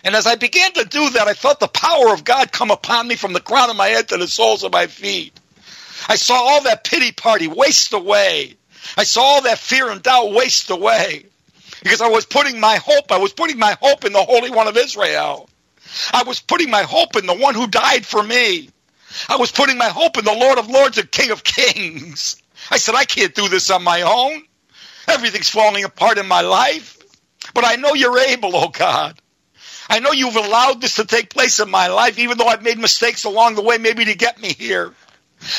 And 0.06 0.14
as 0.14 0.24
I 0.24 0.36
began 0.36 0.72
to 0.74 0.84
do 0.84 1.10
that, 1.10 1.26
I 1.26 1.34
felt 1.34 1.58
the 1.58 1.66
power 1.66 2.12
of 2.14 2.22
God 2.22 2.52
come 2.52 2.70
upon 2.70 3.08
me 3.08 3.16
from 3.16 3.32
the 3.32 3.40
crown 3.40 3.70
of 3.70 3.76
my 3.76 3.88
head 3.88 4.08
to 4.10 4.16
the 4.16 4.28
soles 4.28 4.62
of 4.62 4.72
my 4.72 4.86
feet. 4.86 5.38
I 6.08 6.14
saw 6.14 6.34
all 6.36 6.62
that 6.62 6.84
pity 6.84 7.10
party 7.10 7.48
waste 7.48 7.92
away. 7.92 8.54
I 8.96 9.02
saw 9.02 9.22
all 9.22 9.42
that 9.42 9.58
fear 9.58 9.90
and 9.90 10.00
doubt 10.00 10.32
waste 10.32 10.70
away. 10.70 11.26
Because 11.82 12.00
I 12.00 12.08
was 12.08 12.24
putting 12.24 12.60
my 12.60 12.76
hope, 12.76 13.10
I 13.10 13.18
was 13.18 13.32
putting 13.32 13.58
my 13.58 13.76
hope 13.82 14.04
in 14.04 14.12
the 14.12 14.22
Holy 14.22 14.48
One 14.48 14.68
of 14.68 14.76
Israel. 14.76 15.50
I 16.12 16.22
was 16.22 16.40
putting 16.40 16.70
my 16.70 16.82
hope 16.82 17.16
in 17.16 17.26
the 17.26 17.34
one 17.34 17.56
who 17.56 17.66
died 17.66 18.06
for 18.06 18.22
me. 18.22 18.70
I 19.28 19.38
was 19.38 19.50
putting 19.50 19.76
my 19.76 19.88
hope 19.88 20.18
in 20.18 20.24
the 20.24 20.32
Lord 20.34 20.60
of 20.60 20.70
Lords 20.70 20.98
and 20.98 21.10
King 21.10 21.32
of 21.32 21.42
Kings. 21.42 22.40
I 22.70 22.78
said, 22.78 22.94
I 22.94 23.06
can't 23.06 23.34
do 23.34 23.48
this 23.48 23.72
on 23.72 23.82
my 23.82 24.02
own. 24.02 24.44
Everything's 25.08 25.50
falling 25.50 25.82
apart 25.82 26.18
in 26.18 26.28
my 26.28 26.42
life. 26.42 26.96
But 27.54 27.64
I 27.64 27.74
know 27.74 27.94
you're 27.94 28.20
able, 28.20 28.54
oh 28.54 28.68
God. 28.68 29.20
I 29.88 30.00
know 30.00 30.12
you've 30.12 30.36
allowed 30.36 30.80
this 30.80 30.96
to 30.96 31.04
take 31.04 31.30
place 31.30 31.60
in 31.60 31.70
my 31.70 31.88
life, 31.88 32.18
even 32.18 32.38
though 32.38 32.46
I've 32.46 32.62
made 32.62 32.78
mistakes 32.78 33.24
along 33.24 33.54
the 33.54 33.62
way, 33.62 33.78
maybe 33.78 34.04
to 34.06 34.14
get 34.14 34.40
me 34.40 34.52
here. 34.52 34.92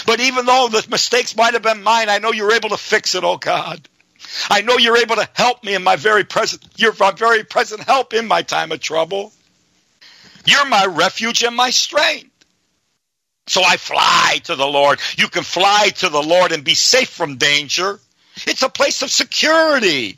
But 0.06 0.20
even 0.20 0.46
though 0.46 0.68
the 0.70 0.86
mistakes 0.90 1.36
might 1.36 1.54
have 1.54 1.64
been 1.64 1.84
mine, 1.84 2.10
I 2.10 2.20
know 2.20 2.32
you're 2.32 2.52
able 2.52 2.70
to 2.70 2.78
fix 2.78 3.16
it, 3.16 3.24
oh 3.24 3.38
God. 3.38 3.88
I 4.50 4.62
know 4.62 4.78
you're 4.78 4.98
able 4.98 5.16
to 5.16 5.30
help 5.34 5.64
me 5.64 5.74
in 5.74 5.84
my 5.84 5.96
very 5.96 6.24
present, 6.24 6.66
you're 6.76 6.96
my 7.00 7.12
very 7.12 7.44
present 7.44 7.82
help 7.82 8.14
in 8.14 8.28
my 8.28 8.42
time 8.42 8.72
of 8.72 8.80
trouble. 8.80 9.32
You're 10.46 10.66
my 10.66 10.86
refuge 10.86 11.44
and 11.44 11.56
my 11.56 11.70
strength. 11.70 12.32
So 13.48 13.62
I 13.64 13.78
fly 13.78 14.42
to 14.46 14.56
the 14.56 14.68
Lord. 14.68 15.00
You 15.18 15.28
can 15.28 15.44
fly 15.44 15.90
to 15.98 16.10
the 16.10 16.22
Lord 16.22 16.52
and 16.52 16.64
be 16.64 16.74
safe 16.74 17.10
from 17.10 17.38
danger. 17.38 18.00
It's 18.46 18.62
a 18.62 18.70
place 18.70 19.02
of 19.02 19.10
security. 19.10 20.18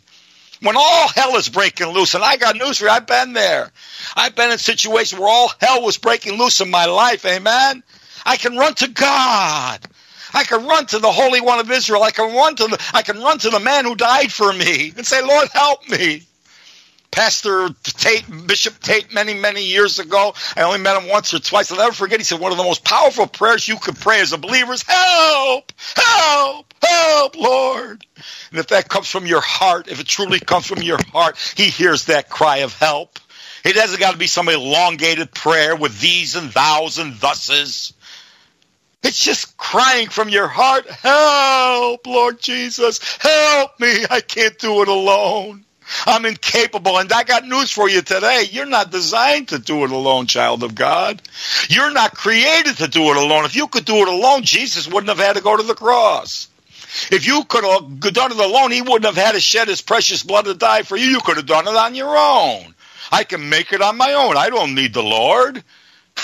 When 0.62 0.76
all 0.76 1.08
hell 1.10 1.36
is 1.38 1.48
breaking 1.48 1.88
loose, 1.88 2.16
and 2.16 2.24
I 2.24 2.38
got 2.38 2.58
news 2.58 2.78
for 2.78 2.86
you, 2.86 2.90
I've 2.90 3.08
been 3.08 3.34
there. 3.34 3.72
I've 4.16 4.36
been 4.36 4.52
in 4.52 4.58
situations 4.58 5.20
where 5.20 5.30
all 5.30 5.52
hell 5.62 5.84
was 5.84 5.98
breaking 5.98 6.38
loose 6.38 6.60
in 6.60 6.70
my 6.70 6.86
life, 6.86 7.26
amen? 7.26 7.84
I 8.26 8.36
can 8.38 8.58
run 8.58 8.74
to 8.76 8.88
God. 8.90 9.80
I 10.34 10.44
can 10.44 10.66
run 10.66 10.86
to 10.88 11.00
the 11.00 11.12
Holy 11.12 11.42
One 11.42 11.60
of 11.60 11.72
Israel. 11.72 12.04
I 12.04 12.12
can 12.12 12.36
run 12.36 12.56
to 12.58 12.68
the 12.68 12.92
I 12.94 13.02
can 13.02 13.20
run 13.20 13.40
to 13.40 13.50
the 13.50 13.60
man 13.60 13.86
who 13.86 13.96
died 13.96 14.32
for 14.32 14.52
me 14.54 14.94
and 14.96 15.06
say, 15.06 15.22
Lord, 15.26 15.48
help 15.50 15.88
me. 15.90 16.24
Pastor 17.12 17.70
Tate, 17.84 18.26
Bishop 18.48 18.80
Tate, 18.80 19.14
many, 19.14 19.34
many 19.34 19.64
years 19.64 20.00
ago. 20.00 20.34
I 20.56 20.62
only 20.62 20.80
met 20.80 21.02
him 21.02 21.10
once 21.10 21.34
or 21.34 21.40
twice. 21.40 21.72
I'll 21.72 21.78
never 21.78 21.94
forget. 21.94 22.20
He 22.20 22.24
said 22.24 22.40
one 22.40 22.52
of 22.52 22.58
the 22.58 22.64
most 22.64 22.86
powerful 22.86 23.28
prayers 23.28 23.68
you 23.68 23.78
could 23.78 23.96
pray 23.96 24.22
as 24.22 24.32
a 24.32 24.38
believer 24.38 24.74
is 24.74 24.84
help, 24.84 25.72
help, 25.96 26.74
help, 26.82 27.36
Lord. 27.38 28.06
And 28.52 28.60
if 28.60 28.68
that 28.68 28.90
comes 28.90 29.08
from 29.08 29.26
your 29.26 29.42
heart, 29.42 29.88
if 29.88 30.00
it 30.00 30.08
truly 30.08 30.40
comes 30.40 30.66
from 30.66 30.82
your 30.82 31.00
heart, 31.12 31.38
he 31.56 31.70
hears 31.70 32.06
that 32.06 32.30
cry 32.30 32.58
of 32.58 32.74
help. 32.74 33.20
It 33.66 33.76
hasn't 33.76 34.00
got 34.00 34.12
to 34.12 34.18
be 34.18 34.28
some 34.28 34.48
elongated 34.48 35.32
prayer 35.34 35.76
with 35.76 36.00
these 36.00 36.36
and 36.36 36.52
thous 36.52 36.98
and 36.98 37.14
thuses. 37.14 37.94
It's 39.02 39.24
just 39.24 39.58
crying 39.58 40.10
from 40.10 40.30
your 40.30 40.48
heart, 40.48 40.90
help, 40.90 42.06
Lord 42.06 42.40
Jesus, 42.40 43.00
help 43.20 43.80
me. 43.80 44.06
I 44.10 44.22
can't 44.22 44.58
do 44.60 44.82
it 44.82 44.88
alone. 44.88 45.66
I'm 46.06 46.26
incapable. 46.26 46.98
And 46.98 47.12
I 47.12 47.24
got 47.24 47.46
news 47.46 47.72
for 47.72 47.90
you 47.90 48.02
today. 48.02 48.48
You're 48.52 48.66
not 48.66 48.92
designed 48.92 49.50
to 49.50 49.60
do 49.60 49.84
it 49.84 49.92
alone, 49.92 50.28
child 50.28 50.64
of 50.64 50.76
God. 50.76 51.22
You're 51.70 51.92
not 51.92 52.16
created 52.16 52.78
to 52.78 52.88
do 52.88 53.04
it 53.12 53.18
alone. 53.18 53.46
If 53.46 53.56
you 53.56 53.68
could 53.68 53.86
do 53.86 53.98
it 53.98 54.08
alone, 54.08 54.44
Jesus 54.44 54.88
wouldn't 54.88 55.10
have 55.10 55.26
had 55.26 55.36
to 55.36 55.42
go 55.42 55.56
to 55.58 55.64
the 55.64 55.76
cross. 55.76 56.48
If 57.12 57.28
you 57.28 57.44
could 57.44 57.64
have 57.64 58.00
done 58.14 58.32
it 58.32 58.40
alone, 58.40 58.72
he 58.72 58.82
wouldn't 58.82 59.06
have 59.06 59.16
had 59.16 59.34
to 59.34 59.40
shed 59.40 59.68
his 59.68 59.82
precious 59.82 60.24
blood 60.24 60.46
to 60.46 60.54
die 60.54 60.84
for 60.84 60.98
you. 60.98 61.06
You 61.06 61.22
could 61.22 61.38
have 61.38 61.46
done 61.46 61.68
it 61.68 61.76
on 61.76 61.96
your 61.96 62.16
own. 62.18 62.74
I 63.12 63.24
can 63.24 63.50
make 63.50 63.74
it 63.74 63.82
on 63.82 63.98
my 63.98 64.14
own. 64.14 64.38
I 64.38 64.50
don't 64.50 64.76
need 64.76 64.94
the 64.94 65.04
Lord. 65.04 65.64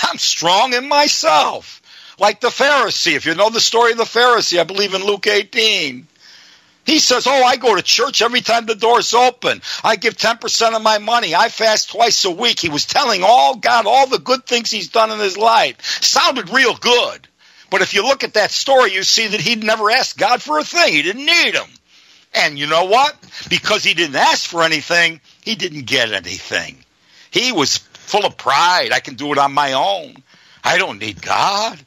I'm 0.02 0.18
strong 0.18 0.72
in 0.72 0.88
myself. 0.88 1.82
Like 2.18 2.40
the 2.40 2.48
Pharisee. 2.48 3.14
If 3.16 3.26
you 3.26 3.34
know 3.34 3.50
the 3.50 3.60
story 3.60 3.92
of 3.92 3.98
the 3.98 4.04
Pharisee, 4.04 4.58
I 4.58 4.64
believe 4.64 4.94
in 4.94 5.04
Luke 5.04 5.26
18. 5.26 6.06
He 6.86 7.00
says, 7.00 7.26
Oh, 7.26 7.44
I 7.44 7.56
go 7.56 7.74
to 7.74 7.82
church 7.82 8.22
every 8.22 8.40
time 8.40 8.64
the 8.64 8.76
door's 8.76 9.12
open. 9.12 9.60
I 9.82 9.96
give 9.96 10.16
10% 10.16 10.74
of 10.74 10.82
my 10.82 10.98
money. 10.98 11.34
I 11.34 11.48
fast 11.48 11.90
twice 11.90 12.24
a 12.24 12.30
week. 12.30 12.60
He 12.60 12.68
was 12.68 12.86
telling 12.86 13.22
all 13.24 13.56
God 13.56 13.86
all 13.86 14.06
the 14.06 14.20
good 14.20 14.46
things 14.46 14.70
he's 14.70 14.88
done 14.88 15.10
in 15.10 15.18
his 15.18 15.36
life. 15.36 15.82
Sounded 16.02 16.50
real 16.50 16.76
good. 16.76 17.26
But 17.70 17.82
if 17.82 17.92
you 17.92 18.04
look 18.04 18.22
at 18.22 18.34
that 18.34 18.52
story, 18.52 18.94
you 18.94 19.02
see 19.02 19.26
that 19.26 19.40
he'd 19.40 19.64
never 19.64 19.90
asked 19.90 20.16
God 20.16 20.40
for 20.40 20.58
a 20.58 20.64
thing. 20.64 20.92
He 20.94 21.02
didn't 21.02 21.26
need 21.26 21.54
him. 21.54 21.68
And 22.32 22.58
you 22.58 22.68
know 22.68 22.84
what? 22.84 23.16
Because 23.50 23.82
he 23.82 23.94
didn't 23.94 24.16
ask 24.16 24.48
for 24.48 24.62
anything, 24.62 25.20
he 25.42 25.56
didn't 25.56 25.86
get 25.86 26.12
anything. 26.12 26.76
He 27.30 27.50
was 27.50 27.78
full 27.78 28.24
of 28.24 28.36
pride. 28.36 28.92
I 28.92 29.00
can 29.00 29.14
do 29.14 29.32
it 29.32 29.38
on 29.38 29.52
my 29.52 29.72
own. 29.72 30.22
I 30.62 30.78
don't 30.78 31.00
need 31.00 31.20
God. 31.20 31.78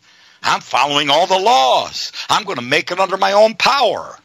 I'm 0.44 0.62
following 0.62 1.10
all 1.10 1.28
the 1.28 1.40
laws. 1.40 2.12
I'm 2.30 2.44
going 2.44 2.58
to 2.58 2.64
make 2.64 2.92
it 2.92 3.00
under 3.00 3.18
my 3.18 3.34
own 3.34 3.56
power. 3.56 4.18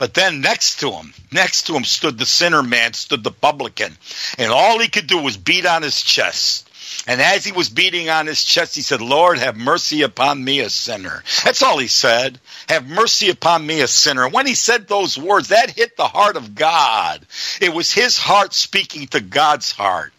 But 0.00 0.14
then 0.14 0.40
next 0.40 0.80
to 0.80 0.90
him, 0.90 1.12
next 1.30 1.66
to 1.66 1.76
him 1.76 1.84
stood 1.84 2.16
the 2.16 2.24
sinner 2.24 2.62
man, 2.62 2.94
stood 2.94 3.22
the 3.22 3.30
publican. 3.30 3.94
And 4.38 4.50
all 4.50 4.78
he 4.78 4.88
could 4.88 5.06
do 5.06 5.18
was 5.18 5.36
beat 5.36 5.66
on 5.66 5.82
his 5.82 6.00
chest. 6.00 6.70
And 7.06 7.20
as 7.20 7.44
he 7.44 7.52
was 7.52 7.68
beating 7.68 8.08
on 8.08 8.26
his 8.26 8.42
chest, 8.42 8.74
he 8.74 8.80
said, 8.80 9.02
Lord, 9.02 9.36
have 9.36 9.58
mercy 9.58 10.00
upon 10.00 10.42
me, 10.42 10.60
a 10.60 10.70
sinner. 10.70 11.22
That's 11.44 11.62
all 11.62 11.76
he 11.76 11.86
said. 11.86 12.40
Have 12.70 12.88
mercy 12.88 13.28
upon 13.28 13.66
me, 13.66 13.82
a 13.82 13.86
sinner. 13.86 14.24
And 14.24 14.32
when 14.32 14.46
he 14.46 14.54
said 14.54 14.88
those 14.88 15.18
words, 15.18 15.48
that 15.48 15.68
hit 15.68 15.98
the 15.98 16.08
heart 16.08 16.36
of 16.36 16.54
God. 16.54 17.26
It 17.60 17.74
was 17.74 17.92
his 17.92 18.16
heart 18.16 18.54
speaking 18.54 19.06
to 19.08 19.20
God's 19.20 19.70
heart. 19.70 20.14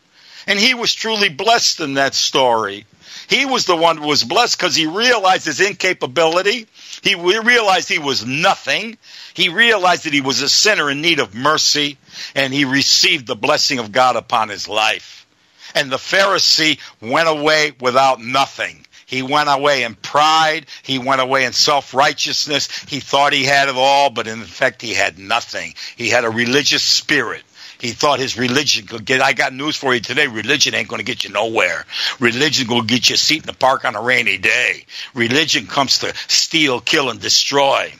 And 0.45 0.59
he 0.59 0.75
was 0.75 0.93
truly 0.93 1.29
blessed 1.29 1.79
in 1.79 1.95
that 1.95 2.13
story. 2.13 2.85
He 3.27 3.45
was 3.45 3.65
the 3.65 3.75
one 3.75 3.97
who 3.97 4.07
was 4.07 4.23
blessed 4.23 4.59
because 4.59 4.75
he 4.75 4.85
realized 4.85 5.45
his 5.45 5.59
incapability. 5.59 6.67
He 7.01 7.15
realized 7.15 7.89
he 7.89 7.99
was 7.99 8.25
nothing. 8.25 8.97
He 9.33 9.49
realized 9.49 10.05
that 10.05 10.13
he 10.13 10.21
was 10.21 10.41
a 10.41 10.49
sinner 10.49 10.89
in 10.89 11.01
need 11.01 11.19
of 11.19 11.33
mercy, 11.33 11.97
and 12.35 12.53
he 12.53 12.65
received 12.65 13.25
the 13.25 13.35
blessing 13.35 13.79
of 13.79 13.91
God 13.91 14.15
upon 14.15 14.49
his 14.49 14.67
life. 14.67 15.25
And 15.73 15.91
the 15.91 15.97
Pharisee 15.97 16.79
went 17.01 17.27
away 17.27 17.73
without 17.79 18.19
nothing. 18.21 18.85
He 19.05 19.23
went 19.23 19.49
away 19.49 19.83
in 19.83 19.95
pride. 19.95 20.67
He 20.83 20.99
went 20.99 21.21
away 21.21 21.45
in 21.45 21.53
self 21.53 21.93
righteousness. 21.93 22.67
He 22.87 22.99
thought 22.99 23.33
he 23.33 23.43
had 23.43 23.67
it 23.67 23.75
all, 23.75 24.09
but 24.09 24.27
in 24.27 24.43
fact, 24.43 24.81
he 24.81 24.93
had 24.93 25.17
nothing. 25.17 25.73
He 25.97 26.09
had 26.09 26.23
a 26.23 26.29
religious 26.29 26.83
spirit. 26.83 27.43
He 27.81 27.89
thought 27.89 28.19
his 28.19 28.37
religion 28.37 28.85
could 28.85 29.05
get. 29.05 29.21
I 29.21 29.33
got 29.33 29.53
news 29.53 29.75
for 29.75 29.91
you 29.95 30.01
today. 30.01 30.27
Religion 30.27 30.75
ain't 30.75 30.87
going 30.87 30.99
to 30.99 31.03
get 31.03 31.23
you 31.23 31.31
nowhere. 31.31 31.83
Religion 32.19 32.67
will 32.67 32.83
get 32.83 33.09
you 33.09 33.15
a 33.15 33.17
seat 33.17 33.41
in 33.41 33.47
the 33.47 33.53
park 33.53 33.85
on 33.85 33.95
a 33.95 34.01
rainy 34.01 34.37
day. 34.37 34.85
Religion 35.15 35.65
comes 35.65 35.97
to 35.99 36.13
steal, 36.27 36.79
kill, 36.79 37.09
and 37.09 37.19
destroy. 37.19 37.91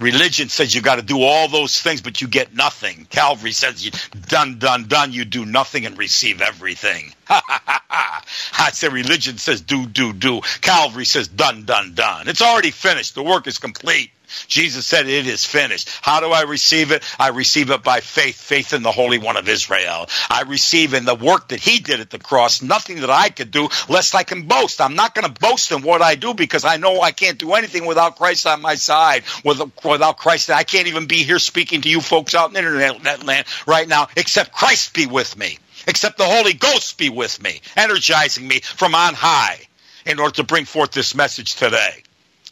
Religion 0.00 0.48
says 0.48 0.74
you 0.74 0.80
got 0.80 0.96
to 0.96 1.02
do 1.02 1.22
all 1.22 1.46
those 1.46 1.80
things, 1.80 2.00
but 2.00 2.20
you 2.20 2.26
get 2.26 2.56
nothing. 2.56 3.06
Calvary 3.08 3.52
says 3.52 3.84
you 3.84 3.92
done, 4.26 4.58
done, 4.58 4.88
done. 4.88 5.12
You 5.12 5.24
do 5.24 5.46
nothing 5.46 5.86
and 5.86 5.96
receive 5.96 6.42
everything. 6.42 7.14
Ha, 7.30 7.40
ha, 7.46 7.62
ha, 7.64 7.84
ha. 7.88 8.24
I 8.58 8.70
say 8.72 8.88
religion 8.88 9.38
says 9.38 9.60
do, 9.60 9.86
do, 9.86 10.12
do. 10.12 10.40
Calvary 10.60 11.04
says 11.04 11.28
done, 11.28 11.64
done, 11.64 11.94
done. 11.94 12.26
It's 12.26 12.42
already 12.42 12.72
finished. 12.72 13.14
The 13.14 13.22
work 13.22 13.46
is 13.46 13.58
complete. 13.58 14.10
Jesus 14.46 14.86
said, 14.86 15.08
It 15.08 15.26
is 15.26 15.44
finished. 15.44 15.88
How 16.02 16.20
do 16.20 16.30
I 16.30 16.42
receive 16.42 16.90
it? 16.90 17.02
I 17.18 17.28
receive 17.28 17.70
it 17.70 17.82
by 17.82 18.00
faith, 18.00 18.40
faith 18.40 18.72
in 18.72 18.82
the 18.82 18.92
Holy 18.92 19.18
One 19.18 19.36
of 19.36 19.48
Israel. 19.48 20.08
I 20.28 20.42
receive 20.42 20.94
in 20.94 21.04
the 21.04 21.14
work 21.14 21.48
that 21.48 21.60
He 21.60 21.78
did 21.78 22.00
at 22.00 22.10
the 22.10 22.18
cross, 22.18 22.62
nothing 22.62 23.00
that 23.00 23.10
I 23.10 23.28
could 23.28 23.50
do, 23.50 23.68
lest 23.88 24.14
I 24.14 24.22
can 24.22 24.46
boast. 24.46 24.80
I'm 24.80 24.94
not 24.94 25.14
going 25.14 25.26
to 25.32 25.40
boast 25.40 25.72
in 25.72 25.82
what 25.82 26.02
I 26.02 26.14
do 26.14 26.34
because 26.34 26.64
I 26.64 26.76
know 26.76 27.00
I 27.00 27.12
can't 27.12 27.38
do 27.38 27.54
anything 27.54 27.86
without 27.86 28.16
Christ 28.16 28.46
on 28.46 28.60
my 28.60 28.74
side. 28.74 29.24
Without 29.44 30.16
Christ, 30.16 30.50
I 30.50 30.64
can't 30.64 30.86
even 30.86 31.06
be 31.06 31.22
here 31.22 31.38
speaking 31.38 31.80
to 31.82 31.88
you 31.88 32.00
folks 32.00 32.34
out 32.34 32.50
in 32.50 32.56
internet 32.56 33.24
land 33.24 33.46
right 33.66 33.88
now, 33.88 34.08
except 34.16 34.52
Christ 34.52 34.94
be 34.94 35.06
with 35.06 35.36
me, 35.36 35.58
except 35.86 36.18
the 36.18 36.24
Holy 36.24 36.52
Ghost 36.52 36.98
be 36.98 37.08
with 37.08 37.42
me, 37.42 37.60
energizing 37.76 38.46
me 38.46 38.60
from 38.60 38.94
on 38.94 39.14
high 39.14 39.60
in 40.06 40.18
order 40.18 40.36
to 40.36 40.44
bring 40.44 40.64
forth 40.64 40.92
this 40.92 41.14
message 41.14 41.54
today. 41.54 42.02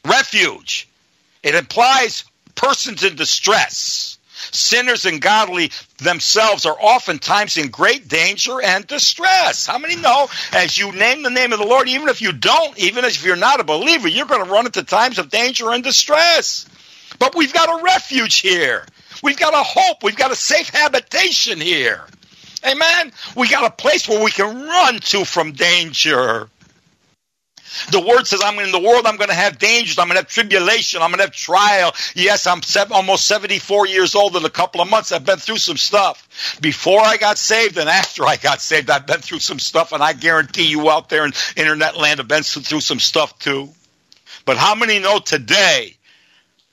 Refuge. 0.04 0.88
It 1.42 1.54
implies 1.54 2.24
persons 2.54 3.04
in 3.04 3.16
distress. 3.16 4.18
Sinners 4.50 5.04
and 5.04 5.20
godly 5.20 5.72
themselves 5.98 6.64
are 6.64 6.76
oftentimes 6.78 7.56
in 7.56 7.68
great 7.70 8.08
danger 8.08 8.60
and 8.62 8.86
distress. 8.86 9.66
How 9.66 9.78
many 9.78 9.96
know 9.96 10.28
as 10.52 10.78
you 10.78 10.92
name 10.92 11.22
the 11.22 11.30
name 11.30 11.52
of 11.52 11.58
the 11.58 11.66
Lord, 11.66 11.88
even 11.88 12.08
if 12.08 12.22
you 12.22 12.32
don't, 12.32 12.78
even 12.78 13.04
if 13.04 13.24
you're 13.24 13.36
not 13.36 13.60
a 13.60 13.64
believer, 13.64 14.08
you're 14.08 14.26
going 14.26 14.44
to 14.44 14.50
run 14.50 14.66
into 14.66 14.84
times 14.84 15.18
of 15.18 15.30
danger 15.30 15.70
and 15.72 15.82
distress. 15.82 16.66
But 17.18 17.34
we've 17.34 17.52
got 17.52 17.80
a 17.80 17.82
refuge 17.82 18.36
here. 18.36 18.86
We've 19.22 19.38
got 19.38 19.54
a 19.54 19.62
hope. 19.62 20.02
We've 20.02 20.16
got 20.16 20.30
a 20.30 20.36
safe 20.36 20.70
habitation 20.70 21.60
here. 21.60 22.04
Amen. 22.64 23.12
We 23.36 23.48
got 23.48 23.64
a 23.64 23.74
place 23.74 24.08
where 24.08 24.22
we 24.22 24.30
can 24.30 24.66
run 24.66 25.00
to 25.00 25.24
from 25.24 25.52
danger. 25.52 26.48
The 27.90 28.00
word 28.00 28.26
says, 28.26 28.40
I'm 28.44 28.58
in 28.58 28.72
the 28.72 28.80
world, 28.80 29.06
I'm 29.06 29.16
going 29.16 29.28
to 29.28 29.34
have 29.34 29.58
dangers, 29.58 29.98
I'm 29.98 30.06
going 30.06 30.16
to 30.16 30.22
have 30.22 30.28
tribulation, 30.28 31.02
I'm 31.02 31.10
going 31.10 31.18
to 31.18 31.24
have 31.24 31.32
trial. 31.32 31.94
Yes, 32.14 32.46
I'm 32.46 32.62
seven, 32.62 32.92
almost 32.92 33.26
74 33.26 33.86
years 33.86 34.14
old 34.14 34.36
in 34.36 34.44
a 34.44 34.50
couple 34.50 34.80
of 34.80 34.90
months. 34.90 35.12
I've 35.12 35.24
been 35.24 35.38
through 35.38 35.58
some 35.58 35.76
stuff. 35.76 36.58
Before 36.60 37.00
I 37.00 37.16
got 37.16 37.38
saved 37.38 37.78
and 37.78 37.88
after 37.88 38.24
I 38.24 38.36
got 38.36 38.60
saved, 38.60 38.90
I've 38.90 39.06
been 39.06 39.20
through 39.20 39.40
some 39.40 39.58
stuff, 39.58 39.92
and 39.92 40.02
I 40.02 40.12
guarantee 40.12 40.68
you 40.68 40.90
out 40.90 41.08
there 41.08 41.24
in 41.24 41.32
internet 41.56 41.96
land 41.96 42.18
have 42.18 42.28
been 42.28 42.42
through 42.42 42.80
some 42.80 43.00
stuff 43.00 43.38
too. 43.38 43.70
But 44.44 44.56
how 44.56 44.74
many 44.74 44.98
know 44.98 45.18
today 45.18 45.97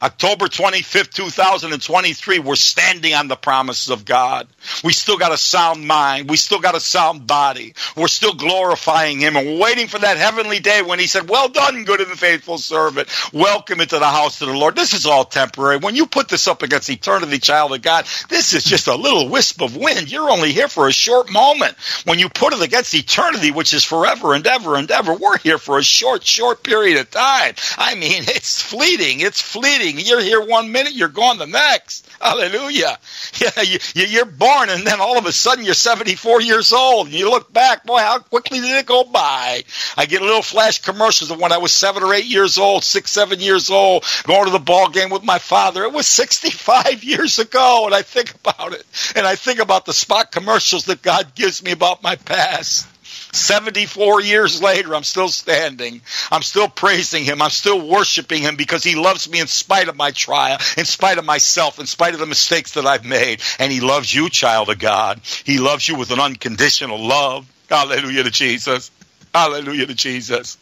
October 0.05 0.45
25th, 0.45 1.13
2023, 1.13 2.37
we're 2.37 2.53
standing 2.53 3.15
on 3.15 3.27
the 3.27 3.35
promises 3.35 3.89
of 3.89 4.05
God. 4.05 4.47
We 4.83 4.93
still 4.93 5.17
got 5.17 5.31
a 5.31 5.37
sound 5.37 5.87
mind. 5.87 6.29
We 6.29 6.37
still 6.37 6.59
got 6.59 6.75
a 6.75 6.79
sound 6.79 7.25
body. 7.25 7.73
We're 7.97 8.07
still 8.07 8.35
glorifying 8.35 9.19
Him 9.19 9.35
and 9.35 9.47
we're 9.47 9.63
waiting 9.63 9.87
for 9.87 9.97
that 9.97 10.17
heavenly 10.17 10.59
day 10.59 10.83
when 10.83 10.99
He 10.99 11.07
said, 11.07 11.27
Well 11.27 11.49
done, 11.49 11.85
good 11.85 12.01
and 12.01 12.11
faithful 12.11 12.59
servant. 12.59 13.09
Welcome 13.33 13.81
into 13.81 13.97
the 13.97 14.05
house 14.05 14.39
of 14.41 14.49
the 14.49 14.55
Lord. 14.55 14.75
This 14.75 14.93
is 14.93 15.07
all 15.07 15.25
temporary. 15.25 15.77
When 15.77 15.95
you 15.95 16.05
put 16.05 16.29
this 16.29 16.47
up 16.47 16.61
against 16.61 16.87
eternity, 16.91 17.39
child 17.39 17.73
of 17.73 17.81
God, 17.81 18.05
this 18.29 18.53
is 18.53 18.63
just 18.63 18.85
a 18.85 18.95
little 18.95 19.27
wisp 19.29 19.59
of 19.63 19.75
wind. 19.75 20.11
You're 20.11 20.29
only 20.29 20.51
here 20.51 20.67
for 20.67 20.87
a 20.87 20.93
short 20.93 21.31
moment. 21.31 21.75
When 22.03 22.19
you 22.19 22.29
put 22.29 22.53
it 22.53 22.61
against 22.61 22.93
eternity, 22.93 23.49
which 23.49 23.73
is 23.73 23.83
forever 23.83 24.35
and 24.35 24.45
ever 24.45 24.75
and 24.75 24.91
ever, 24.91 25.15
we're 25.15 25.39
here 25.39 25.57
for 25.57 25.79
a 25.79 25.83
short, 25.83 26.23
short 26.23 26.63
period 26.63 26.99
of 26.99 27.09
time. 27.09 27.55
I 27.79 27.95
mean, 27.95 28.23
it's 28.27 28.61
fleeting. 28.61 29.21
It's 29.21 29.41
fleeting 29.41 29.94
You're 29.99 30.21
here 30.21 30.43
one 30.43 30.71
minute, 30.71 30.93
you're 30.93 31.08
gone 31.08 31.38
the 31.38 31.47
next. 31.47 32.08
Hallelujah. 32.21 32.97
Yeah, 33.38 33.62
you, 33.63 33.79
you're 33.93 34.25
born, 34.25 34.69
and 34.69 34.88
then 34.88 35.01
all 35.01 35.17
of 35.17 35.25
a 35.25 35.31
sudden 35.31 35.65
you're 35.65 35.73
74 35.73 36.41
years 36.41 36.71
old. 36.71 37.08
And 37.08 37.15
you 37.15 37.29
look 37.29 37.51
back, 37.51 37.86
boy, 37.86 37.97
how 37.97 38.19
quickly 38.19 38.62
did 38.62 38.77
it 38.77 38.86
go 38.86 39.03
by? 39.03 39.63
I 39.97 40.05
get 40.05 40.21
little 40.21 40.41
flash 40.41 40.81
commercials 40.81 41.31
of 41.31 41.39
when 41.39 41.51
I 41.51 41.58
was 41.58 41.73
seven 41.73 42.03
or 42.03 42.13
eight 42.13 42.25
years 42.25 42.58
old, 42.58 42.86
six, 42.86 43.12
seven 43.12 43.41
years 43.41 43.69
old, 43.69 44.05
going 44.23 44.45
to 44.45 44.51
the 44.51 44.60
ball 44.60 44.89
game 44.89 45.10
with 45.10 45.23
my 45.23 45.39
father. 45.39 45.84
It 45.84 45.91
was 45.91 46.08
65 46.08 47.03
years 47.03 47.39
ago, 47.39 47.86
and 47.86 47.93
I 47.93 48.03
think 48.03 48.34
about 48.36 48.73
it. 48.73 48.86
And 49.15 49.27
I 49.27 49.36
think 49.36 49.60
about 49.60 49.86
the 49.86 49.93
spot 49.93 50.31
commercials 50.31 50.86
that 50.86 51.01
God 51.01 51.36
gives 51.36 51.62
me 51.62 51.71
about 51.71 52.03
my 52.03 52.15
past. 52.15 52.88
74 53.36 54.21
years 54.21 54.62
later, 54.62 54.95
I'm 54.95 55.04
still 55.04 55.28
standing. 55.30 56.02
I'm 56.32 56.41
still 56.41 56.67
praising 56.67 57.24
Him. 57.24 57.41
I'm 57.41 57.50
still 57.50 57.88
worshiping 57.88 58.41
Him 58.41 58.56
because 58.56 58.84
He 58.84 58.95
loves 58.95 59.30
me 59.30 59.39
in 59.39 59.48
spite 59.48 59.88
of 59.88 59.95
my 59.95 60.12
trial, 60.12 60.58
in 60.78 60.86
spite 60.86 61.17
of 61.17 61.26
myself, 61.26 61.80
in 61.80 61.86
spite 61.86 62.13
of 62.13 62.19
the 62.19 62.26
mistakes 62.26 62.74
that 62.74 62.86
I've 62.86 63.06
made. 63.06 63.41
And 63.60 63.71
He 63.71 63.80
loves 63.82 64.13
you, 64.13 64.30
child 64.30 64.69
of 64.69 64.80
God. 64.80 65.21
He 65.43 65.60
loves 65.60 65.88
you 65.88 65.95
with 65.95 66.12
an 66.12 66.19
unconditional 66.19 67.00
love. 67.00 67.52
Hallelujah 67.69 68.24
to 68.24 68.32
Jesus. 68.32 68.91
Hallelujah 69.36 69.88
to 69.88 69.93
Jesus. 69.93 70.58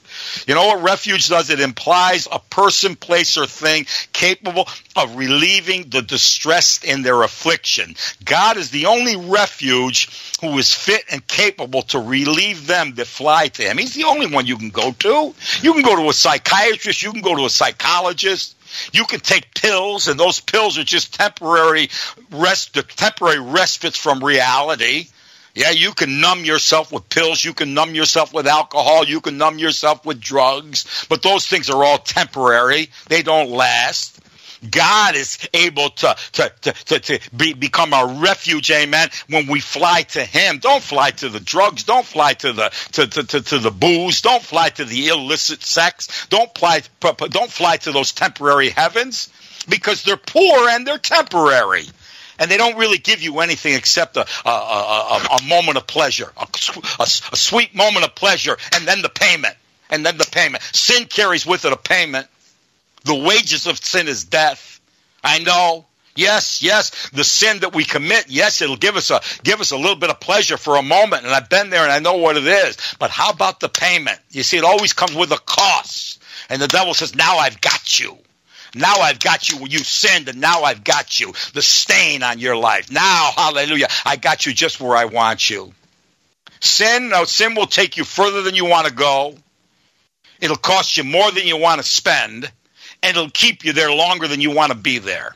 You 0.48 0.56
know 0.56 0.66
what 0.66 0.82
refuge 0.82 1.30
does? 1.30 1.52
It 1.52 1.60
implies 1.60 2.28
a 2.32 2.40
person, 2.40 2.96
place, 2.96 3.38
or 3.38 3.46
thing 3.46 3.86
capable 4.14 4.68
of 4.96 5.16
relieving 5.16 5.90
the 5.90 6.02
distressed 6.02 6.84
in 6.84 7.04
their 7.04 7.22
affliction. 7.22 7.94
God 8.26 8.58
is 8.58 8.72
the 8.72 8.88
only 8.88 9.16
refuge 9.16 10.10
who 10.42 10.58
is 10.58 10.74
fit 10.74 11.04
and 11.12 11.28
capable 11.28 11.84
to 11.84 12.00
relieve 12.00 12.66
them 12.66 12.96
that 12.96 13.06
fly 13.06 13.50
to 13.50 13.62
Him. 13.62 13.78
He's 13.78 13.94
the 13.94 14.06
only 14.06 14.26
one 14.26 14.48
you 14.48 14.58
can 14.58 14.72
go 14.72 14.92
to. 14.92 15.36
You 15.62 15.74
can 15.74 15.84
go 15.84 15.96
to 15.96 16.10
a 16.10 16.14
psychiatrist, 16.14 17.04
you 17.04 17.12
can 17.12 17.22
go 17.22 17.36
to 17.36 17.46
a 17.46 17.52
psychologist. 17.52 18.56
You 18.92 19.06
can 19.06 19.20
take 19.20 19.54
pills, 19.54 20.08
and 20.08 20.20
those 20.20 20.40
pills 20.40 20.80
are 20.80 20.84
just 20.84 21.14
temporary 21.14 21.90
rest, 22.32 22.74
temporary 22.98 23.40
respites 23.40 24.00
from 24.00 24.24
reality. 24.24 25.10
Yeah, 25.56 25.70
you 25.70 25.94
can 25.94 26.20
numb 26.20 26.46
yourself 26.46 26.92
with 26.92 27.10
pills, 27.10 27.44
you 27.44 27.54
can 27.54 27.76
numb 27.76 27.94
yourself 27.94 28.34
with 28.34 28.48
alcohol, 28.48 29.06
you 29.06 29.22
can 29.22 29.38
numb 29.38 29.60
yourself 29.60 30.04
with 30.04 30.20
drugs, 30.20 31.06
but 31.10 31.22
those 31.22 31.46
things 31.46 31.70
are 31.70 31.84
all 31.84 32.00
temporary. 32.00 32.90
They 33.08 33.22
don't 33.22 33.52
last. 33.52 34.20
God 34.70 35.16
is 35.16 35.38
able 35.54 35.90
to, 35.90 36.16
to, 36.32 36.54
to, 36.62 37.00
to, 37.00 37.20
be, 37.36 37.54
become 37.54 37.94
our 37.94 38.08
refuge, 38.08 38.72
amen, 38.72 39.10
when 39.30 39.46
we 39.48 39.60
fly 39.60 40.04
to 40.04 40.24
Him. 40.24 40.60
Don't 40.60 40.82
fly 40.82 41.12
to 41.12 41.30
the 41.30 41.40
drugs. 41.40 41.84
Don't 41.84 42.06
fly 42.06 42.34
to 42.34 42.54
the, 42.54 42.70
to, 42.94 43.08
to, 43.08 43.42
to 43.42 43.60
the 43.60 43.72
booze. 43.72 44.22
Don't 44.22 44.42
fly 44.42 44.70
to 44.70 44.86
the 44.86 45.10
illicit 45.10 45.62
sex. 45.64 46.28
Don't 46.28 46.58
fly, 46.58 46.82
don't 47.02 47.52
fly 47.52 47.78
to 47.78 47.92
those 47.92 48.14
temporary 48.14 48.70
heavens 48.70 49.30
because 49.68 50.04
they're 50.04 50.18
poor 50.18 50.70
and 50.70 50.88
they're 50.88 50.98
temporary 50.98 51.86
and 52.40 52.50
they 52.50 52.58
don't 52.58 52.78
really 52.78 52.98
give 52.98 53.22
you 53.22 53.40
anything 53.40 53.74
except 53.74 54.18
a, 54.18 54.26
a, 54.46 54.50
a, 54.50 55.28
a 55.40 55.44
moment 55.48 55.78
of 55.78 55.88
pleasure, 55.88 56.32
a, 56.38 56.48
a, 57.00 57.06
sweet 57.06 57.76
moment 57.76 58.06
of 58.06 58.16
pleasure, 58.16 58.58
and 58.74 58.88
then 58.88 59.02
the 59.02 59.10
payment, 59.10 59.56
and 59.90 60.06
then 60.06 60.18
the 60.18 60.30
payment. 60.32 60.64
Sin 60.74 61.06
carries 61.06 61.46
with 61.46 61.66
it 61.66 61.74
a 61.74 61.78
payment. 61.78 62.28
The 63.06 63.16
wages 63.16 63.68
of 63.68 63.78
sin 63.78 64.08
is 64.08 64.24
death. 64.24 64.80
I 65.24 65.40
know. 65.40 65.86
Yes, 66.16 66.62
yes, 66.62 67.10
the 67.10 67.24
sin 67.24 67.62
that 67.62 67.74
we 67.74 67.84
commit, 67.84 68.26
yes, 68.28 68.62
it'll 68.62 68.78
give 68.78 68.98
us 68.98 69.10
a 69.10 69.20
give 69.42 69.62
us 69.62 69.72
a 69.72 69.78
little 69.78 69.96
bit 69.96 70.12
of 70.12 70.20
pleasure 70.20 70.58
for 70.58 70.76
a 70.76 70.84
moment, 70.84 71.26
and 71.26 71.34
I've 71.34 71.50
been 71.50 71.72
there 71.72 71.82
and 71.82 71.92
I 71.92 71.98
know 71.98 72.18
what 72.18 72.38
it 72.38 72.46
is. 72.46 72.78
But 73.00 73.10
how 73.10 73.32
about 73.32 73.60
the 73.60 73.68
payment? 73.68 74.20
You 74.30 74.44
see, 74.44 74.58
it 74.58 74.64
always 74.64 74.94
comes 74.94 75.16
with 75.16 75.32
a 75.32 75.40
cost. 75.40 76.14
And 76.50 76.62
the 76.62 76.68
devil 76.68 76.94
says, 76.94 77.16
Now 77.16 77.38
I've 77.38 77.62
got 77.62 78.00
you. 78.00 78.18
Now 78.76 78.96
I've 78.96 79.20
got 79.20 79.50
you. 79.50 79.68
You 79.68 79.80
sinned, 79.80 80.30
and 80.30 80.42
now 80.42 80.64
I've 80.64 80.84
got 80.84 81.20
you. 81.20 81.34
The 81.54 81.62
stain 81.62 82.24
on 82.24 82.40
your 82.40 82.56
life. 82.56 82.92
Now, 82.92 83.32
hallelujah, 83.36 83.88
I 84.06 84.16
got 84.16 84.46
you 84.46 84.54
just 84.54 84.80
where 84.80 84.98
I 84.98 85.06
want 85.06 85.50
you. 85.50 85.74
Sin, 86.60 87.10
no, 87.10 87.26
sin 87.26 87.56
will 87.56 87.68
take 87.68 87.98
you 87.98 88.04
further 88.04 88.42
than 88.42 88.56
you 88.56 88.66
want 88.66 88.88
to 88.88 88.94
go. 88.94 89.36
It'll 90.40 90.58
cost 90.58 90.98
you 90.98 91.04
more 91.04 91.30
than 91.32 91.46
you 91.46 91.58
want 91.58 91.82
to 91.82 91.88
spend, 91.88 92.52
and 93.04 93.18
it'll 93.18 93.30
keep 93.30 93.64
you 93.64 93.74
there 93.74 93.94
longer 93.94 94.28
than 94.28 94.42
you 94.42 94.52
want 94.52 94.72
to 94.72 94.78
be 94.78 94.98
there. 94.98 95.36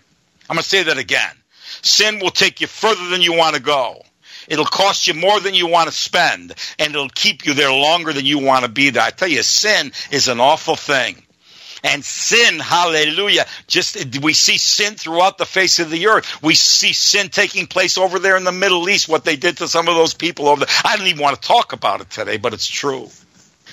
I'm 0.50 0.56
going 0.56 0.64
to 0.64 0.68
say 0.70 0.84
that 0.84 0.98
again. 0.98 1.36
Sin 1.82 2.20
will 2.20 2.32
take 2.32 2.62
you 2.62 2.68
further 2.68 3.10
than 3.10 3.22
you 3.22 3.34
want 3.34 3.56
to 3.56 3.62
go. 3.62 4.02
It'll 4.48 4.66
cost 4.66 5.08
you 5.08 5.14
more 5.14 5.40
than 5.42 5.54
you 5.54 5.68
want 5.68 5.90
to 5.90 5.96
spend, 5.96 6.56
and 6.80 6.96
it'll 6.96 7.10
keep 7.10 7.46
you 7.46 7.54
there 7.54 7.72
longer 7.72 8.14
than 8.14 8.26
you 8.26 8.40
want 8.40 8.64
to 8.64 8.72
be 8.72 8.90
there. 8.90 9.04
I 9.04 9.12
tell 9.12 9.28
you, 9.28 9.44
sin 9.44 9.92
is 10.10 10.30
an 10.30 10.40
awful 10.40 10.78
thing 10.78 11.22
and 11.84 12.04
sin, 12.04 12.60
hallelujah. 12.60 13.46
Just 13.68 14.22
we 14.22 14.34
see 14.34 14.58
sin 14.58 14.96
throughout 14.96 15.38
the 15.38 15.46
face 15.46 15.80
of 15.80 15.90
the 15.90 16.08
earth. 16.08 16.42
We 16.42 16.56
see 16.56 16.94
sin 16.94 17.30
taking 17.30 17.68
place 17.68 17.98
over 17.98 18.20
there 18.20 18.38
in 18.38 18.44
the 18.44 18.52
Middle 18.52 18.90
East, 18.90 19.10
what 19.10 19.26
they 19.26 19.36
did 19.36 19.58
to 19.58 19.68
some 19.68 19.88
of 19.88 19.96
those 19.96 20.14
people 20.14 20.48
over 20.48 20.66
there. 20.66 20.76
I 20.84 20.98
don't 20.98 21.08
even 21.08 21.22
want 21.22 21.42
to 21.42 21.48
talk 21.48 21.74
about 21.74 22.02
it 22.02 22.10
today, 22.10 22.38
but 22.38 22.54
it's 22.54 22.68
true. 22.68 23.10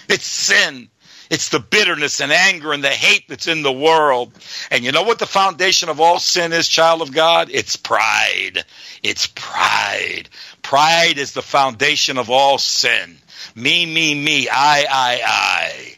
It's 0.08 0.26
sin. 0.26 0.88
It's 1.30 1.48
the 1.48 1.58
bitterness 1.58 2.20
and 2.20 2.30
anger 2.30 2.72
and 2.72 2.84
the 2.84 2.90
hate 2.90 3.28
that's 3.28 3.46
in 3.46 3.62
the 3.62 3.72
world. 3.72 4.32
And 4.70 4.84
you 4.84 4.92
know 4.92 5.02
what 5.02 5.18
the 5.18 5.26
foundation 5.26 5.88
of 5.88 6.00
all 6.00 6.18
sin 6.18 6.52
is, 6.52 6.68
child 6.68 7.00
of 7.00 7.12
God? 7.12 7.48
It's 7.50 7.76
pride. 7.76 8.64
It's 9.02 9.26
pride. 9.26 10.28
Pride 10.62 11.18
is 11.18 11.32
the 11.32 11.42
foundation 11.42 12.18
of 12.18 12.30
all 12.30 12.58
sin. 12.58 13.16
Me, 13.54 13.86
me, 13.86 14.14
me, 14.14 14.48
I, 14.50 14.86
I, 14.90 15.20
I 15.24 15.96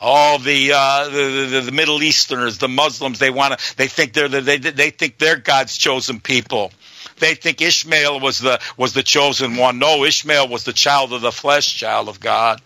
all 0.00 0.38
the, 0.38 0.72
uh, 0.74 1.08
the, 1.08 1.46
the, 1.50 1.60
the 1.66 1.72
Middle 1.72 2.02
Easterners, 2.02 2.58
the 2.58 2.68
Muslims, 2.68 3.18
they 3.18 3.30
want 3.30 3.58
to, 3.58 3.76
they 3.76 3.88
think 3.88 4.12
they're 4.12 4.28
the, 4.28 4.40
they 4.40 4.58
they 4.58 4.90
think 4.90 5.18
they're 5.18 5.36
God's 5.36 5.76
chosen 5.76 6.20
people. 6.20 6.70
They 7.18 7.34
think 7.34 7.60
Ishmael 7.60 8.20
was 8.20 8.38
the 8.38 8.60
was 8.76 8.92
the 8.92 9.02
chosen 9.02 9.56
one. 9.56 9.78
No, 9.78 10.04
Ishmael 10.04 10.48
was 10.48 10.64
the 10.64 10.72
child 10.72 11.12
of 11.12 11.20
the 11.20 11.32
flesh, 11.32 11.74
child 11.74 12.08
of 12.08 12.20
God. 12.20 12.60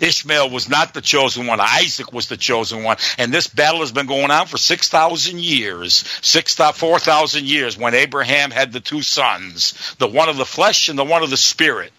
Ishmael 0.00 0.50
was 0.50 0.68
not 0.68 0.94
the 0.94 1.00
chosen 1.00 1.46
one. 1.46 1.60
Isaac 1.60 2.12
was 2.12 2.28
the 2.28 2.36
chosen 2.36 2.84
one. 2.84 2.96
And 3.18 3.32
this 3.32 3.48
battle 3.48 3.80
has 3.80 3.92
been 3.92 4.06
going 4.06 4.30
on 4.30 4.46
for 4.46 4.56
six 4.56 4.88
thousand 4.88 5.40
years, 5.40 6.04
six 6.22 6.54
four 6.54 6.98
thousand 6.98 7.46
years. 7.46 7.76
When 7.76 7.94
Abraham 7.94 8.50
had 8.50 8.72
the 8.72 8.80
two 8.80 9.02
sons, 9.02 9.94
the 9.98 10.08
one 10.08 10.28
of 10.28 10.36
the 10.36 10.46
flesh 10.46 10.88
and 10.88 10.98
the 10.98 11.04
one 11.04 11.22
of 11.22 11.30
the 11.30 11.36
spirit. 11.36 11.92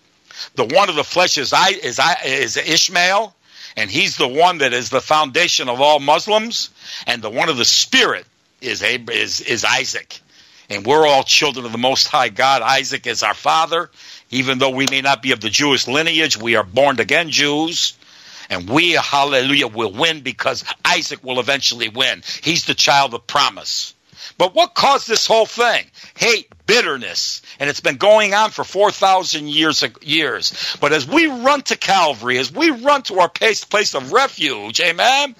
The 0.55 0.65
one 0.65 0.89
of 0.89 0.95
the 0.95 1.03
flesh 1.03 1.37
is 1.37 1.53
I 1.53 1.69
is 1.69 1.99
I 1.99 2.15
is 2.25 2.57
Ishmael 2.57 3.35
and 3.79 3.89
he's 3.89 4.17
the 4.17 4.27
one 4.27 4.57
that 4.57 4.73
is 4.73 4.89
the 4.89 4.99
foundation 4.99 5.69
of 5.69 5.79
all 5.79 6.01
Muslims, 6.01 6.69
and 7.07 7.21
the 7.21 7.29
one 7.29 7.47
of 7.47 7.55
the 7.55 7.63
Spirit 7.63 8.25
is 8.59 8.83
is 8.83 9.39
is 9.39 9.63
Isaac, 9.63 10.19
and 10.69 10.85
we're 10.85 11.07
all 11.07 11.23
children 11.23 11.65
of 11.65 11.71
the 11.71 11.77
Most 11.77 12.09
High 12.09 12.27
God. 12.27 12.61
Isaac 12.61 13.07
is 13.07 13.23
our 13.23 13.33
father, 13.33 13.89
even 14.31 14.59
though 14.59 14.71
we 14.71 14.85
may 14.91 14.99
not 14.99 15.21
be 15.21 15.31
of 15.31 15.39
the 15.39 15.49
Jewish 15.49 15.87
lineage. 15.87 16.35
We 16.35 16.57
are 16.57 16.63
born 16.65 16.99
again 16.99 17.29
Jews. 17.29 17.93
And 18.51 18.67
we, 18.67 18.93
hallelujah, 18.93 19.67
will 19.67 19.93
win 19.93 20.21
because 20.21 20.65
Isaac 20.83 21.23
will 21.23 21.39
eventually 21.39 21.87
win. 21.87 22.23
He's 22.41 22.65
the 22.65 22.73
child 22.73 23.13
of 23.13 23.27
promise. 23.27 23.93
But 24.39 24.55
what 24.55 24.73
caused 24.73 25.05
this 25.05 25.27
whole 25.27 25.45
thing? 25.45 25.85
Hate, 26.15 26.47
bitterness, 26.65 27.41
and 27.59 27.69
it's 27.69 27.81
been 27.81 27.97
going 27.97 28.33
on 28.33 28.51
for 28.51 28.63
4,000 28.63 29.49
years, 29.49 29.83
years. 30.01 30.77
But 30.79 30.93
as 30.93 31.05
we 31.05 31.27
run 31.27 31.61
to 31.63 31.75
Calvary, 31.75 32.37
as 32.37 32.49
we 32.49 32.69
run 32.69 33.01
to 33.03 33.19
our 33.19 33.27
place, 33.27 33.65
place 33.65 33.93
of 33.95 34.13
refuge, 34.13 34.79
amen, 34.79 35.35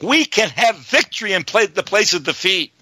we 0.00 0.24
can 0.24 0.48
have 0.50 0.76
victory 0.76 1.32
in 1.32 1.42
place, 1.42 1.70
the 1.70 1.82
place 1.82 2.14
of 2.14 2.22
defeat. 2.22 2.72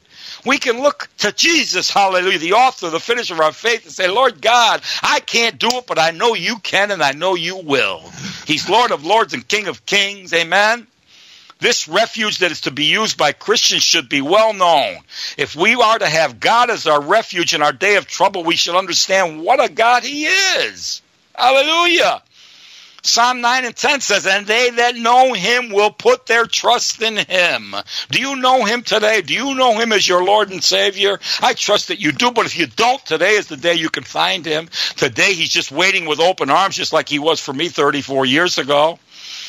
We 0.45 0.59
can 0.59 0.83
look 0.83 1.09
to 1.19 1.33
Jesus, 1.33 1.89
hallelujah, 1.89 2.41
the 2.41 2.53
author, 2.53 2.91
the 2.91 3.01
finisher 3.01 3.33
of 3.33 3.41
our 3.41 3.53
faith, 3.53 3.87
and 3.87 3.93
say, 3.93 4.09
Lord 4.09 4.43
God, 4.43 4.83
I 5.03 5.21
can't 5.21 5.59
do 5.59 5.69
it, 5.73 5.87
but 5.87 5.99
I 5.99 6.11
know 6.11 6.35
you 6.35 6.59
can 6.59 6.91
and 6.91 7.03
I 7.03 7.13
know 7.13 7.37
you 7.37 7.57
will. 7.57 8.03
He's 8.47 8.69
Lord 8.69 8.91
of 8.91 9.07
lords 9.07 9.33
and 9.33 9.49
King 9.49 9.69
of 9.69 9.87
kings, 9.87 10.35
amen. 10.35 10.87
This 11.65 11.89
refuge 11.89 12.41
that 12.41 12.53
is 12.53 12.61
to 12.63 12.71
be 12.71 12.85
used 12.85 13.17
by 13.17 13.33
Christians 13.33 13.83
should 13.83 14.11
be 14.11 14.21
well 14.21 14.53
known. 14.53 14.99
If 15.39 15.57
we 15.57 15.75
are 15.75 15.99
to 15.99 16.07
have 16.07 16.39
God 16.39 16.69
as 16.69 16.87
our 16.87 17.01
refuge 17.01 17.55
in 17.55 17.63
our 17.63 17.73
day 17.73 17.97
of 17.97 18.07
trouble, 18.07 18.45
we 18.45 18.55
should 18.55 18.77
understand 18.77 19.41
what 19.41 19.65
a 19.65 19.73
God 19.73 20.05
He 20.05 20.27
is. 20.27 21.01
Hallelujah. 21.35 22.23
Psalm 23.01 23.41
9 23.41 23.65
and 23.65 23.75
10 23.75 24.03
says, 24.03 24.27
And 24.27 24.47
they 24.47 24.71
that 24.71 24.97
know 24.97 25.33
him 25.33 25.71
will 25.71 25.91
put 25.91 26.27
their 26.27 26.45
trust 26.45 27.01
in 27.01 27.17
him. 27.17 27.75
Do 28.11 28.21
you 28.21 28.37
know 28.37 28.67
him 28.67 28.83
today? 28.83 29.23
Do 29.23 29.33
you 29.33 29.55
know 29.55 29.79
him 29.79 29.93
as 29.93 30.07
your 30.07 30.23
Lord 30.23 30.51
and 30.51 30.63
Savior? 30.63 31.19
I 31.41 31.55
trust 31.55 31.89
that 31.89 32.01
you 32.01 32.13
do, 32.13 32.31
but 32.31 32.45
if 32.45 32.59
you 32.59 32.67
don't, 32.67 33.05
today 33.07 33.37
is 33.37 33.47
the 33.47 33.57
day 33.57 33.75
you 33.75 33.89
can 33.89 34.05
find 34.05 34.45
him. 34.45 34.69
Today 34.97 35.33
he's 35.33 35.51
just 35.51 35.73
waiting 35.73 36.05
with 36.05 36.21
open 36.21 36.51
arms, 36.51 36.77
just 36.77 36.93
like 36.93 37.09
he 37.09 37.19
was 37.19 37.41
for 37.41 37.55
me 37.55 37.71
34 37.71 38.27
years 38.27 38.59
ago. 38.59 38.99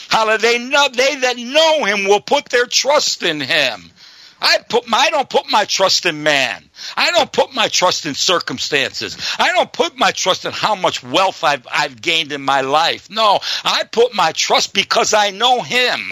Hallelujah. 0.10 0.38
They, 0.40 0.60
know, 0.60 0.88
they 0.90 1.16
that 1.16 1.38
know 1.38 1.86
him 1.86 2.08
will 2.08 2.22
put 2.22 2.46
their 2.50 2.66
trust 2.66 3.24
in 3.24 3.40
him. 3.42 3.92
I 4.42 4.60
put 4.70 4.88
my, 4.88 4.98
I 4.98 5.10
don't 5.10 5.30
put 5.30 5.50
my 5.50 5.66
trust 5.66 6.06
in 6.06 6.22
man. 6.22 6.64
I 6.96 7.12
don't 7.12 7.32
put 7.32 7.54
my 7.54 7.68
trust 7.68 8.06
in 8.06 8.14
circumstances. 8.14 9.18
I 9.40 9.54
don't 9.54 9.72
put 9.72 9.98
my 9.98 10.12
trust 10.12 10.46
in 10.46 10.52
how 10.52 10.76
much 10.76 11.02
wealth 11.02 11.44
I've, 11.44 11.66
I've 11.72 12.02
gained 12.02 12.32
in 12.32 12.42
my 12.42 12.62
life. 12.62 13.10
No, 13.10 13.40
I 13.64 13.84
put 13.86 14.14
my 14.14 14.34
trust 14.34 14.74
because 14.74 15.14
I 15.14 15.32
know 15.32 15.62
him. 15.62 16.12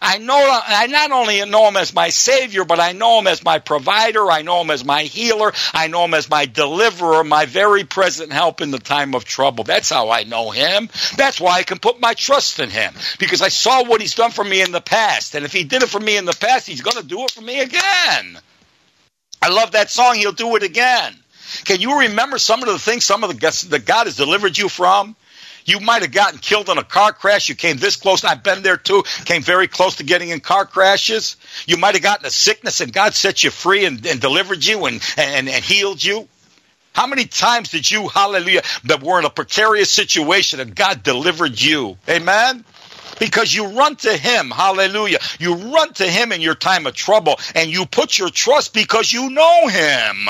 I 0.00 0.18
know 0.18 0.36
I 0.36 0.86
not 0.88 1.10
only 1.10 1.44
know 1.44 1.68
him 1.68 1.76
as 1.76 1.94
my 1.94 2.10
savior, 2.10 2.64
but 2.64 2.80
I 2.80 2.92
know 2.92 3.18
him 3.18 3.26
as 3.26 3.42
my 3.42 3.58
provider, 3.58 4.30
I 4.30 4.42
know 4.42 4.60
him 4.60 4.70
as 4.70 4.84
my 4.84 5.02
healer, 5.02 5.52
I 5.72 5.88
know 5.88 6.04
him 6.04 6.14
as 6.14 6.28
my 6.28 6.46
deliverer, 6.46 7.24
my 7.24 7.46
very 7.46 7.84
present 7.84 8.32
help 8.32 8.60
in 8.60 8.70
the 8.70 8.78
time 8.78 9.14
of 9.14 9.24
trouble. 9.24 9.64
That's 9.64 9.90
how 9.90 10.10
I 10.10 10.24
know 10.24 10.50
him. 10.50 10.90
That's 11.16 11.40
why 11.40 11.56
I 11.56 11.62
can 11.62 11.78
put 11.78 12.00
my 12.00 12.14
trust 12.14 12.58
in 12.58 12.70
him 12.70 12.94
because 13.18 13.42
I 13.42 13.48
saw 13.48 13.84
what 13.84 14.00
he's 14.00 14.14
done 14.14 14.30
for 14.30 14.44
me 14.44 14.60
in 14.62 14.72
the 14.72 14.80
past. 14.80 15.34
And 15.34 15.44
if 15.44 15.52
he 15.52 15.64
did 15.64 15.82
it 15.82 15.88
for 15.88 16.00
me 16.00 16.16
in 16.16 16.24
the 16.24 16.36
past, 16.38 16.66
he's 16.66 16.82
going 16.82 16.96
to 16.96 17.06
do 17.06 17.24
it 17.24 17.30
for 17.30 17.40
me 17.40 17.60
again. 17.60 18.38
I 19.40 19.48
love 19.48 19.72
that 19.72 19.90
song, 19.90 20.16
he'll 20.16 20.32
do 20.32 20.56
it 20.56 20.62
again. 20.62 21.14
Can 21.64 21.80
you 21.80 22.00
remember 22.00 22.38
some 22.38 22.62
of 22.62 22.68
the 22.68 22.78
things 22.78 23.04
some 23.04 23.24
of 23.24 23.30
the 23.30 23.66
that 23.68 23.86
God 23.86 24.06
has 24.06 24.16
delivered 24.16 24.58
you 24.58 24.68
from? 24.68 25.16
You 25.66 25.80
might 25.80 26.02
have 26.02 26.12
gotten 26.12 26.38
killed 26.38 26.70
in 26.70 26.78
a 26.78 26.84
car 26.84 27.12
crash. 27.12 27.48
You 27.48 27.56
came 27.56 27.76
this 27.76 27.96
close. 27.96 28.24
I've 28.24 28.42
been 28.42 28.62
there 28.62 28.76
too. 28.76 29.02
Came 29.24 29.42
very 29.42 29.66
close 29.66 29.96
to 29.96 30.04
getting 30.04 30.30
in 30.30 30.40
car 30.40 30.64
crashes. 30.64 31.36
You 31.66 31.76
might 31.76 31.94
have 31.96 32.02
gotten 32.02 32.24
a 32.24 32.30
sickness 32.30 32.80
and 32.80 32.92
God 32.92 33.14
set 33.14 33.42
you 33.44 33.50
free 33.50 33.84
and, 33.84 34.04
and 34.06 34.20
delivered 34.20 34.64
you 34.64 34.86
and, 34.86 35.02
and, 35.18 35.48
and 35.48 35.64
healed 35.64 36.02
you. 36.02 36.28
How 36.92 37.06
many 37.06 37.26
times 37.26 37.70
did 37.70 37.90
you, 37.90 38.08
hallelujah, 38.08 38.62
that 38.84 39.02
were 39.02 39.18
in 39.18 39.26
a 39.26 39.30
precarious 39.30 39.90
situation 39.90 40.60
and 40.60 40.74
God 40.74 41.02
delivered 41.02 41.60
you? 41.60 41.98
Amen? 42.08 42.64
Because 43.18 43.52
you 43.52 43.66
run 43.66 43.96
to 43.96 44.16
Him, 44.16 44.50
hallelujah. 44.50 45.18
You 45.38 45.56
run 45.56 45.92
to 45.94 46.04
Him 46.04 46.32
in 46.32 46.40
your 46.40 46.54
time 46.54 46.86
of 46.86 46.94
trouble 46.94 47.38
and 47.54 47.70
you 47.70 47.86
put 47.86 48.18
your 48.18 48.30
trust 48.30 48.72
because 48.72 49.12
you 49.12 49.30
know 49.30 49.68
Him. 49.68 50.28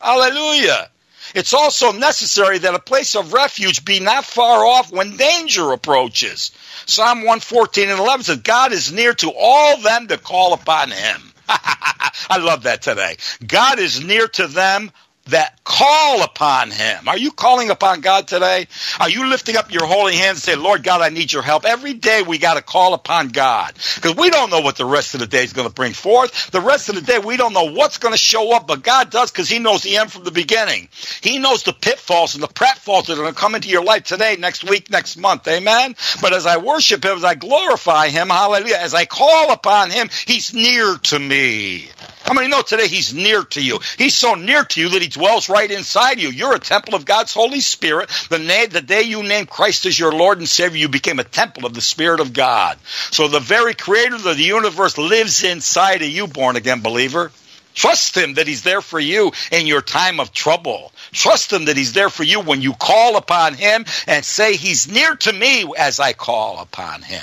Hallelujah. 0.00 0.90
It's 1.34 1.54
also 1.54 1.92
necessary 1.92 2.58
that 2.58 2.74
a 2.74 2.78
place 2.78 3.14
of 3.14 3.32
refuge 3.32 3.84
be 3.84 4.00
not 4.00 4.24
far 4.24 4.64
off 4.64 4.92
when 4.92 5.16
danger 5.16 5.72
approaches. 5.72 6.52
Psalm 6.86 7.18
114 7.18 7.88
and 7.88 7.98
11 7.98 8.24
says, 8.24 8.36
God 8.38 8.72
is 8.72 8.92
near 8.92 9.14
to 9.14 9.32
all 9.36 9.78
them 9.78 10.06
that 10.06 10.22
call 10.22 10.52
upon 10.52 10.90
him. 10.90 11.32
I 11.48 12.38
love 12.38 12.64
that 12.64 12.82
today. 12.82 13.16
God 13.46 13.78
is 13.78 14.02
near 14.02 14.28
to 14.28 14.46
them 14.46 14.90
that 15.28 15.62
call 15.64 16.22
upon 16.22 16.70
him. 16.70 17.08
Are 17.08 17.18
you 17.18 17.32
calling 17.32 17.70
upon 17.70 18.00
God 18.00 18.28
today? 18.28 18.66
Are 19.00 19.10
you 19.10 19.28
lifting 19.28 19.56
up 19.56 19.72
your 19.72 19.84
holy 19.84 20.14
hands 20.14 20.36
and 20.36 20.42
say, 20.42 20.54
Lord 20.54 20.82
God, 20.82 21.00
I 21.00 21.08
need 21.08 21.32
your 21.32 21.42
help? 21.42 21.64
Every 21.64 21.94
day 21.94 22.22
we 22.22 22.38
got 22.38 22.54
to 22.54 22.62
call 22.62 22.94
upon 22.94 23.28
God 23.28 23.74
because 23.96 24.16
we 24.16 24.30
don't 24.30 24.50
know 24.50 24.60
what 24.60 24.76
the 24.76 24.84
rest 24.84 25.14
of 25.14 25.20
the 25.20 25.26
day 25.26 25.42
is 25.42 25.52
going 25.52 25.68
to 25.68 25.74
bring 25.74 25.92
forth. 25.92 26.50
The 26.50 26.60
rest 26.60 26.88
of 26.88 26.94
the 26.94 27.00
day 27.00 27.18
we 27.18 27.36
don't 27.36 27.52
know 27.52 27.72
what's 27.72 27.98
going 27.98 28.14
to 28.14 28.18
show 28.18 28.54
up, 28.54 28.66
but 28.66 28.82
God 28.82 29.10
does 29.10 29.30
because 29.30 29.48
he 29.48 29.58
knows 29.58 29.82
the 29.82 29.96
end 29.96 30.12
from 30.12 30.24
the 30.24 30.30
beginning. 30.30 30.88
He 31.20 31.38
knows 31.38 31.64
the 31.64 31.72
pitfalls 31.72 32.34
and 32.34 32.42
the 32.42 32.48
pratfalls 32.48 33.06
that 33.06 33.14
are 33.14 33.22
going 33.22 33.34
to 33.34 33.40
come 33.40 33.54
into 33.54 33.68
your 33.68 33.84
life 33.84 34.04
today, 34.04 34.36
next 34.38 34.68
week, 34.68 34.90
next 34.90 35.16
month. 35.16 35.48
Amen. 35.48 35.96
But 36.20 36.32
as 36.32 36.46
I 36.46 36.58
worship 36.58 37.04
him, 37.04 37.16
as 37.16 37.24
I 37.24 37.34
glorify 37.34 38.08
him, 38.08 38.28
hallelujah, 38.28 38.78
as 38.78 38.94
I 38.94 39.04
call 39.04 39.52
upon 39.52 39.90
him, 39.90 40.08
he's 40.26 40.54
near 40.54 40.96
to 40.96 41.18
me. 41.18 41.88
How 42.26 42.34
many 42.34 42.48
know 42.48 42.62
today 42.62 42.88
he's 42.88 43.14
near 43.14 43.44
to 43.44 43.62
you? 43.62 43.78
He's 43.98 44.16
so 44.16 44.34
near 44.34 44.64
to 44.64 44.80
you 44.80 44.88
that 44.88 45.02
he 45.02 45.06
dwells 45.06 45.48
right 45.48 45.70
inside 45.70 46.20
you. 46.20 46.28
You're 46.28 46.56
a 46.56 46.58
temple 46.58 46.96
of 46.96 47.04
God's 47.04 47.32
Holy 47.32 47.60
Spirit. 47.60 48.10
The, 48.30 48.40
na- 48.40 48.66
the 48.68 48.80
day 48.80 49.02
you 49.02 49.22
named 49.22 49.48
Christ 49.48 49.86
as 49.86 49.96
your 49.96 50.10
Lord 50.10 50.38
and 50.38 50.48
Savior, 50.48 50.76
you 50.78 50.88
became 50.88 51.20
a 51.20 51.24
temple 51.24 51.66
of 51.66 51.74
the 51.74 51.80
Spirit 51.80 52.18
of 52.18 52.32
God. 52.32 52.78
So 53.12 53.28
the 53.28 53.38
very 53.38 53.74
creator 53.74 54.16
of 54.16 54.24
the 54.24 54.34
universe 54.34 54.98
lives 54.98 55.44
inside 55.44 56.02
of 56.02 56.08
you, 56.08 56.26
born 56.26 56.56
again 56.56 56.80
believer. 56.80 57.30
Trust 57.76 58.16
him 58.16 58.34
that 58.34 58.48
he's 58.48 58.62
there 58.62 58.80
for 58.80 58.98
you 58.98 59.30
in 59.52 59.68
your 59.68 59.82
time 59.82 60.18
of 60.18 60.32
trouble. 60.32 60.92
Trust 61.12 61.52
him 61.52 61.66
that 61.66 61.76
he's 61.76 61.92
there 61.92 62.10
for 62.10 62.24
you 62.24 62.40
when 62.40 62.60
you 62.60 62.72
call 62.72 63.16
upon 63.16 63.54
him 63.54 63.84
and 64.08 64.24
say, 64.24 64.56
He's 64.56 64.90
near 64.90 65.14
to 65.14 65.32
me 65.32 65.70
as 65.78 66.00
I 66.00 66.12
call 66.12 66.58
upon 66.58 67.02
him. 67.02 67.22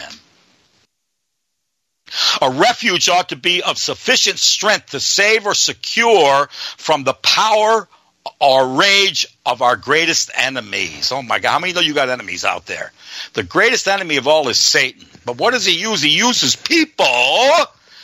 A 2.41 2.49
refuge 2.49 3.09
ought 3.09 3.29
to 3.29 3.35
be 3.35 3.63
of 3.63 3.77
sufficient 3.77 4.39
strength 4.39 4.91
to 4.91 4.99
save 4.99 5.45
or 5.45 5.53
secure 5.53 6.47
from 6.77 7.03
the 7.03 7.13
power 7.13 7.87
or 8.39 8.67
rage 8.67 9.25
of 9.45 9.61
our 9.61 9.75
greatest 9.75 10.31
enemies. 10.33 11.11
Oh 11.11 11.21
my 11.21 11.39
God, 11.39 11.51
how 11.51 11.59
many 11.59 11.73
know 11.73 11.81
you 11.81 11.93
got 11.93 12.09
enemies 12.09 12.45
out 12.45 12.65
there? 12.65 12.91
The 13.33 13.43
greatest 13.43 13.87
enemy 13.87 14.17
of 14.17 14.27
all 14.27 14.47
is 14.49 14.59
Satan. 14.59 15.07
But 15.25 15.37
what 15.37 15.51
does 15.51 15.65
he 15.65 15.79
use? 15.79 16.01
He 16.01 16.09
uses 16.09 16.55
people 16.55 17.05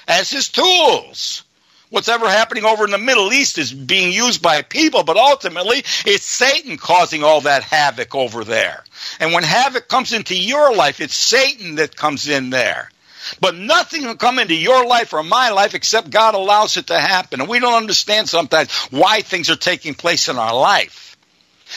as 0.07 0.30
his 0.30 0.49
tools. 0.49 1.43
What's 1.89 2.07
ever 2.07 2.30
happening 2.30 2.66
over 2.66 2.86
in 2.86 2.91
the 2.91 2.99
Middle 2.99 3.34
East 3.34 3.57
is 3.57 3.74
being 3.74 4.12
used 4.12 4.43
by 4.43 4.62
people, 4.62 5.03
but 5.03 5.18
ultimately 5.18 5.80
it's 6.05 6.26
Satan 6.26 6.78
causing 6.78 7.24
all 7.24 7.41
that 7.41 7.64
havoc 7.64 8.14
over 8.14 8.43
there. 8.43 8.84
And 9.20 9.34
when 9.34 9.43
havoc 9.43 9.88
comes 9.88 10.14
into 10.14 10.38
your 10.38 10.76
life, 10.76 11.01
it's 11.01 11.16
Satan 11.16 11.76
that 11.76 11.95
comes 11.95 12.28
in 12.28 12.51
there. 12.51 12.91
But 13.40 13.56
nothing 13.56 14.06
will 14.06 14.16
come 14.16 14.40
into 14.40 14.56
your 14.56 14.86
life 14.86 15.14
or 15.14 15.24
my 15.24 15.50
life 15.52 15.76
except 15.76 16.10
God 16.10 16.36
allows 16.36 16.78
it 16.78 16.88
to 16.88 17.00
happen. 17.00 17.42
And 17.42 17.50
we 17.50 17.60
don't 17.60 17.82
understand 17.82 18.30
sometimes 18.30 18.72
why 18.92 19.22
things 19.22 19.50
are 19.50 19.56
taking 19.56 19.94
place 19.94 20.30
in 20.30 20.38
our 20.38 20.56
life. 20.56 21.10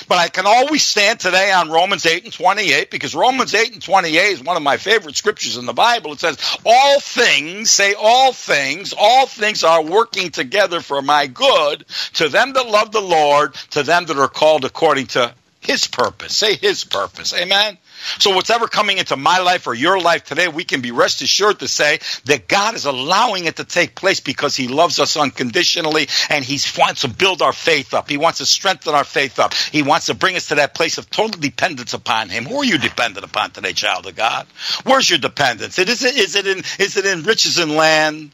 But 0.08 0.18
I 0.18 0.28
can 0.28 0.46
always 0.46 0.82
stand 0.82 1.20
today 1.20 1.52
on 1.52 1.70
Romans 1.70 2.06
8 2.06 2.24
and 2.24 2.32
28 2.32 2.90
because 2.90 3.14
Romans 3.14 3.54
8 3.54 3.74
and 3.74 3.82
28 3.82 4.18
is 4.18 4.42
one 4.42 4.56
of 4.56 4.62
my 4.62 4.78
favorite 4.78 5.16
scriptures 5.16 5.58
in 5.58 5.66
the 5.66 5.74
Bible. 5.74 6.12
It 6.12 6.20
says, 6.20 6.38
All 6.64 6.98
things, 6.98 7.70
say 7.70 7.94
all 7.94 8.32
things, 8.32 8.94
all 8.96 9.26
things 9.26 9.64
are 9.64 9.84
working 9.84 10.30
together 10.30 10.80
for 10.80 11.02
my 11.02 11.26
good 11.26 11.84
to 12.14 12.28
them 12.28 12.54
that 12.54 12.68
love 12.68 12.92
the 12.92 13.02
Lord, 13.02 13.54
to 13.70 13.82
them 13.82 14.06
that 14.06 14.18
are 14.18 14.28
called 14.28 14.64
according 14.64 15.08
to 15.08 15.34
his 15.60 15.86
purpose. 15.86 16.36
Say 16.36 16.54
his 16.56 16.84
purpose. 16.84 17.34
Amen. 17.34 17.76
So, 18.18 18.34
what's 18.34 18.50
ever 18.50 18.68
coming 18.68 18.98
into 18.98 19.16
my 19.16 19.38
life 19.38 19.66
or 19.66 19.74
your 19.74 20.00
life 20.00 20.24
today, 20.24 20.48
we 20.48 20.64
can 20.64 20.80
be 20.80 20.90
rest 20.90 21.22
assured 21.22 21.60
to 21.60 21.68
say 21.68 21.98
that 22.24 22.48
God 22.48 22.74
is 22.74 22.84
allowing 22.84 23.44
it 23.44 23.56
to 23.56 23.64
take 23.64 23.94
place 23.94 24.20
because 24.20 24.56
He 24.56 24.68
loves 24.68 24.98
us 24.98 25.16
unconditionally 25.16 26.08
and 26.30 26.44
He 26.44 26.58
wants 26.78 27.02
to 27.02 27.08
build 27.08 27.42
our 27.42 27.52
faith 27.52 27.94
up. 27.94 28.08
He 28.08 28.16
wants 28.16 28.38
to 28.38 28.46
strengthen 28.46 28.94
our 28.94 29.04
faith 29.04 29.38
up. 29.38 29.54
He 29.54 29.82
wants 29.82 30.06
to 30.06 30.14
bring 30.14 30.36
us 30.36 30.48
to 30.48 30.56
that 30.56 30.74
place 30.74 30.98
of 30.98 31.10
total 31.10 31.40
dependence 31.40 31.94
upon 31.94 32.28
Him. 32.28 32.44
Who 32.44 32.58
are 32.58 32.64
you 32.64 32.78
dependent 32.78 33.24
upon 33.24 33.50
today, 33.50 33.72
child 33.72 34.06
of 34.06 34.16
God? 34.16 34.46
Where's 34.84 35.08
your 35.08 35.18
dependence? 35.18 35.78
Is 35.78 36.02
it, 36.02 36.16
is 36.16 36.34
it, 36.34 36.46
in, 36.46 36.58
is 36.78 36.96
it 36.96 37.06
in 37.06 37.22
riches 37.22 37.58
and 37.58 37.72
land? 37.72 38.32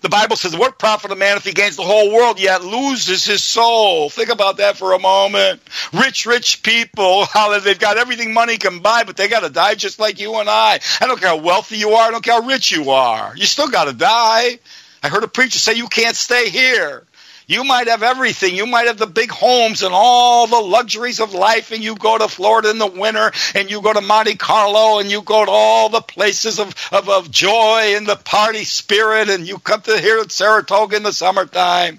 The 0.00 0.08
Bible 0.08 0.36
says, 0.36 0.56
What 0.56 0.78
profit 0.78 1.10
a 1.10 1.16
man 1.16 1.36
if 1.36 1.44
he 1.44 1.52
gains 1.52 1.76
the 1.76 1.82
whole 1.82 2.12
world 2.12 2.38
yet 2.38 2.62
loses 2.62 3.24
his 3.24 3.42
soul? 3.42 4.10
Think 4.10 4.28
about 4.28 4.58
that 4.58 4.76
for 4.76 4.92
a 4.92 4.98
moment. 4.98 5.60
Rich, 5.92 6.26
rich 6.26 6.62
people, 6.62 7.24
how 7.32 7.58
they've 7.58 7.78
got 7.78 7.98
everything 7.98 8.32
money 8.32 8.58
can 8.58 8.78
buy, 8.78 9.04
but 9.04 9.16
they 9.16 9.28
got 9.28 9.40
to 9.40 9.50
die 9.50 9.74
just 9.74 9.98
like 9.98 10.20
you 10.20 10.36
and 10.36 10.48
I. 10.48 10.78
I 11.00 11.06
don't 11.06 11.18
care 11.18 11.30
how 11.30 11.38
wealthy 11.38 11.78
you 11.78 11.90
are, 11.90 12.08
I 12.08 12.10
don't 12.10 12.22
care 12.22 12.40
how 12.40 12.46
rich 12.46 12.70
you 12.70 12.90
are. 12.90 13.36
You 13.36 13.46
still 13.46 13.68
got 13.68 13.84
to 13.84 13.92
die. 13.92 14.58
I 15.02 15.08
heard 15.08 15.24
a 15.24 15.28
preacher 15.28 15.58
say, 15.58 15.74
You 15.74 15.88
can't 15.88 16.16
stay 16.16 16.48
here. 16.48 17.04
You 17.48 17.64
might 17.64 17.88
have 17.88 18.02
everything. 18.02 18.54
You 18.54 18.66
might 18.66 18.88
have 18.88 18.98
the 18.98 19.06
big 19.06 19.30
homes 19.30 19.82
and 19.82 19.94
all 19.94 20.46
the 20.46 20.60
luxuries 20.60 21.18
of 21.18 21.32
life, 21.32 21.72
and 21.72 21.82
you 21.82 21.96
go 21.96 22.18
to 22.18 22.28
Florida 22.28 22.68
in 22.68 22.76
the 22.76 22.86
winter, 22.86 23.32
and 23.54 23.70
you 23.70 23.80
go 23.80 23.94
to 23.94 24.02
Monte 24.02 24.34
Carlo, 24.36 24.98
and 24.98 25.10
you 25.10 25.22
go 25.22 25.46
to 25.46 25.50
all 25.50 25.88
the 25.88 26.02
places 26.02 26.60
of, 26.60 26.74
of, 26.92 27.08
of 27.08 27.30
joy 27.30 27.94
and 27.96 28.06
the 28.06 28.16
party 28.16 28.64
spirit, 28.64 29.30
and 29.30 29.48
you 29.48 29.58
come 29.58 29.80
to 29.80 29.98
here 29.98 30.18
at 30.20 30.30
Saratoga 30.30 30.96
in 30.96 31.02
the 31.04 31.12
summertime. 31.12 31.98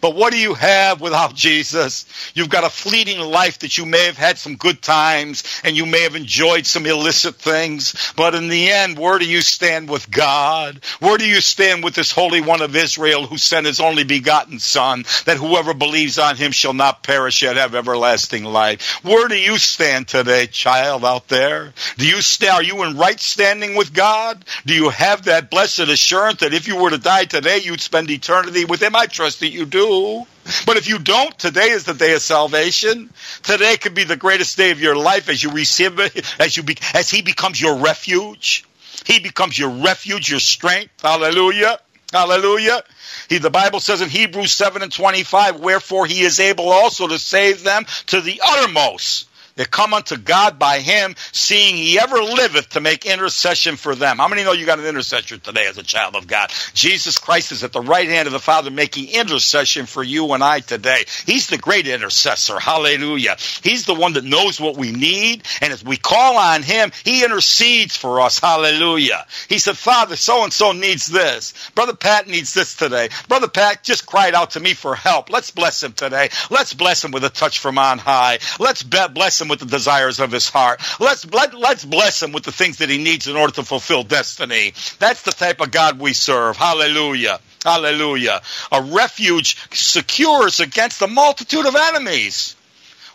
But 0.00 0.14
what 0.14 0.32
do 0.32 0.38
you 0.38 0.54
have 0.54 1.00
without 1.00 1.34
Jesus? 1.44 2.06
You've 2.34 2.48
got 2.48 2.64
a 2.64 2.70
fleeting 2.70 3.20
life 3.20 3.60
that 3.60 3.78
you 3.78 3.86
may 3.86 4.04
have 4.06 4.16
had 4.16 4.38
some 4.38 4.56
good 4.56 4.82
times 4.82 5.44
and 5.64 5.76
you 5.76 5.86
may 5.86 6.02
have 6.02 6.16
enjoyed 6.16 6.66
some 6.66 6.86
illicit 6.86 7.36
things. 7.36 8.12
But 8.16 8.34
in 8.34 8.48
the 8.48 8.70
end, 8.70 8.98
where 8.98 9.18
do 9.18 9.26
you 9.26 9.40
stand 9.40 9.88
with 9.88 10.10
God? 10.10 10.80
Where 11.00 11.18
do 11.18 11.26
you 11.26 11.40
stand 11.40 11.84
with 11.84 11.94
this 11.94 12.12
Holy 12.12 12.40
One 12.40 12.62
of 12.62 12.76
Israel 12.76 13.26
who 13.26 13.38
sent 13.38 13.66
his 13.66 13.80
only 13.80 14.04
begotten 14.04 14.58
Son, 14.58 15.04
that 15.24 15.36
whoever 15.36 15.74
believes 15.74 16.18
on 16.18 16.36
him 16.36 16.52
shall 16.52 16.74
not 16.74 17.02
perish 17.02 17.42
yet 17.42 17.56
have 17.56 17.74
everlasting 17.74 18.44
life? 18.44 19.04
Where 19.04 19.28
do 19.28 19.36
you 19.36 19.58
stand 19.58 20.08
today, 20.08 20.46
child 20.46 21.04
out 21.04 21.28
there? 21.28 21.72
Do 21.96 22.06
you 22.06 22.20
stand, 22.20 22.54
are 22.54 22.62
you 22.62 22.82
in 22.84 22.96
right 22.96 23.20
standing 23.20 23.76
with 23.76 23.92
God? 23.92 24.44
Do 24.66 24.74
you 24.74 24.90
have 24.90 25.24
that 25.24 25.50
blessed 25.50 25.80
assurance 25.80 26.40
that 26.40 26.54
if 26.54 26.68
you 26.68 26.76
were 26.76 26.90
to 26.90 26.98
die 26.98 27.24
today, 27.24 27.58
you'd 27.58 27.80
spend 27.80 28.10
eternity 28.10 28.64
with 28.64 28.82
him? 28.82 28.96
I 28.96 29.06
trust 29.06 29.40
that 29.40 29.50
you 29.50 29.63
you 29.64 29.70
do. 29.70 30.26
But 30.66 30.76
if 30.76 30.88
you 30.88 30.98
don't, 30.98 31.36
today 31.38 31.70
is 31.70 31.84
the 31.84 31.94
day 31.94 32.14
of 32.14 32.22
salvation. 32.22 33.10
Today 33.42 33.76
could 33.76 33.94
be 33.94 34.04
the 34.04 34.16
greatest 34.16 34.56
day 34.56 34.70
of 34.70 34.80
your 34.80 34.96
life 34.96 35.28
as 35.28 35.42
you 35.42 35.50
receive 35.50 35.98
it, 35.98 36.40
as 36.40 36.56
you 36.56 36.62
be, 36.62 36.76
as 36.92 37.10
He 37.10 37.22
becomes 37.22 37.60
your 37.60 37.78
refuge. 37.78 38.64
He 39.06 39.20
becomes 39.20 39.58
your 39.58 39.70
refuge, 39.70 40.30
your 40.30 40.40
strength. 40.40 40.92
Hallelujah. 41.02 41.78
Hallelujah. 42.12 42.82
He, 43.28 43.38
the 43.38 43.50
Bible 43.50 43.80
says 43.80 44.00
in 44.00 44.08
Hebrews 44.08 44.52
7 44.52 44.82
and 44.82 44.92
25, 44.92 45.60
wherefore 45.60 46.06
he 46.06 46.20
is 46.20 46.38
able 46.38 46.68
also 46.68 47.08
to 47.08 47.18
save 47.18 47.64
them 47.64 47.86
to 48.06 48.20
the 48.20 48.40
uttermost 48.46 49.28
that 49.56 49.70
come 49.70 49.94
unto 49.94 50.16
God 50.16 50.58
by 50.58 50.80
him, 50.80 51.14
seeing 51.32 51.76
he 51.76 51.98
ever 51.98 52.16
liveth 52.16 52.70
to 52.70 52.80
make 52.80 53.06
intercession 53.06 53.76
for 53.76 53.94
them. 53.94 54.18
How 54.18 54.28
many 54.28 54.44
know 54.44 54.52
you 54.52 54.66
got 54.66 54.78
an 54.78 54.86
intercessor 54.86 55.38
today 55.38 55.66
as 55.66 55.78
a 55.78 55.82
child 55.82 56.16
of 56.16 56.26
God? 56.26 56.50
Jesus 56.72 57.18
Christ 57.18 57.52
is 57.52 57.62
at 57.62 57.72
the 57.72 57.80
right 57.80 58.08
hand 58.08 58.26
of 58.26 58.32
the 58.32 58.40
Father 58.40 58.70
making 58.70 59.10
intercession 59.10 59.86
for 59.86 60.02
you 60.02 60.32
and 60.32 60.42
I 60.42 60.60
today. 60.60 61.04
He's 61.26 61.48
the 61.48 61.58
great 61.58 61.86
intercessor. 61.86 62.58
Hallelujah. 62.58 63.36
He's 63.62 63.86
the 63.86 63.94
one 63.94 64.14
that 64.14 64.24
knows 64.24 64.60
what 64.60 64.76
we 64.76 64.92
need, 64.92 65.44
and 65.60 65.72
as 65.72 65.84
we 65.84 65.96
call 65.96 66.36
on 66.36 66.62
him, 66.62 66.90
he 67.04 67.24
intercedes 67.24 67.96
for 67.96 68.20
us. 68.20 68.38
Hallelujah. 68.38 69.26
He 69.48 69.58
said, 69.58 69.76
Father, 69.76 70.16
so 70.16 70.44
and 70.44 70.52
so 70.52 70.72
needs 70.72 71.06
this. 71.06 71.54
Brother 71.74 71.94
Pat 71.94 72.26
needs 72.26 72.54
this 72.54 72.74
today. 72.74 73.08
Brother 73.28 73.48
Pat 73.48 73.82
just 73.82 74.06
cried 74.06 74.34
out 74.34 74.52
to 74.52 74.60
me 74.60 74.74
for 74.74 74.94
help. 74.94 75.30
Let's 75.30 75.50
bless 75.50 75.82
him 75.82 75.92
today. 75.92 76.30
Let's 76.50 76.74
bless 76.74 77.04
him 77.04 77.12
with 77.12 77.24
a 77.24 77.30
touch 77.30 77.60
from 77.60 77.78
on 77.78 77.98
high. 77.98 78.38
Let's 78.58 78.82
bless 78.82 79.40
him 79.40 79.43
with 79.48 79.60
the 79.60 79.66
desires 79.66 80.20
of 80.20 80.32
his 80.32 80.48
heart. 80.48 80.80
Let's 81.00 81.24
let, 81.32 81.54
let's 81.54 81.84
bless 81.84 82.22
him 82.22 82.32
with 82.32 82.44
the 82.44 82.52
things 82.52 82.78
that 82.78 82.88
he 82.88 82.98
needs 82.98 83.26
in 83.26 83.36
order 83.36 83.52
to 83.54 83.62
fulfill 83.62 84.02
destiny. 84.02 84.72
That's 84.98 85.22
the 85.22 85.32
type 85.32 85.60
of 85.60 85.70
God 85.70 85.98
we 85.98 86.12
serve. 86.12 86.56
Hallelujah. 86.56 87.40
Hallelujah. 87.64 88.42
A 88.72 88.82
refuge 88.82 89.56
secures 89.72 90.60
against 90.60 91.00
a 91.02 91.06
multitude 91.06 91.66
of 91.66 91.74
enemies 91.74 92.56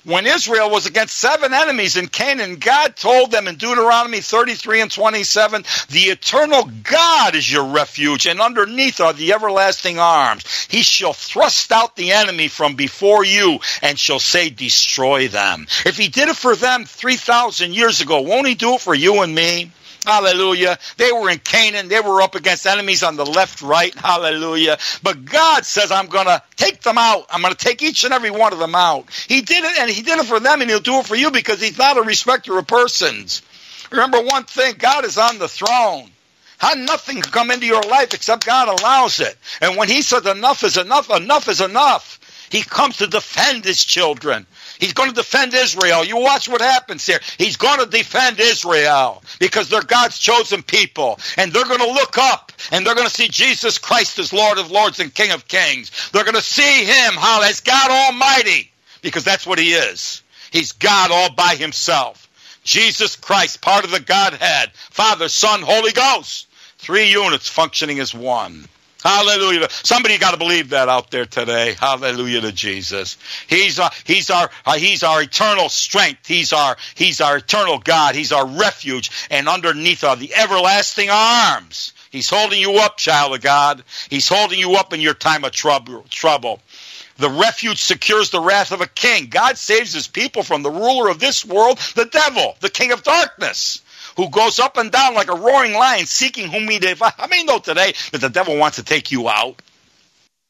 when 0.04 0.26
Israel 0.26 0.70
was 0.70 0.86
against 0.86 1.18
seven 1.18 1.54
enemies 1.54 1.98
in 1.98 2.08
Canaan, 2.08 2.56
God 2.56 2.96
told 2.96 3.32
them 3.32 3.48
in 3.48 3.56
Deuteronomy 3.56 4.22
33 4.22 4.82
and 4.82 4.92
27, 4.92 5.64
the 5.90 6.00
eternal 6.00 6.70
God 6.84 7.36
is 7.36 7.52
your 7.52 7.66
refuge, 7.66 8.26
and 8.26 8.42
underneath 8.42 9.02
are 9.02 9.14
the 9.14 9.34
everlasting 9.34 10.00
arms. 10.00 10.68
He 10.70 10.82
shall 10.82 11.14
thrust 11.14 11.72
out 11.72 11.96
the 11.96 12.12
enemy 12.14 12.48
from 12.48 12.76
before 12.76 13.26
you 13.26 13.60
and 13.82 14.00
shall 14.00 14.20
say, 14.20 14.50
destroy 14.50 15.28
them. 15.28 15.68
If 15.86 15.98
he 15.98 16.08
did 16.08 16.30
it 16.30 16.36
for 16.36 16.56
them 16.56 16.86
3,000 16.86 17.74
years 17.74 18.02
ago, 18.02 18.22
won't 18.22 18.48
he 18.48 18.56
do 18.56 18.76
it 18.76 18.82
for 18.82 18.96
you 18.96 19.22
and 19.22 19.34
me? 19.34 19.72
Hallelujah. 20.06 20.78
They 20.98 21.12
were 21.12 21.30
in 21.30 21.40
Canaan. 21.40 21.88
They 21.88 22.00
were 22.00 22.22
up 22.22 22.36
against 22.36 22.66
enemies 22.66 23.04
on 23.04 23.16
the 23.16 23.26
left, 23.26 23.62
right. 23.62 23.94
Hallelujah. 23.94 24.78
But 25.04 25.26
God 25.26 25.66
says, 25.66 25.92
I'm 25.92 26.08
going 26.08 26.28
to 26.28 26.42
take 26.56 26.82
them 26.82 26.98
out. 26.98 27.26
I'm 27.30 27.42
going 27.42 27.54
to 27.54 27.66
take 27.66 27.82
each 27.84 28.04
and 28.04 28.14
every 28.14 28.32
one 28.32 28.54
of 28.54 28.60
them 28.60 28.76
out. 28.76 29.10
He 29.28 29.42
did 29.42 29.64
it, 29.64 29.80
and 29.80 29.90
He 29.90 30.02
did 30.02 30.20
it 30.20 30.26
for 30.26 30.40
them, 30.40 30.62
and 30.62 30.70
He'll 30.70 30.80
do 30.80 31.00
it 31.00 31.06
for 31.06 31.16
you 31.16 31.32
because 31.32 31.62
He's 31.62 31.78
not 31.78 31.98
a 31.98 32.02
respecter 32.02 32.58
of 32.58 32.68
persons. 32.68 33.42
Remember 33.92 34.22
one 34.22 34.44
thing 34.44 34.76
God 34.78 35.06
is 35.06 35.18
on 35.18 35.38
the 35.38 35.48
throne. 35.48 36.10
How 36.58 36.74
nothing 36.74 37.22
can 37.22 37.32
come 37.32 37.52
into 37.52 37.66
your 37.66 37.82
life 37.84 38.14
except 38.14 38.46
God 38.46 38.68
allows 38.80 39.20
it. 39.20 39.38
And 39.62 39.78
when 39.78 39.90
He 39.90 40.02
says 40.02 40.26
enough 40.26 40.64
is 40.64 40.78
enough, 40.78 41.10
enough 41.10 41.48
is 41.48 41.62
enough. 41.62 42.20
He 42.50 42.62
comes 42.64 42.98
to 42.98 43.08
defend 43.08 43.64
his 43.64 43.84
children. 43.84 44.46
He's 44.80 44.94
going 44.94 45.10
to 45.10 45.16
defend 45.16 45.54
Israel. 45.54 46.06
You 46.06 46.18
watch 46.18 46.48
what 46.48 46.62
happens 46.62 47.06
here. 47.06 47.20
He's 47.38 47.58
going 47.58 47.80
to 47.80 47.86
defend 47.86 48.40
Israel 48.40 49.22
because 49.40 49.70
they're 49.70 49.82
God's 49.82 50.18
chosen 50.18 50.64
people. 50.64 51.20
And 51.38 51.52
they're 51.52 51.66
going 51.66 51.80
to 51.80 51.92
look 51.92 52.18
up 52.18 52.54
and 52.72 52.86
they're 52.86 52.96
going 52.96 53.08
to 53.08 53.14
see 53.14 53.28
Jesus 53.28 53.78
Christ 53.78 54.18
as 54.20 54.32
Lord 54.32 54.58
of 54.58 54.72
Lords 54.72 55.00
and 55.00 55.14
King 55.14 55.32
of 55.32 55.48
Kings. 55.48 56.10
They're 56.12 56.24
going 56.24 56.36
to 56.36 56.42
see 56.42 56.86
him 56.86 57.14
how 57.16 57.44
as 57.44 57.60
God 57.60 57.92
Almighty 57.92 58.72
because 59.02 59.26
that's 59.26 59.46
what 59.46 59.60
he 59.60 59.74
is. 59.74 60.24
He's 60.52 60.72
God 60.72 61.12
all 61.12 61.32
by 61.34 61.56
himself. 61.56 62.28
Jesus 62.64 63.16
Christ, 63.16 63.62
part 63.62 63.84
of 63.84 63.92
the 63.92 64.00
Godhead, 64.00 64.72
Father, 64.74 65.28
Son, 65.28 65.62
Holy 65.62 65.92
Ghost. 65.92 66.48
Three 66.78 67.12
units 67.12 67.50
functioning 67.50 68.00
as 68.00 68.14
one. 68.14 68.68
Hallelujah. 69.04 69.68
Somebody 69.70 70.18
got 70.18 70.32
to 70.32 70.38
believe 70.38 70.70
that 70.70 70.90
out 70.90 71.10
there 71.10 71.26
today. 71.26 71.74
Hallelujah 71.80 72.42
to 72.42 72.52
Jesus. 72.52 73.18
He's 73.48 73.80
our, 73.80 73.90
he's 74.04 74.30
our, 74.30 74.50
uh, 74.66 74.78
he's 74.78 75.04
our 75.04 75.22
eternal 75.22 75.70
strength. 75.70 76.28
He's 76.28 76.52
our, 76.52 76.76
he's 76.96 77.22
our 77.22 77.38
eternal 77.38 77.80
God. 77.80 78.16
He's 78.16 78.34
our 78.34 78.46
refuge. 78.46 79.10
And 79.30 79.48
underneath 79.48 80.04
are 80.04 80.18
the 80.18 80.36
everlasting 80.36 81.10
arms. 81.10 81.94
He's 82.12 82.30
holding 82.30 82.60
you 82.60 82.80
up, 82.80 82.98
child 82.98 83.36
of 83.36 83.42
God. 83.42 83.84
He's 84.10 84.28
holding 84.28 84.60
you 84.60 84.76
up 84.76 84.92
in 84.92 85.00
your 85.00 85.14
time 85.14 85.46
of 85.46 85.52
trouble. 85.52 86.06
trouble. 86.10 86.60
The 87.18 87.30
refuge 87.30 87.82
secures 87.82 88.32
the 88.32 88.42
wrath 88.42 88.72
of 88.74 88.82
a 88.82 88.88
king. 88.88 89.28
God 89.28 89.58
saves 89.58 89.94
his 89.94 90.08
people 90.08 90.44
from 90.44 90.62
the 90.62 90.72
ruler 90.72 91.10
of 91.10 91.20
this 91.20 91.46
world, 91.46 91.78
the 91.96 92.06
devil, 92.06 92.56
the 92.60 92.70
king 92.70 92.92
of 92.92 93.04
darkness 93.04 93.82
who 94.20 94.30
goes 94.30 94.60
up 94.60 94.76
and 94.76 94.92
down 94.92 95.14
like 95.14 95.30
a 95.30 95.36
roaring 95.36 95.72
lion 95.72 96.06
seeking 96.06 96.50
whom 96.52 96.68
he 96.68 96.78
devour. 96.78 97.14
I 97.18 97.28
mean, 97.28 97.46
know 97.46 97.60
today 97.60 97.94
that 98.12 98.20
the 98.20 98.30
devil 98.30 98.58
wants 98.58 98.76
to 98.76 98.84
take 98.84 99.14
you 99.14 99.30
out. 99.30 99.62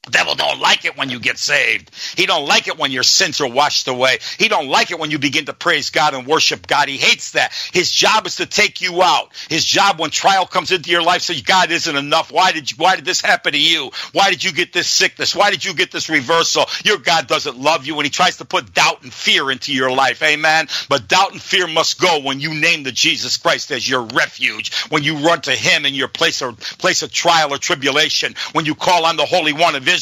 Devil 0.09 0.35
don't 0.35 0.59
like 0.59 0.85
it 0.85 0.97
when 0.97 1.09
you 1.09 1.19
get 1.19 1.37
saved. 1.37 1.91
He 2.15 2.25
don't 2.25 2.47
like 2.47 2.67
it 2.67 2.77
when 2.77 2.91
your 2.91 3.03
sins 3.03 3.41
are 3.41 3.49
washed 3.49 3.87
away. 3.87 4.19
He 4.37 4.47
don't 4.47 4.67
like 4.67 4.91
it 4.91 4.99
when 4.99 5.11
you 5.11 5.19
begin 5.19 5.45
to 5.45 5.53
praise 5.53 5.89
God 5.89 6.13
and 6.13 6.25
worship 6.27 6.67
God. 6.67 6.89
He 6.89 6.97
hates 6.97 7.31
that. 7.31 7.53
His 7.73 7.91
job 7.91 8.25
is 8.25 8.37
to 8.37 8.45
take 8.45 8.81
you 8.81 9.01
out. 9.01 9.29
His 9.49 9.65
job 9.65 9.99
when 9.99 10.09
trial 10.09 10.45
comes 10.45 10.71
into 10.71 10.89
your 10.89 11.03
life 11.03 11.21
says 11.21 11.41
God 11.41 11.71
isn't 11.71 11.95
enough. 11.95 12.31
Why 12.31 12.51
did 12.51 12.71
you, 12.71 12.77
why 12.77 12.95
did 12.95 13.05
this 13.05 13.21
happen 13.21 13.53
to 13.53 13.59
you? 13.59 13.91
Why 14.13 14.29
did 14.29 14.43
you 14.43 14.51
get 14.51 14.73
this 14.73 14.87
sickness? 14.87 15.35
Why 15.35 15.51
did 15.51 15.63
you 15.63 15.73
get 15.73 15.91
this 15.91 16.09
reversal? 16.09 16.65
Your 16.83 16.97
God 16.97 17.27
doesn't 17.27 17.57
love 17.57 17.85
you 17.85 17.95
and 17.95 18.03
he 18.03 18.09
tries 18.09 18.37
to 18.37 18.45
put 18.45 18.73
doubt 18.73 19.03
and 19.03 19.13
fear 19.13 19.51
into 19.51 19.73
your 19.73 19.91
life. 19.91 20.21
Amen. 20.23 20.67
But 20.89 21.07
doubt 21.07 21.31
and 21.31 21.41
fear 21.41 21.67
must 21.67 22.01
go 22.01 22.19
when 22.21 22.39
you 22.39 22.53
name 22.53 22.83
the 22.83 22.91
Jesus 22.91 23.37
Christ 23.37 23.71
as 23.71 23.87
your 23.87 24.01
refuge. 24.01 24.73
When 24.89 25.03
you 25.03 25.17
run 25.17 25.41
to 25.41 25.51
him 25.51 25.85
in 25.85 25.93
your 25.93 26.07
place 26.07 26.41
of 26.41 26.59
place 26.77 27.03
of 27.03 27.11
trial 27.11 27.53
or 27.53 27.57
tribulation. 27.57 28.35
When 28.53 28.65
you 28.65 28.75
call 28.75 29.05
on 29.05 29.17
the 29.17 29.25
Holy 29.25 29.53
One 29.53 29.75
of 29.75 29.87
Israel 29.87 29.98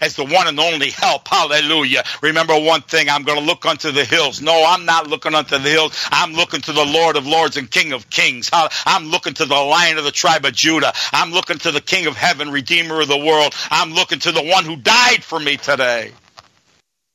as 0.00 0.16
the 0.16 0.24
one 0.24 0.46
and 0.46 0.58
only 0.58 0.90
help. 0.90 1.28
Hallelujah. 1.28 2.02
Remember 2.22 2.58
one 2.58 2.82
thing, 2.82 3.08
I'm 3.08 3.22
going 3.22 3.38
to 3.38 3.44
look 3.44 3.64
unto 3.64 3.90
the 3.90 4.04
hills. 4.04 4.40
No, 4.40 4.64
I'm 4.66 4.84
not 4.84 5.06
looking 5.06 5.34
unto 5.34 5.58
the 5.58 5.68
hills. 5.68 5.92
I'm 6.10 6.32
looking 6.32 6.60
to 6.62 6.72
the 6.72 6.84
Lord 6.84 7.16
of 7.16 7.26
Lords 7.26 7.56
and 7.56 7.70
King 7.70 7.92
of 7.92 8.10
Kings. 8.10 8.50
I'm 8.52 9.06
looking 9.06 9.34
to 9.34 9.44
the 9.44 9.54
Lion 9.54 9.98
of 9.98 10.04
the 10.04 10.10
tribe 10.10 10.44
of 10.44 10.52
Judah. 10.52 10.92
I'm 11.12 11.32
looking 11.32 11.58
to 11.58 11.70
the 11.70 11.80
King 11.80 12.06
of 12.06 12.16
Heaven, 12.16 12.50
Redeemer 12.50 13.00
of 13.00 13.08
the 13.08 13.18
world. 13.18 13.54
I'm 13.70 13.92
looking 13.92 14.18
to 14.20 14.32
the 14.32 14.42
one 14.42 14.64
who 14.64 14.76
died 14.76 15.22
for 15.22 15.38
me 15.38 15.56
today. 15.56 16.12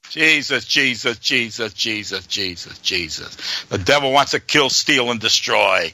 Jesus, 0.10 0.66
Jesus, 0.66 1.20
Jesus, 1.20 1.74
Jesus, 1.74 2.26
Jesus, 2.28 2.78
Jesus. 2.80 3.66
The 3.66 3.78
devil 3.78 4.14
wants 4.14 4.32
to 4.32 4.40
kill, 4.40 4.70
steal, 4.70 5.12
and 5.12 5.20
destroy. 5.20 5.92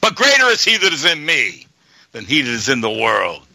But 0.00 0.16
greater 0.16 0.46
is 0.46 0.64
he 0.64 0.76
that 0.76 0.92
is 0.92 1.04
in 1.04 1.24
me 1.24 1.66
than 2.12 2.24
he 2.24 2.42
that 2.42 2.50
is 2.50 2.68
in 2.68 2.80
the 2.80 2.90
world. 2.90 3.46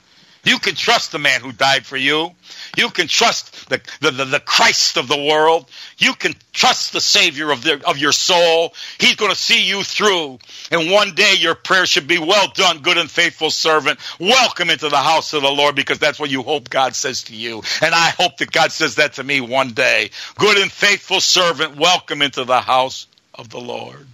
You 0.45 0.59
can 0.59 0.75
trust 0.75 1.11
the 1.11 1.17
man 1.17 1.41
who 1.41 1.51
died 1.51 1.87
for 1.87 1.97
you. 1.97 2.31
You 2.77 2.91
can 2.91 3.07
trust 3.07 3.67
the, 3.67 3.81
the, 3.99 4.11
the, 4.11 4.25
the 4.25 4.39
Christ 4.39 4.95
of 4.95 5.07
the 5.07 5.17
world. 5.17 5.69
You 5.97 6.13
can 6.13 6.33
trust 6.53 6.93
the 6.93 7.01
Savior 7.01 7.49
of, 7.49 7.63
the, 7.63 7.81
of 7.87 7.97
your 7.97 8.11
soul. 8.11 8.75
He's 8.99 9.15
going 9.15 9.31
to 9.31 9.37
see 9.37 9.67
you 9.67 9.81
through. 9.81 10.37
And 10.69 10.91
one 10.91 11.15
day 11.15 11.33
your 11.39 11.55
prayer 11.55 11.87
should 11.87 12.07
be, 12.07 12.19
Well 12.19 12.51
done, 12.53 12.83
good 12.83 12.97
and 12.97 13.09
faithful 13.09 13.49
servant. 13.49 13.99
Welcome 14.19 14.69
into 14.69 14.87
the 14.89 14.97
house 14.97 15.33
of 15.33 15.41
the 15.41 15.49
Lord 15.49 15.75
because 15.75 15.97
that's 15.97 16.19
what 16.19 16.29
you 16.29 16.43
hope 16.43 16.69
God 16.69 16.95
says 16.95 17.23
to 17.23 17.35
you. 17.35 17.63
And 17.81 17.95
I 17.95 18.09
hope 18.11 18.37
that 18.37 18.51
God 18.51 18.71
says 18.71 18.95
that 18.95 19.13
to 19.13 19.23
me 19.23 19.41
one 19.41 19.73
day. 19.73 20.11
Good 20.37 20.57
and 20.59 20.71
faithful 20.71 21.21
servant, 21.21 21.75
welcome 21.75 22.21
into 22.21 22.43
the 22.43 22.61
house 22.61 23.07
of 23.33 23.49
the 23.49 23.59
Lord. 23.59 24.05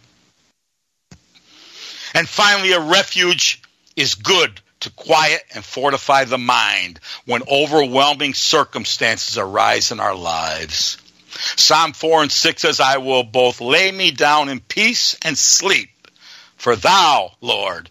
And 2.14 2.28
finally, 2.28 2.72
a 2.72 2.80
refuge 2.80 3.62
is 3.96 4.16
good 4.16 4.62
to 4.82 4.90
quiet 4.92 5.44
and 5.56 5.64
fortify 5.64 6.26
the 6.26 6.38
mind 6.38 7.00
when 7.26 7.44
overwhelming 7.50 8.34
circumstances 8.34 9.38
arise 9.38 9.92
in 9.92 10.00
our 10.00 10.16
lives. 10.16 10.98
Psalm 11.56 11.94
4 11.94 12.24
and 12.24 12.32
6 12.32 12.62
says, 12.62 12.80
I 12.80 12.98
will 12.98 13.24
both 13.24 13.62
lay 13.62 13.92
me 13.92 14.12
down 14.12 14.50
in 14.50 14.60
peace 14.60 15.18
and 15.24 15.38
sleep, 15.38 15.90
for 16.58 16.76
thou, 16.76 17.32
Lord, 17.42 17.90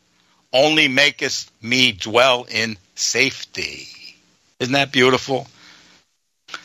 only 0.53 0.89
makest 0.89 1.51
me 1.63 1.93
dwell 1.93 2.47
in 2.51 2.77
safety. 2.95 3.89
Isn't 4.59 4.75
that 4.75 4.93
beautiful? 4.93 5.47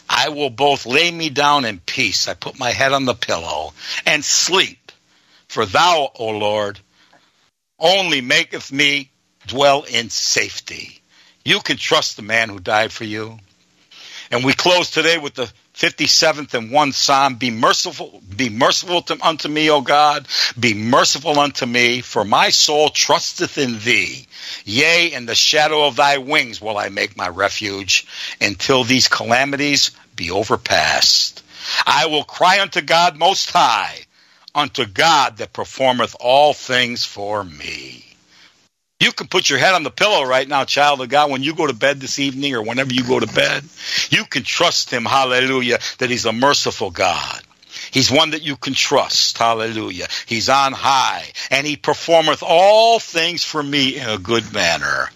I 0.10 0.30
will 0.30 0.50
both 0.50 0.86
lay 0.86 1.10
me 1.10 1.30
down 1.30 1.66
in 1.66 1.80
peace. 1.80 2.28
I 2.28 2.34
put 2.34 2.60
my 2.60 2.72
head 2.72 2.94
on 2.94 3.06
the 3.06 3.14
pillow 3.14 3.74
and 4.06 4.24
sleep. 4.24 4.92
For 5.48 5.66
thou, 5.66 6.12
O 6.16 6.30
Lord, 6.30 6.80
only 7.80 8.22
maketh 8.22 8.72
me 8.72 9.12
dwell 9.48 9.84
in 9.84 10.10
safety. 10.10 11.02
You 11.44 11.60
can 11.60 11.78
trust 11.78 12.16
the 12.16 12.24
man 12.24 12.50
who 12.50 12.60
died 12.60 12.92
for 12.92 13.04
you. 13.04 13.38
And 14.32 14.44
we 14.44 14.54
close 14.54 14.90
today 14.90 15.18
with 15.18 15.36
the 15.36 15.52
57th 15.76 16.54
and 16.54 16.72
1 16.72 16.92
Psalm. 16.94 17.36
Be 17.36 17.52
merciful, 17.52 18.22
be 18.36 18.50
merciful 18.50 19.02
to, 19.04 19.18
unto 19.26 19.48
me, 19.48 19.70
O 19.70 19.82
God. 19.82 20.28
Be 20.60 20.74
merciful 20.74 21.40
unto 21.40 21.66
me, 21.66 22.02
for 22.02 22.24
my 22.24 22.50
soul 22.50 22.90
trusteth 22.90 23.58
in 23.58 23.80
thee. 23.80 24.26
Yea, 24.64 25.14
in 25.14 25.26
the 25.26 25.36
shadow 25.36 25.86
of 25.86 25.96
thy 25.96 26.18
wings 26.18 26.62
will 26.62 26.78
I 26.78 26.90
make 26.90 27.16
my 27.16 27.28
refuge 27.28 28.08
until 28.42 28.84
these 28.84 29.08
calamities 29.08 29.92
be 30.16 30.32
overpassed. 30.32 31.44
I 31.86 32.08
will 32.08 32.24
cry 32.24 32.62
unto 32.62 32.82
God 32.82 33.18
most 33.18 33.52
high, 33.52 34.06
unto 34.54 34.86
God 34.86 35.38
that 35.38 35.54
performeth 35.54 36.16
all 36.20 36.54
things 36.54 37.06
for 37.06 37.44
me. 37.44 38.05
You 39.00 39.12
can 39.12 39.28
put 39.28 39.50
your 39.50 39.60
head 39.60 39.74
on 39.74 39.84
the 39.84 39.92
pillow 39.92 40.24
right 40.24 40.48
now, 40.48 40.64
child 40.64 41.02
of 41.02 41.10
God, 41.10 41.30
when 41.30 41.44
you 41.44 41.54
go 41.54 41.68
to 41.68 41.74
bed 41.74 42.00
this 42.00 42.18
evening 42.18 42.56
or 42.56 42.62
whenever 42.62 42.94
you 42.94 43.04
go 43.04 43.20
to 43.20 43.28
bed. 43.28 43.66
You 44.10 44.24
can 44.24 44.44
trust 44.44 44.90
Him, 44.90 45.04
hallelujah, 45.04 45.80
that 45.98 46.10
He's 46.10 46.26
a 46.26 46.32
merciful 46.32 46.92
God. 46.92 47.42
He's 47.92 48.10
one 48.10 48.32
that 48.32 48.42
you 48.42 48.56
can 48.56 48.74
trust. 48.74 49.38
Hallelujah. 49.38 50.08
He's 50.26 50.48
on 50.48 50.72
high, 50.72 51.30
and 51.52 51.68
he 51.68 51.76
performeth 51.76 52.42
all 52.42 53.00
things 53.00 53.44
for 53.44 53.62
me 53.62 53.98
in 53.98 54.08
a 54.08 54.18
good 54.18 54.54
manner. 54.54 55.10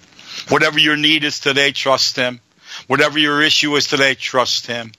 Whatever 0.50 0.78
your 0.78 0.98
need 0.98 1.24
is 1.24 1.40
today, 1.40 1.72
trust 1.72 2.18
him. 2.18 2.42
Whatever 2.88 3.18
your 3.18 3.42
issue 3.42 3.76
is 3.76 3.88
today, 3.88 4.14
trust 4.14 4.68
him. 4.68 4.92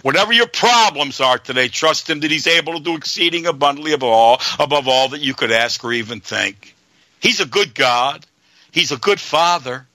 Whatever 0.00 0.32
your 0.32 0.48
problems 0.48 1.20
are 1.20 1.38
today, 1.38 1.68
trust 1.68 2.08
him 2.08 2.20
that 2.20 2.30
he's 2.30 2.46
able 2.46 2.74
to 2.74 2.80
do 2.80 2.96
exceeding 2.96 3.46
abundantly 3.46 3.92
of 3.92 4.02
all, 4.02 4.40
above 4.58 4.88
all 4.88 5.10
that 5.10 5.20
you 5.20 5.34
could 5.34 5.52
ask 5.52 5.84
or 5.84 5.92
even 5.92 6.20
think. 6.20 6.74
He's 7.22 7.40
a 7.40 7.46
good 7.46 7.74
God. 7.74 8.26
He's 8.72 8.90
a 8.90 8.96
good 8.96 9.20
father. 9.20 9.86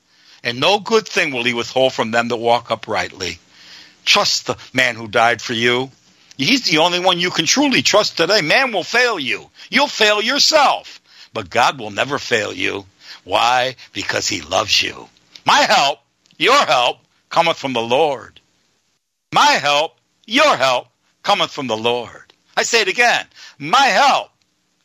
And 0.43 0.61
no 0.61 0.79
good 0.79 1.05
thing 1.05 1.33
will 1.33 1.43
he 1.43 1.53
withhold 1.53 1.91
from 1.91 2.11
them 2.11 2.29
that 2.29 2.37
walk 2.37 2.71
uprightly. 2.71 3.37
Trust 4.05 4.47
the 4.47 4.57
man 4.73 4.95
who 4.95 5.09
died 5.09 5.41
for 5.41 5.51
you. 5.51 5.91
He's 6.37 6.63
the 6.63 6.77
only 6.77 7.01
one 7.01 7.19
you 7.19 7.29
can 7.29 7.45
truly 7.45 7.81
trust 7.81 8.15
today. 8.15 8.41
Man 8.41 8.71
will 8.71 8.83
fail 8.83 9.19
you. 9.19 9.49
You'll 9.69 9.87
fail 9.87 10.21
yourself. 10.21 11.01
But 11.33 11.49
God 11.49 11.77
will 11.77 11.91
never 11.91 12.17
fail 12.17 12.53
you. 12.53 12.85
Why? 13.25 13.75
Because 13.91 14.29
he 14.29 14.39
loves 14.39 14.81
you. 14.81 15.09
My 15.45 15.59
help, 15.59 15.99
your 16.37 16.65
help, 16.65 16.99
cometh 17.29 17.57
from 17.57 17.73
the 17.73 17.81
Lord. 17.81 18.39
My 19.33 19.51
help, 19.51 19.97
your 20.25 20.55
help, 20.55 20.87
cometh 21.23 21.51
from 21.51 21.67
the 21.67 21.75
Lord. 21.75 22.33
I 22.55 22.63
say 22.63 22.81
it 22.81 22.87
again. 22.87 23.25
My 23.59 23.87
help 23.87 24.29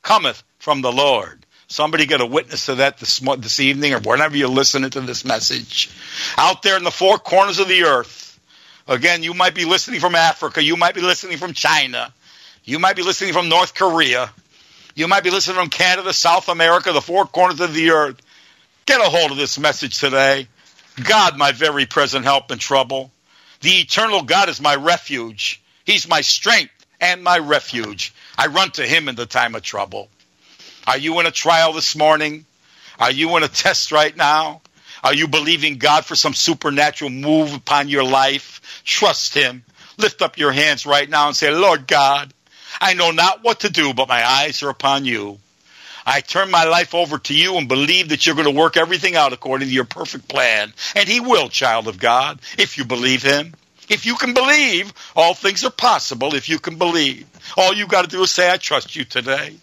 cometh 0.03 0.43
from 0.59 0.83
the 0.83 0.91
Lord. 0.93 1.42
Somebody 1.73 2.07
get 2.07 2.21
a 2.21 2.27
witness 2.27 2.67
to 2.67 2.77
that 2.77 2.99
this, 2.99 3.19
this 3.19 3.61
evening 3.61 3.95
or 3.95 4.01
whenever 4.01 4.37
you're 4.37 4.49
listening 4.49 4.91
to 4.91 5.01
this 5.01 5.25
message. 5.25 5.91
Out 6.37 6.63
there 6.63 6.77
in 6.77 6.85
the 6.85 6.91
four 6.91 7.19
corners 7.19 7.59
of 7.59 7.69
the 7.69 7.85
earth, 7.85 8.23
Again, 8.89 9.23
you 9.23 9.35
might 9.35 9.55
be 9.55 9.65
listening 9.65 10.01
from 10.01 10.15
Africa. 10.15 10.63
You 10.63 10.77
might 10.77 10.95
be 10.95 11.01
listening 11.01 11.39
from 11.39 11.53
China. 11.53 12.13
You 12.65 12.79
might 12.79 12.97
be 12.97 13.03
listening 13.03 13.33
from 13.33 13.49
North 13.49 13.75
Korea. 13.75 14.31
You 14.95 15.09
might 15.09 15.25
be 15.25 15.31
listening 15.31 15.57
from 15.57 15.71
Canada, 15.71 16.13
South 16.13 16.49
America, 16.49 16.93
the 16.93 17.01
four 17.01 17.25
corners 17.27 17.61
of 17.61 17.75
the 17.75 17.91
earth. 17.91 18.21
Get 18.87 19.01
a 19.01 19.05
hold 19.05 19.31
of 19.31 19.37
this 19.37 19.59
message 19.59 19.99
today. 19.99 20.49
God, 21.03 21.39
my 21.39 21.53
very 21.53 21.87
present 21.87 22.25
help 22.25 22.51
in 22.51 22.59
trouble. 22.59 23.11
The 23.61 23.71
eternal 23.71 24.23
God 24.23 24.49
is 24.49 24.61
my 24.61 24.75
refuge. 24.75 25.63
He's 25.85 26.09
my 26.09 26.21
strength 26.21 26.75
and 27.01 27.23
my 27.23 27.39
refuge. 27.39 28.13
I 28.37 28.49
run 28.49 28.73
to 28.73 28.87
him 28.87 29.09
in 29.09 29.15
the 29.15 29.27
time 29.27 29.55
of 29.55 29.63
trouble. 29.63 30.09
Are 30.87 30.99
you 30.99 31.21
in 31.21 31.27
a 31.27 31.31
trial 31.31 31.73
this 31.73 31.97
morning? 31.97 32.45
Are 32.99 33.11
you 33.11 33.37
in 33.37 33.43
a 33.43 33.49
test 33.49 33.93
right 33.93 34.17
now? 34.17 34.63
Are 35.05 35.15
you 35.15 35.29
believing 35.29 35.79
God 35.79 36.05
for 36.05 36.15
some 36.15 36.35
supernatural 36.35 37.11
move 37.11 37.55
upon 37.55 37.89
your 37.89 38.05
life? 38.05 38.83
Trust 38.85 39.35
Him. 39.35 39.65
Lift 39.99 40.23
up 40.23 40.39
your 40.39 40.53
hands 40.53 40.87
right 40.87 41.09
now 41.09 41.29
and 41.29 41.37
say, 41.37 41.51
Lord 41.51 41.87
God, 41.87 42.33
I 42.81 42.95
know 42.95 43.11
not 43.11 43.45
what 43.45 43.61
to 43.61 43.71
do, 43.71 43.95
but 43.95 44.09
my 44.09 44.27
eyes 44.27 44.63
are 44.63 44.71
upon 44.71 45.05
you. 45.05 45.39
I 46.05 46.21
turn 46.21 46.51
my 46.51 46.65
life 46.65 46.95
over 46.95 47.19
to 47.19 47.35
you 47.35 47.57
and 47.57 47.69
believe 47.69 48.09
that 48.09 48.27
you're 48.27 48.35
going 48.35 48.53
to 48.53 48.59
work 48.59 48.77
everything 48.77 49.15
out 49.15 49.33
according 49.33 49.69
to 49.69 49.75
your 49.75 49.85
perfect 49.85 50.29
plan. 50.29 50.73
And 50.97 51.09
He 51.09 51.21
will, 51.21 51.49
child 51.49 51.87
of 51.87 51.99
God, 51.99 52.41
if 52.59 52.77
you 52.77 52.85
believe 52.85 53.23
Him. 53.23 53.55
If 53.89 54.07
you 54.07 54.17
can 54.17 54.35
believe, 54.35 54.93
all 55.15 55.35
things 55.35 55.65
are 55.65 55.71
possible 55.71 56.35
if 56.35 56.49
you 56.49 56.59
can 56.59 56.77
believe. 56.77 57.27
All 57.57 57.75
you 57.75 57.87
got 57.87 58.03
to 58.03 58.09
do 58.09 58.23
is 58.23 58.33
say, 58.33 58.51
I 58.51 58.57
trust 58.57 58.97
you 58.97 59.05
today. 59.05 59.57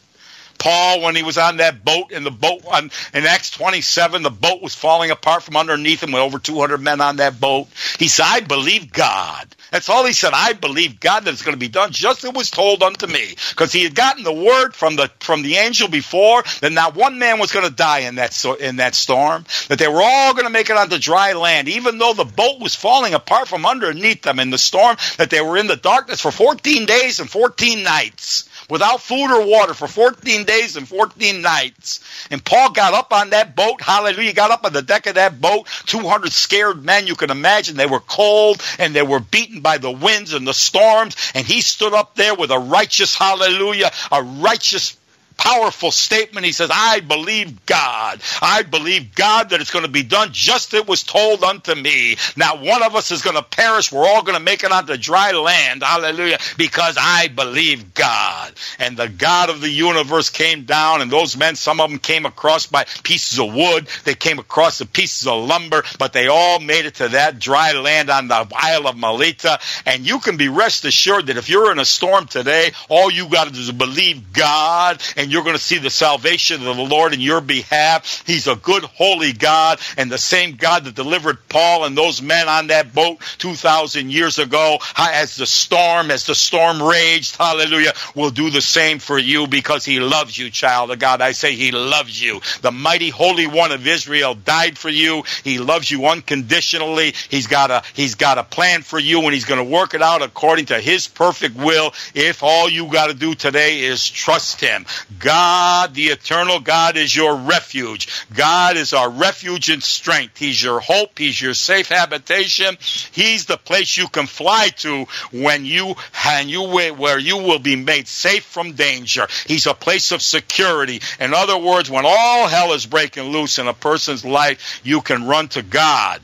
Paul 0.60 1.02
when 1.02 1.16
he 1.16 1.24
was 1.24 1.38
on 1.38 1.58
that 1.58 1.84
boat 1.84 2.12
and 2.12 2.26
the 2.26 2.32
boat 2.32 2.62
on 2.68 2.92
in 3.14 3.26
Acts 3.26 3.50
27 3.52 4.22
the 4.22 4.30
boat 4.30 4.62
was 4.62 4.76
falling 4.76 5.12
apart 5.12 5.44
from 5.44 5.58
underneath 5.58 6.04
him 6.04 6.12
with 6.12 6.22
over 6.22 6.38
200 6.38 6.78
men 6.78 7.02
on 7.02 7.18
that 7.18 7.40
boat. 7.40 7.68
He 7.98 8.08
said 8.08 8.26
I 8.28 8.42
believe 8.42 8.92
God. 8.92 9.48
That's 9.72 9.90
all 9.90 10.06
he 10.06 10.14
said. 10.14 10.32
I 10.34 10.54
believe 10.54 11.00
God 11.00 11.26
that 11.26 11.34
it's 11.34 11.44
going 11.44 11.54
to 11.54 11.60
be 11.60 11.68
done 11.68 11.92
just 11.92 12.24
as 12.24 12.30
it 12.30 12.36
was 12.36 12.50
told 12.50 12.82
unto 12.82 13.08
me. 13.08 13.36
Because 13.50 13.72
he 13.72 13.84
had 13.84 13.96
gotten 13.96 14.24
the 14.24 14.34
word 14.34 14.74
from 14.74 14.96
the 14.96 15.10
from 15.20 15.42
the 15.42 15.56
angel 15.56 15.88
before 15.88 16.44
that 16.62 16.72
not 16.72 16.96
one 16.96 17.20
man 17.20 17.40
was 17.40 17.52
going 17.52 17.68
to 17.68 17.74
die 17.74 18.00
in 18.00 18.16
that 18.16 18.46
in 18.60 18.78
that 18.78 18.96
storm 18.96 19.46
that 19.68 19.80
they 19.80 19.88
were 19.88 20.02
all 20.02 20.34
going 20.34 20.46
to 20.46 20.52
make 20.52 20.70
it 20.70 20.78
onto 20.78 20.98
dry 20.98 21.34
land 21.34 21.70
even 21.70 21.98
though 21.98 22.14
the 22.14 22.26
boat 22.26 22.60
was 22.60 22.76
falling 22.76 23.14
apart 23.14 23.48
from 23.48 23.66
underneath 23.66 24.22
them 24.24 24.40
in 24.40 24.50
the 24.50 24.58
storm 24.58 24.98
that 25.18 25.30
they 25.30 25.42
were 25.42 25.58
in 25.58 25.68
the 25.68 25.76
darkness 25.76 26.22
for 26.22 26.32
14 26.32 26.86
days 26.86 27.20
and 27.20 27.30
14 27.30 27.84
nights 27.84 28.49
without 28.70 29.02
food 29.02 29.32
or 29.32 29.46
water 29.46 29.74
for 29.74 29.88
14 29.88 30.44
days 30.46 30.76
and 30.76 30.88
14 30.88 31.42
nights. 31.42 32.02
And 32.32 32.44
Paul 32.44 32.72
got 32.72 32.94
up 32.94 33.12
on 33.12 33.32
that 33.32 33.56
boat. 33.56 33.82
Hallelujah. 33.82 34.34
Got 34.34 34.52
up 34.52 34.66
on 34.66 34.74
the 34.74 34.82
deck 34.82 35.08
of 35.08 35.16
that 35.16 35.42
boat. 35.42 35.68
200 35.86 36.32
scared 36.32 36.84
men. 36.84 37.08
You 37.08 37.16
can 37.16 37.32
imagine 37.32 37.76
they 37.76 37.86
were 37.86 38.00
cold 38.00 38.62
and 38.78 38.94
they 38.94 39.02
were 39.02 39.20
beaten 39.20 39.62
by 39.62 39.78
the 39.78 39.92
winds 39.92 40.34
and 40.34 40.48
the 40.48 40.54
storms. 40.54 41.16
And 41.34 41.46
he 41.46 41.62
stood 41.62 41.94
up 41.94 42.16
there 42.16 42.36
with 42.36 42.52
a 42.52 42.60
righteous 42.60 43.16
hallelujah, 43.16 43.92
a 44.12 44.24
righteous 44.24 44.96
powerful 45.40 45.90
statement. 45.90 46.46
He 46.46 46.52
says, 46.52 46.70
I 46.72 47.00
believe 47.00 47.66
God. 47.66 48.22
I 48.42 48.64
believe 48.64 49.16
God 49.16 49.50
that 49.50 49.62
it's 49.62 49.72
going 49.72 49.86
to 49.86 49.92
be 49.92 50.04
done 50.04 50.30
just 50.34 50.74
as 50.74 50.82
it 50.82 50.88
was 50.88 51.04
told 51.04 51.44
unto 51.44 51.74
me. 51.74 52.18
Now, 52.36 52.62
one 52.62 52.84
of 52.84 52.96
us 52.96 53.12
is 53.12 53.22
going 53.22 53.38
to 53.38 53.42
perish. 53.42 53.92
We're 53.92 54.06
all 54.06 54.22
going 54.22 54.38
to 54.38 54.44
make 54.44 54.64
it 54.64 54.72
onto 54.72 54.98
dry 54.98 55.32
land. 55.32 55.82
Hallelujah. 55.82 56.40
Because 56.58 56.98
I 57.00 57.30
believe 57.30 57.94
God. 57.94 58.54
And 58.80 58.98
the 58.98 59.08
God 59.08 59.50
of 59.50 59.62
the 59.62 59.70
universe 59.70 60.30
came 60.30 60.66
down, 60.66 61.02
and 61.02 61.10
those 61.10 61.38
men, 61.38 61.56
some 61.56 61.80
of 61.80 61.90
them 61.90 62.00
came 62.00 62.26
across 62.26 62.68
by 62.68 62.86
pieces 63.04 63.40
of 63.40 63.54
wood. 63.54 63.88
They 64.04 64.16
came 64.16 64.40
across 64.40 64.80
the 64.80 64.86
pieces 64.86 65.26
of 65.26 65.48
lumber, 65.48 65.84
but 65.98 66.12
they 66.12 66.28
all 66.28 66.60
made 66.60 66.86
it 66.86 66.96
to 66.96 67.10
that 67.10 67.40
dry 67.40 67.72
land 67.72 68.10
on 68.10 68.28
the 68.28 68.48
Isle 68.54 68.88
of 68.88 68.98
Melita. 68.98 69.60
And 69.86 70.06
you 70.06 70.20
can 70.20 70.36
be 70.36 70.50
rest 70.50 70.84
assured 70.84 71.28
that 71.28 71.38
if 71.38 71.50
you're 71.50 71.72
in 71.72 71.80
a 71.80 71.86
storm 71.86 72.28
today, 72.28 72.72
all 72.90 73.10
you 73.10 73.30
got 73.30 73.48
to 73.48 73.54
do 73.54 73.60
is 73.60 73.72
believe 73.72 74.34
God 74.34 75.02
and 75.16 75.29
and 75.30 75.34
you're 75.36 75.44
going 75.44 75.56
to 75.56 75.62
see 75.62 75.78
the 75.78 75.92
salvation 75.92 76.66
of 76.66 76.76
the 76.76 76.84
Lord 76.84 77.14
in 77.14 77.22
your 77.22 77.40
behalf. 77.40 78.24
He's 78.26 78.48
a 78.48 78.56
good, 78.56 78.84
holy 78.84 79.32
God, 79.32 79.80
and 79.96 80.12
the 80.12 80.18
same 80.18 80.56
God 80.56 80.86
that 80.86 80.96
delivered 80.96 81.48
Paul 81.48 81.86
and 81.86 81.96
those 81.96 82.20
men 82.20 82.50
on 82.50 82.66
that 82.68 82.96
boat 82.96 83.20
2,000 83.38 84.12
years 84.12 84.40
ago, 84.40 84.80
as 84.98 85.36
the 85.36 85.46
storm, 85.46 86.10
as 86.10 86.26
the 86.26 86.34
storm 86.34 86.82
raged, 86.82 87.36
hallelujah, 87.36 87.94
will 88.16 88.32
do 88.32 88.50
the 88.50 88.60
same 88.60 88.98
for 88.98 89.20
you 89.20 89.46
because 89.46 89.86
he 89.86 90.00
loves 90.00 90.36
you, 90.36 90.50
child 90.50 90.90
of 90.90 90.98
God. 90.98 91.22
I 91.22 91.34
say 91.34 91.54
he 91.54 91.70
loves 91.70 92.20
you. 92.20 92.42
The 92.64 92.72
mighty 92.72 93.10
Holy 93.10 93.46
One 93.46 93.72
of 93.72 93.86
Israel 93.86 94.34
died 94.34 94.80
for 94.80 94.90
you. 94.90 95.22
He 95.44 95.60
loves 95.60 95.92
you 95.92 96.08
unconditionally. 96.08 97.14
He's 97.30 97.46
got 97.46 97.70
a, 97.70 97.84
he's 97.94 98.16
got 98.16 98.40
a 98.40 98.44
plan 98.44 98.82
for 98.82 98.98
you 98.98 99.22
and 99.22 99.34
he's 99.36 99.46
going 99.46 99.64
to 99.64 99.72
work 99.72 99.94
it 99.94 100.02
out 100.02 100.24
according 100.24 100.66
to 100.68 100.80
his 100.80 101.08
perfect 101.08 101.56
will 101.56 101.94
if 102.16 102.42
all 102.42 102.68
you 102.68 102.92
got 102.92 103.08
to 103.08 103.14
do 103.14 103.36
today 103.36 103.82
is 103.82 104.10
trust 104.10 104.60
him. 104.60 104.88
God, 105.20 105.94
the 105.94 106.08
eternal 106.08 106.60
God, 106.60 106.98
is 106.98 107.16
your 107.16 107.36
refuge. 107.36 108.08
God 108.34 108.78
is 108.78 108.94
our 108.94 109.10
refuge 109.10 109.70
and 109.70 109.84
strength. 109.84 110.38
He's 110.38 110.62
your 110.62 110.80
hope. 110.80 111.20
He's 111.20 111.40
your 111.40 111.54
safe 111.54 111.90
habitation. 111.90 112.78
He's 113.12 113.46
the 113.46 113.58
place 113.58 113.98
you 113.98 114.08
can 114.08 114.26
fly 114.26 114.70
to 114.78 115.06
when 115.32 115.66
you 115.66 115.96
and 116.26 116.50
you 116.50 116.64
where 116.64 117.20
you 117.20 117.38
will 117.38 117.60
be 117.60 117.76
made 117.76 118.08
safe 118.08 118.46
from 118.46 118.74
danger. 118.74 119.28
He's 119.46 119.68
a 119.68 119.74
place 119.74 120.12
of 120.12 120.22
security. 120.22 121.02
In 121.20 121.34
other 121.34 121.58
words, 121.58 121.90
when 121.90 122.06
all 122.06 122.48
hell 122.48 122.74
is 122.74 122.86
breaking 122.86 123.32
loose 123.32 123.60
in 123.60 123.68
a 123.68 123.74
person's 123.74 124.24
life, 124.26 124.82
you 124.84 125.02
can 125.02 125.28
run 125.28 125.50
to 125.50 125.62
God 125.62 126.22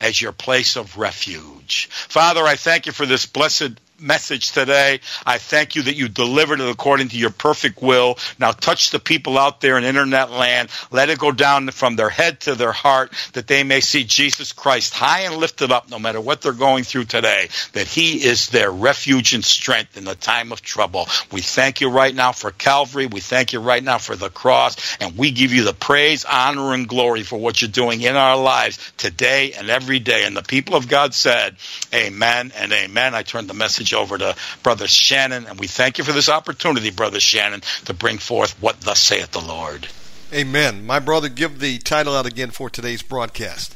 as 0.00 0.20
your 0.20 0.32
place 0.32 0.76
of 0.76 0.98
refuge. 0.98 1.88
Father, 1.90 2.44
I 2.44 2.56
thank 2.56 2.86
you 2.86 2.92
for 2.92 3.06
this 3.06 3.26
blessed 3.26 3.80
message 4.00 4.52
today. 4.52 5.00
I 5.24 5.38
thank 5.38 5.74
you 5.74 5.82
that 5.82 5.96
you 5.96 6.08
delivered 6.08 6.60
it 6.60 6.68
according 6.68 7.08
to 7.08 7.18
your 7.18 7.30
perfect 7.30 7.82
will. 7.82 8.18
Now 8.38 8.52
touch 8.52 8.90
the 8.90 8.98
people 8.98 9.38
out 9.38 9.60
there 9.60 9.78
in 9.78 9.84
internet 9.84 10.30
land. 10.30 10.68
Let 10.90 11.10
it 11.10 11.18
go 11.18 11.32
down 11.32 11.68
from 11.70 11.96
their 11.96 12.10
head 12.10 12.40
to 12.40 12.54
their 12.54 12.72
heart 12.72 13.12
that 13.32 13.46
they 13.46 13.62
may 13.62 13.80
see 13.80 14.04
Jesus 14.04 14.52
Christ 14.52 14.94
high 14.94 15.20
and 15.20 15.36
lifted 15.36 15.72
up 15.72 15.90
no 15.90 15.98
matter 15.98 16.20
what 16.20 16.42
they're 16.42 16.52
going 16.52 16.84
through 16.84 17.04
today, 17.04 17.48
that 17.72 17.86
he 17.86 18.24
is 18.24 18.48
their 18.48 18.70
refuge 18.70 19.34
and 19.34 19.44
strength 19.44 19.96
in 19.96 20.04
the 20.04 20.14
time 20.14 20.52
of 20.52 20.62
trouble. 20.62 21.08
We 21.32 21.40
thank 21.40 21.80
you 21.80 21.90
right 21.90 22.14
now 22.14 22.32
for 22.32 22.50
Calvary. 22.50 23.06
We 23.06 23.20
thank 23.20 23.52
you 23.52 23.60
right 23.60 23.82
now 23.82 23.98
for 23.98 24.16
the 24.16 24.30
cross. 24.30 24.96
And 25.00 25.16
we 25.16 25.30
give 25.30 25.52
you 25.52 25.64
the 25.64 25.74
praise, 25.74 26.24
honor, 26.24 26.72
and 26.74 26.88
glory 26.88 27.22
for 27.22 27.38
what 27.38 27.60
you're 27.60 27.70
doing 27.70 28.02
in 28.02 28.16
our 28.16 28.36
lives 28.36 28.92
today 28.96 29.52
and 29.52 29.70
every 29.70 29.98
day. 29.98 30.24
And 30.24 30.36
the 30.36 30.42
people 30.42 30.74
of 30.76 30.88
God 30.88 31.14
said, 31.14 31.56
Amen 31.94 32.52
and 32.56 32.72
amen. 32.72 33.14
I 33.14 33.22
turn 33.22 33.46
the 33.46 33.54
message 33.54 33.85
message 33.86 33.94
over 33.94 34.18
to 34.18 34.36
Brother 34.62 34.88
Shannon, 34.88 35.46
and 35.46 35.60
we 35.60 35.66
thank 35.66 35.98
you 35.98 36.04
for 36.04 36.12
this 36.12 36.28
opportunity, 36.28 36.90
Brother 36.90 37.20
Shannon, 37.20 37.62
to 37.84 37.94
bring 37.94 38.18
forth 38.18 38.60
what 38.60 38.80
thus 38.80 39.00
saith 39.00 39.30
the 39.30 39.40
Lord. 39.40 39.86
Amen. 40.32 40.86
My 40.86 40.98
brother, 40.98 41.28
give 41.28 41.60
the 41.60 41.78
title 41.78 42.16
out 42.16 42.26
again 42.26 42.50
for 42.50 42.68
today's 42.68 43.02
broadcast. 43.02 43.74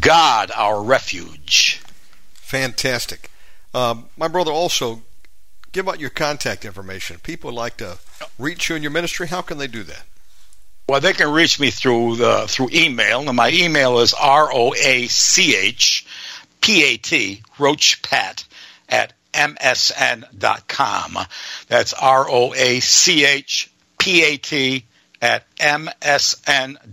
God, 0.00 0.52
our 0.54 0.82
refuge. 0.82 1.82
Fantastic. 2.34 3.30
Um, 3.74 4.06
my 4.16 4.28
brother, 4.28 4.52
also 4.52 5.02
give 5.72 5.88
out 5.88 6.00
your 6.00 6.10
contact 6.10 6.64
information. 6.64 7.18
People 7.22 7.52
like 7.52 7.78
to 7.78 7.98
reach 8.38 8.68
you 8.68 8.76
in 8.76 8.82
your 8.82 8.92
ministry. 8.92 9.26
How 9.26 9.42
can 9.42 9.58
they 9.58 9.66
do 9.66 9.82
that? 9.82 10.04
Well, 10.88 11.00
they 11.00 11.12
can 11.12 11.32
reach 11.32 11.58
me 11.58 11.70
through 11.70 12.16
the 12.16 12.46
through 12.48 12.70
email, 12.72 13.26
and 13.26 13.36
my 13.36 13.50
email 13.50 13.98
is 13.98 14.14
r 14.14 14.48
o 14.52 14.72
a 14.72 15.08
c 15.08 15.56
h 15.56 16.06
p 16.60 16.84
a 16.84 16.96
t 16.96 17.42
roach 17.58 18.02
pat 18.02 18.44
at 18.88 19.12
msn.com. 19.36 21.18
That's 21.68 21.92
R 21.92 22.26
O 22.28 22.54
A 22.54 22.80
C 22.80 23.24
H 23.24 23.70
P 23.98 24.24
A 24.24 24.36
T 24.36 24.84
at 25.20 25.44
msn.com. 25.56 26.84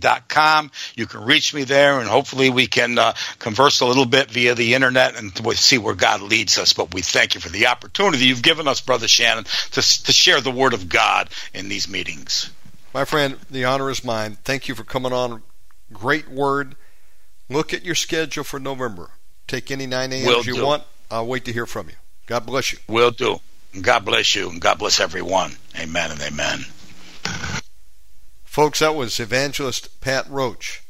You 0.95 1.05
can 1.05 1.23
reach 1.23 1.53
me 1.53 1.63
there, 1.63 1.99
and 1.99 2.07
hopefully 2.07 2.49
we 2.49 2.67
can 2.67 2.97
uh, 2.97 3.13
converse 3.39 3.81
a 3.81 3.85
little 3.85 4.05
bit 4.05 4.31
via 4.31 4.55
the 4.55 4.73
internet 4.73 5.15
and 5.15 5.31
we'll 5.43 5.55
see 5.55 5.77
where 5.77 5.93
God 5.95 6.21
leads 6.21 6.57
us. 6.57 6.73
But 6.73 6.93
we 6.93 7.01
thank 7.01 7.35
you 7.35 7.41
for 7.41 7.49
the 7.49 7.67
opportunity 7.67 8.25
you've 8.25 8.41
given 8.41 8.67
us, 8.67 8.81
Brother 8.81 9.07
Shannon, 9.07 9.43
to, 9.71 9.81
to 9.81 10.11
share 10.11 10.41
the 10.41 10.51
Word 10.51 10.73
of 10.73 10.89
God 10.89 11.29
in 11.53 11.69
these 11.69 11.87
meetings. 11.87 12.49
My 12.93 13.05
friend, 13.05 13.37
the 13.49 13.65
honor 13.65 13.89
is 13.89 14.03
mine. 14.03 14.37
Thank 14.43 14.67
you 14.67 14.75
for 14.75 14.83
coming 14.83 15.13
on. 15.13 15.41
Great 15.91 16.29
word. 16.29 16.75
Look 17.49 17.73
at 17.73 17.83
your 17.83 17.95
schedule 17.95 18.43
for 18.43 18.59
November. 18.59 19.09
Take 19.47 19.71
any 19.71 19.87
9 19.87 20.13
a.m. 20.13 20.43
You 20.45 20.55
do. 20.55 20.65
want. 20.65 20.83
I'll 21.11 21.27
wait 21.27 21.45
to 21.45 21.53
hear 21.53 21.65
from 21.65 21.89
you. 21.89 21.95
God 22.25 22.45
bless 22.45 22.73
you. 22.73 22.79
Will 22.87 23.11
do. 23.11 23.39
And 23.73 23.83
God 23.83 24.05
bless 24.05 24.35
you, 24.35 24.49
and 24.49 24.61
God 24.61 24.79
bless 24.79 24.99
everyone. 24.99 25.53
Amen 25.77 26.11
and 26.11 26.21
amen. 26.21 26.65
Folks, 28.43 28.79
that 28.79 28.95
was 28.95 29.19
evangelist 29.19 29.99
Pat 29.99 30.29
Roach. 30.29 30.83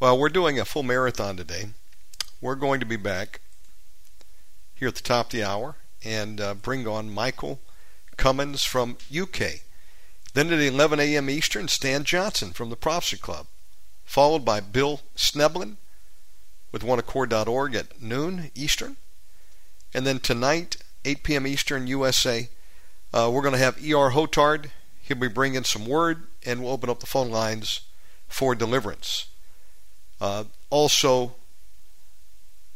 Well, 0.00 0.18
we're 0.18 0.28
doing 0.28 0.58
a 0.58 0.64
full 0.64 0.82
marathon 0.82 1.36
today. 1.36 1.66
We're 2.40 2.56
going 2.56 2.80
to 2.80 2.86
be 2.86 2.96
back 2.96 3.40
here 4.74 4.88
at 4.88 4.96
the 4.96 5.02
top 5.02 5.26
of 5.26 5.32
the 5.32 5.44
hour 5.44 5.76
and 6.04 6.40
uh, 6.40 6.54
bring 6.54 6.88
on 6.88 7.14
Michael 7.14 7.60
Cummins 8.16 8.64
from 8.64 8.98
UK. 9.16 9.60
Then 10.34 10.52
at 10.52 10.58
11 10.58 10.98
a.m. 10.98 11.30
Eastern, 11.30 11.68
Stan 11.68 12.02
Johnson 12.02 12.52
from 12.52 12.68
the 12.68 12.76
Prophecy 12.76 13.16
Club, 13.16 13.46
followed 14.04 14.44
by 14.44 14.58
Bill 14.58 15.02
Sneblin 15.16 15.76
with 16.72 16.82
oneaccord.org 16.82 17.74
at 17.76 18.02
noon 18.02 18.50
Eastern. 18.56 18.96
And 19.94 20.06
then 20.06 20.20
tonight, 20.20 20.76
8 21.04 21.22
p.m. 21.22 21.46
Eastern, 21.46 21.86
USA, 21.86 22.48
uh, 23.12 23.30
we're 23.32 23.42
going 23.42 23.52
to 23.52 23.58
have 23.58 23.84
E.R. 23.84 24.12
Hotard. 24.12 24.70
He'll 25.02 25.18
be 25.18 25.28
bringing 25.28 25.64
some 25.64 25.86
word, 25.86 26.24
and 26.46 26.62
we'll 26.62 26.72
open 26.72 26.88
up 26.88 27.00
the 27.00 27.06
phone 27.06 27.30
lines 27.30 27.80
for 28.28 28.54
deliverance. 28.54 29.26
Uh, 30.20 30.44
also, 30.70 31.34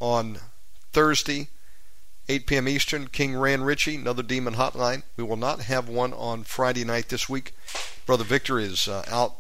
on 0.01 0.39
Thursday, 0.93 1.49
8 2.29 2.47
p.m. 2.47 2.69
Eastern, 2.69 3.09
King 3.09 3.37
Ran 3.37 3.62
Ritchie, 3.62 3.97
another 3.97 4.23
Demon 4.23 4.55
Hotline. 4.55 5.05
We 5.17 5.25
will 5.25 5.37
not 5.37 5.61
have 5.61 5.89
one 5.89 6.12
on 6.12 6.43
Friday 6.43 6.85
night 6.85 7.09
this 7.09 7.29
week. 7.29 7.55
Brother 8.05 8.25
Victor 8.25 8.59
is 8.59 8.89
uh, 8.89 9.05
out, 9.09 9.37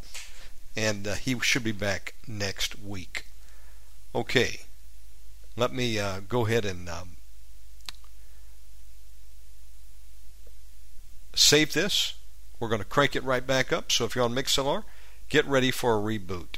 and 0.76 1.06
uh, 1.06 1.14
he 1.14 1.38
should 1.40 1.64
be 1.64 1.72
back 1.72 2.14
next 2.26 2.80
week. 2.80 3.26
Okay, 4.14 4.60
let 5.56 5.72
me 5.72 5.98
uh, 5.98 6.20
go 6.28 6.46
ahead 6.46 6.64
and 6.64 6.88
um, 6.88 7.15
save 11.36 11.72
this. 11.72 12.14
We're 12.58 12.68
going 12.68 12.80
to 12.80 12.86
crank 12.86 13.14
it 13.14 13.24
right 13.24 13.46
back 13.46 13.72
up. 13.72 13.92
So 13.92 14.04
if 14.04 14.16
you're 14.16 14.24
on 14.24 14.34
Mixlr, 14.34 14.84
get 15.28 15.46
ready 15.46 15.70
for 15.70 15.96
a 15.96 16.00
reboot. 16.00 16.55